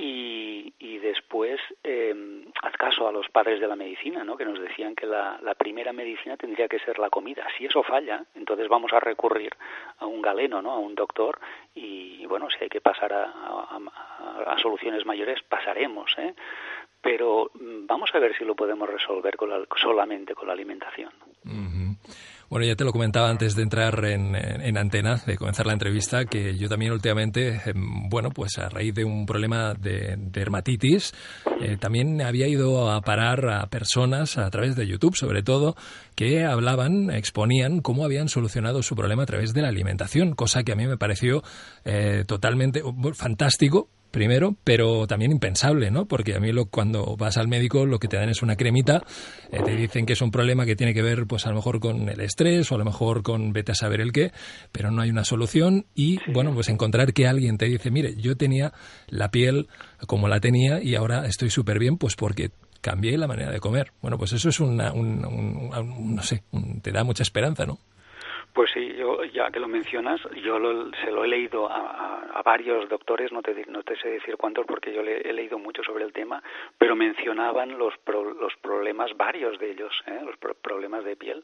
Y, 0.02 0.74
y 0.80 0.98
después, 1.00 1.60
eh, 1.84 2.46
haz 2.62 2.74
caso 2.78 3.06
a 3.06 3.12
los 3.12 3.28
padres 3.30 3.60
de 3.60 3.68
la 3.68 3.76
medicina, 3.76 4.24
¿no? 4.24 4.38
que 4.38 4.46
nos 4.46 4.58
decían 4.58 4.96
que 4.96 5.06
la, 5.06 5.38
la, 5.42 5.56
primera 5.56 5.92
medicina 5.92 6.38
tendría 6.38 6.70
que 6.70 6.80
ser 6.80 7.00
la 7.00 7.10
comida. 7.10 7.46
Si 7.58 7.66
eso 7.66 7.84
falla, 7.84 8.24
entonces 8.34 8.70
vamos 8.70 8.94
a 8.94 9.02
recurrir 9.02 9.52
a 9.98 10.06
un 10.06 10.22
galeno, 10.22 10.62
¿no? 10.62 10.72
a 10.72 10.80
un 10.80 10.96
doctor, 10.96 11.42
y 11.76 12.26
bueno, 12.28 12.50
si 12.50 12.64
hay 12.64 12.70
que 12.70 12.80
pasar 12.80 13.12
a, 13.12 13.26
a, 13.26 14.54
a 14.54 14.58
soluciones 14.60 15.06
mayores, 15.06 15.42
pasaremos. 15.44 16.16
¿eh? 16.18 16.34
Pero 17.02 17.52
mm, 17.54 17.86
vamos 17.86 18.10
a 18.14 18.20
ver 18.20 18.36
si 18.38 18.46
lo 18.46 18.56
podemos 18.56 18.90
resolver 18.90 19.36
con 19.36 19.50
solamente 19.82 20.34
con 20.34 20.48
la 20.48 20.54
alimentación. 20.54 21.12
Bueno, 22.50 22.66
ya 22.66 22.76
te 22.76 22.84
lo 22.84 22.92
comentaba 22.92 23.30
antes 23.30 23.56
de 23.56 23.62
entrar 23.62 24.04
en, 24.06 24.76
antena, 24.76 25.22
de 25.24 25.38
comenzar 25.38 25.68
la 25.68 25.74
entrevista, 25.74 26.26
que 26.26 26.58
yo 26.58 26.68
también 26.68 26.92
últimamente, 26.92 27.62
em, 27.66 28.10
bueno, 28.10 28.32
pues 28.32 28.58
a 28.58 28.70
raíz 28.70 28.96
de 28.96 29.06
un 29.06 29.28
problema 29.28 29.76
de, 29.76 30.16
dermatitis, 30.18 31.14
eh, 31.62 31.78
también 31.78 32.24
había 32.24 32.48
ido 32.48 32.90
a 32.90 33.02
parar 33.02 33.48
a 33.50 33.68
personas 33.68 34.40
a 34.40 34.50
través 34.50 34.76
de 34.76 34.88
YouTube, 34.88 35.16
sobre 35.16 35.44
todo, 35.44 35.76
que 36.16 36.44
hablaban, 36.44 37.12
exponían 37.12 37.82
cómo 37.82 38.04
habían 38.04 38.30
solucionado 38.30 38.82
su 38.82 38.96
problema 38.96 39.24
a 39.24 39.28
través 39.28 39.54
de 39.54 39.62
la 39.62 39.68
alimentación, 39.68 40.34
cosa 40.34 40.64
que 40.64 40.72
a 40.72 40.76
mí 40.76 40.88
me 40.88 40.98
pareció 40.98 41.44
eh, 41.86 42.24
totalmente 42.28 42.82
fantástico, 43.14 43.90
primero, 44.12 44.56
pero 44.64 45.08
también 45.08 45.32
impensable, 45.32 45.92
¿no? 45.92 46.06
Porque 46.06 46.36
a 46.36 46.40
mí 46.40 46.52
lo, 46.52 46.66
cuando 46.66 47.16
vas 47.18 47.38
al 47.38 47.48
médico 47.48 47.86
lo 47.86 48.00
que 48.00 48.08
te 48.08 48.18
dan 48.18 48.30
es 48.30 48.42
una 48.42 48.56
cremita, 48.56 49.04
eh, 49.52 49.62
te 49.64 49.76
dicen 49.76 50.06
que 50.06 50.14
es 50.14 50.22
un 50.22 50.32
problema 50.32 50.66
que 50.66 50.76
tiene 50.76 50.94
que 50.94 51.02
ver 51.02 51.26
pues 51.28 51.46
a 51.46 51.50
lo 51.50 51.56
mejor 51.56 51.80
con 51.80 52.10
el 52.10 52.20
estrés 52.22 52.72
o 52.72 52.76
a 52.76 52.78
lo 52.78 52.86
mejor 52.86 53.24
con 53.24 53.54
vete 53.54 53.72
a 53.72 53.76
saber 53.76 54.02
el 54.02 54.12
qué, 54.12 54.32
pero 54.72 54.92
no 54.92 55.02
hay 55.02 55.10
una 55.10 55.24
solución 55.24 55.86
y 55.96 56.20
bueno, 56.32 56.54
pues 56.54 56.70
encontrar 56.70 57.14
que 57.14 57.28
alguien 57.28 57.58
te 57.58 57.66
dice, 57.66 57.92
mire, 57.92 58.16
yo 58.16 58.36
tenía 58.36 58.74
la 59.08 59.32
piel 59.32 59.68
como 60.08 60.28
la 60.28 60.40
tenía 60.40 60.82
y 60.82 60.96
ahora 60.96 61.26
estoy 61.26 61.50
súper 61.50 61.80
bien 61.80 61.98
pues 61.98 62.16
porque 62.16 62.52
cambié 62.82 63.18
la 63.18 63.28
manera 63.28 63.52
de 63.52 63.60
comer. 63.60 63.92
Bueno, 64.02 64.18
pues 64.18 64.34
eso 64.34 64.50
es 64.50 64.60
una, 64.60 64.92
un, 64.94 66.16
no 66.16 66.24
sé, 66.24 66.44
te 66.82 66.92
da 66.92 67.04
mucha 67.04 67.24
esperanza, 67.24 67.66
¿no? 67.66 67.80
Pues 68.60 68.72
sí, 68.72 68.94
yo 68.94 69.24
ya 69.24 69.52
que 69.52 69.60
lo 69.62 69.70
mencionas, 69.70 70.20
yo 70.44 70.60
se 71.02 71.12
lo 71.12 71.24
he 71.24 71.30
leído 71.30 71.72
a, 71.72 72.42
varios 72.44 72.90
doctores, 72.90 73.32
no 73.32 73.42
te, 73.42 73.66
no 73.70 73.84
te 73.84 73.96
sé 73.96 74.10
decir 74.10 74.36
cuántos 74.36 74.66
porque 74.66 74.92
yo 74.92 75.02
le, 75.02 75.22
he 75.22 75.32
leído 75.32 75.58
mucho 75.58 75.82
sobre 75.82 76.04
el 76.04 76.12
tema, 76.12 76.44
pero 76.78 76.94
mencionaban 76.94 77.78
los, 77.78 77.94
los 78.06 78.54
problemas, 78.58 79.16
varios 79.16 79.58
de 79.60 79.72
ellos, 79.72 79.94
¿eh? 80.08 80.20
los 80.26 80.36
problemas 80.58 81.06
de 81.06 81.16
piel 81.16 81.42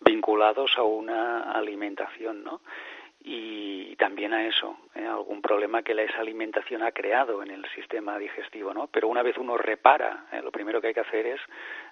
vinculados 0.00 0.72
a 0.78 0.84
una 0.84 1.52
alimentación, 1.52 2.42
¿no? 2.42 2.62
y 3.26 3.96
también 3.96 4.34
a 4.34 4.46
eso, 4.46 4.76
¿eh? 4.94 5.06
algún 5.06 5.40
problema 5.40 5.82
que 5.82 5.92
esa 5.92 6.20
alimentación 6.20 6.82
ha 6.82 6.92
creado 6.92 7.42
en 7.42 7.50
el 7.50 7.64
sistema 7.74 8.18
digestivo, 8.18 8.74
¿no? 8.74 8.86
Pero 8.88 9.08
una 9.08 9.22
vez 9.22 9.38
uno 9.38 9.56
repara, 9.56 10.26
¿eh? 10.30 10.42
lo 10.42 10.52
primero 10.52 10.78
que 10.82 10.88
hay 10.88 10.94
que 10.94 11.00
hacer 11.00 11.26
es, 11.26 11.40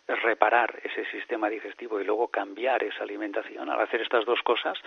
reparar 0.06 0.80
ese 0.82 1.04
sistema 1.10 1.48
digestivo 1.48 2.00
y 2.00 2.04
luego 2.04 2.28
cambiar 2.28 2.82
esa 2.82 3.04
alimentación. 3.04 3.70
Al 3.70 3.80
hacer 3.80 4.02
estas 4.02 4.24
dos 4.24 4.40
cosas, 4.42 4.78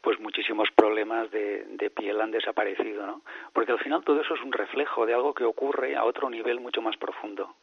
pues 0.00 0.18
muchísimos 0.20 0.68
problemas 0.74 1.30
de, 1.30 1.64
de 1.64 1.90
piel 1.90 2.20
han 2.20 2.30
desaparecido, 2.30 3.06
¿no? 3.06 3.22
Porque 3.52 3.72
al 3.72 3.78
final 3.78 4.04
todo 4.04 4.20
eso 4.20 4.34
es 4.34 4.42
un 4.42 4.52
reflejo 4.52 5.06
de 5.06 5.14
algo 5.14 5.34
que 5.34 5.44
ocurre 5.44 5.96
a 5.96 6.04
otro 6.04 6.28
nivel 6.28 6.60
mucho 6.60 6.82
más 6.82 6.96
profundo. 6.96 7.54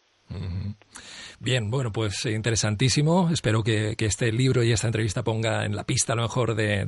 Bien, 1.44 1.70
bueno, 1.70 1.92
pues 1.92 2.26
interesantísimo. 2.26 3.30
Espero 3.30 3.64
que, 3.64 3.98
este 4.00 4.32
libro 4.32 4.64
y 4.64 4.72
esta 4.72 4.88
entrevista 4.88 5.24
ponga 5.24 5.66
en 5.66 5.76
la 5.76 5.84
pista 5.84 6.14
a 6.14 6.16
lo 6.16 6.22
mejor 6.22 6.56
de, 6.56 6.86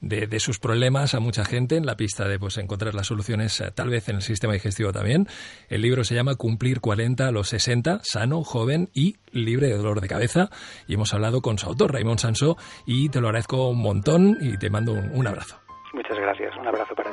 de, 0.00 0.40
sus 0.40 0.58
problemas 0.58 1.14
a 1.14 1.20
mucha 1.20 1.44
gente, 1.44 1.76
en 1.76 1.86
la 1.86 1.94
pista 1.94 2.26
de 2.26 2.40
pues 2.40 2.58
encontrar 2.58 2.96
las 2.96 3.06
soluciones 3.06 3.60
eh, 3.60 3.70
tal 3.72 3.88
vez 3.88 4.08
en 4.08 4.16
el 4.16 4.22
sistema 4.22 4.54
digestivo 4.54 4.90
también. 4.92 5.28
El 5.68 5.82
libro 5.82 6.02
se 6.02 6.16
llama 6.16 6.34
Cumplir 6.34 6.80
40 6.80 7.28
a 7.28 7.30
los 7.30 7.48
60, 7.50 8.00
sano, 8.02 8.42
joven 8.42 8.88
y 8.92 9.18
libre 9.30 9.68
de 9.68 9.76
dolor 9.76 10.00
de 10.00 10.08
cabeza. 10.08 10.50
Y 10.88 10.94
hemos 10.94 11.14
hablado 11.14 11.40
con 11.40 11.56
su 11.56 11.68
autor, 11.68 11.92
Raymond 11.92 12.18
Sansó, 12.18 12.56
y 12.86 13.08
te 13.08 13.20
lo 13.20 13.28
agradezco 13.28 13.68
un 13.68 13.78
montón 13.78 14.36
y 14.40 14.58
te 14.58 14.68
mando 14.68 14.94
un, 14.94 15.12
un 15.12 15.28
abrazo. 15.28 15.60
Muchas 15.94 16.18
gracias, 16.18 16.56
un 16.56 16.66
abrazo 16.66 16.92
para. 16.96 17.09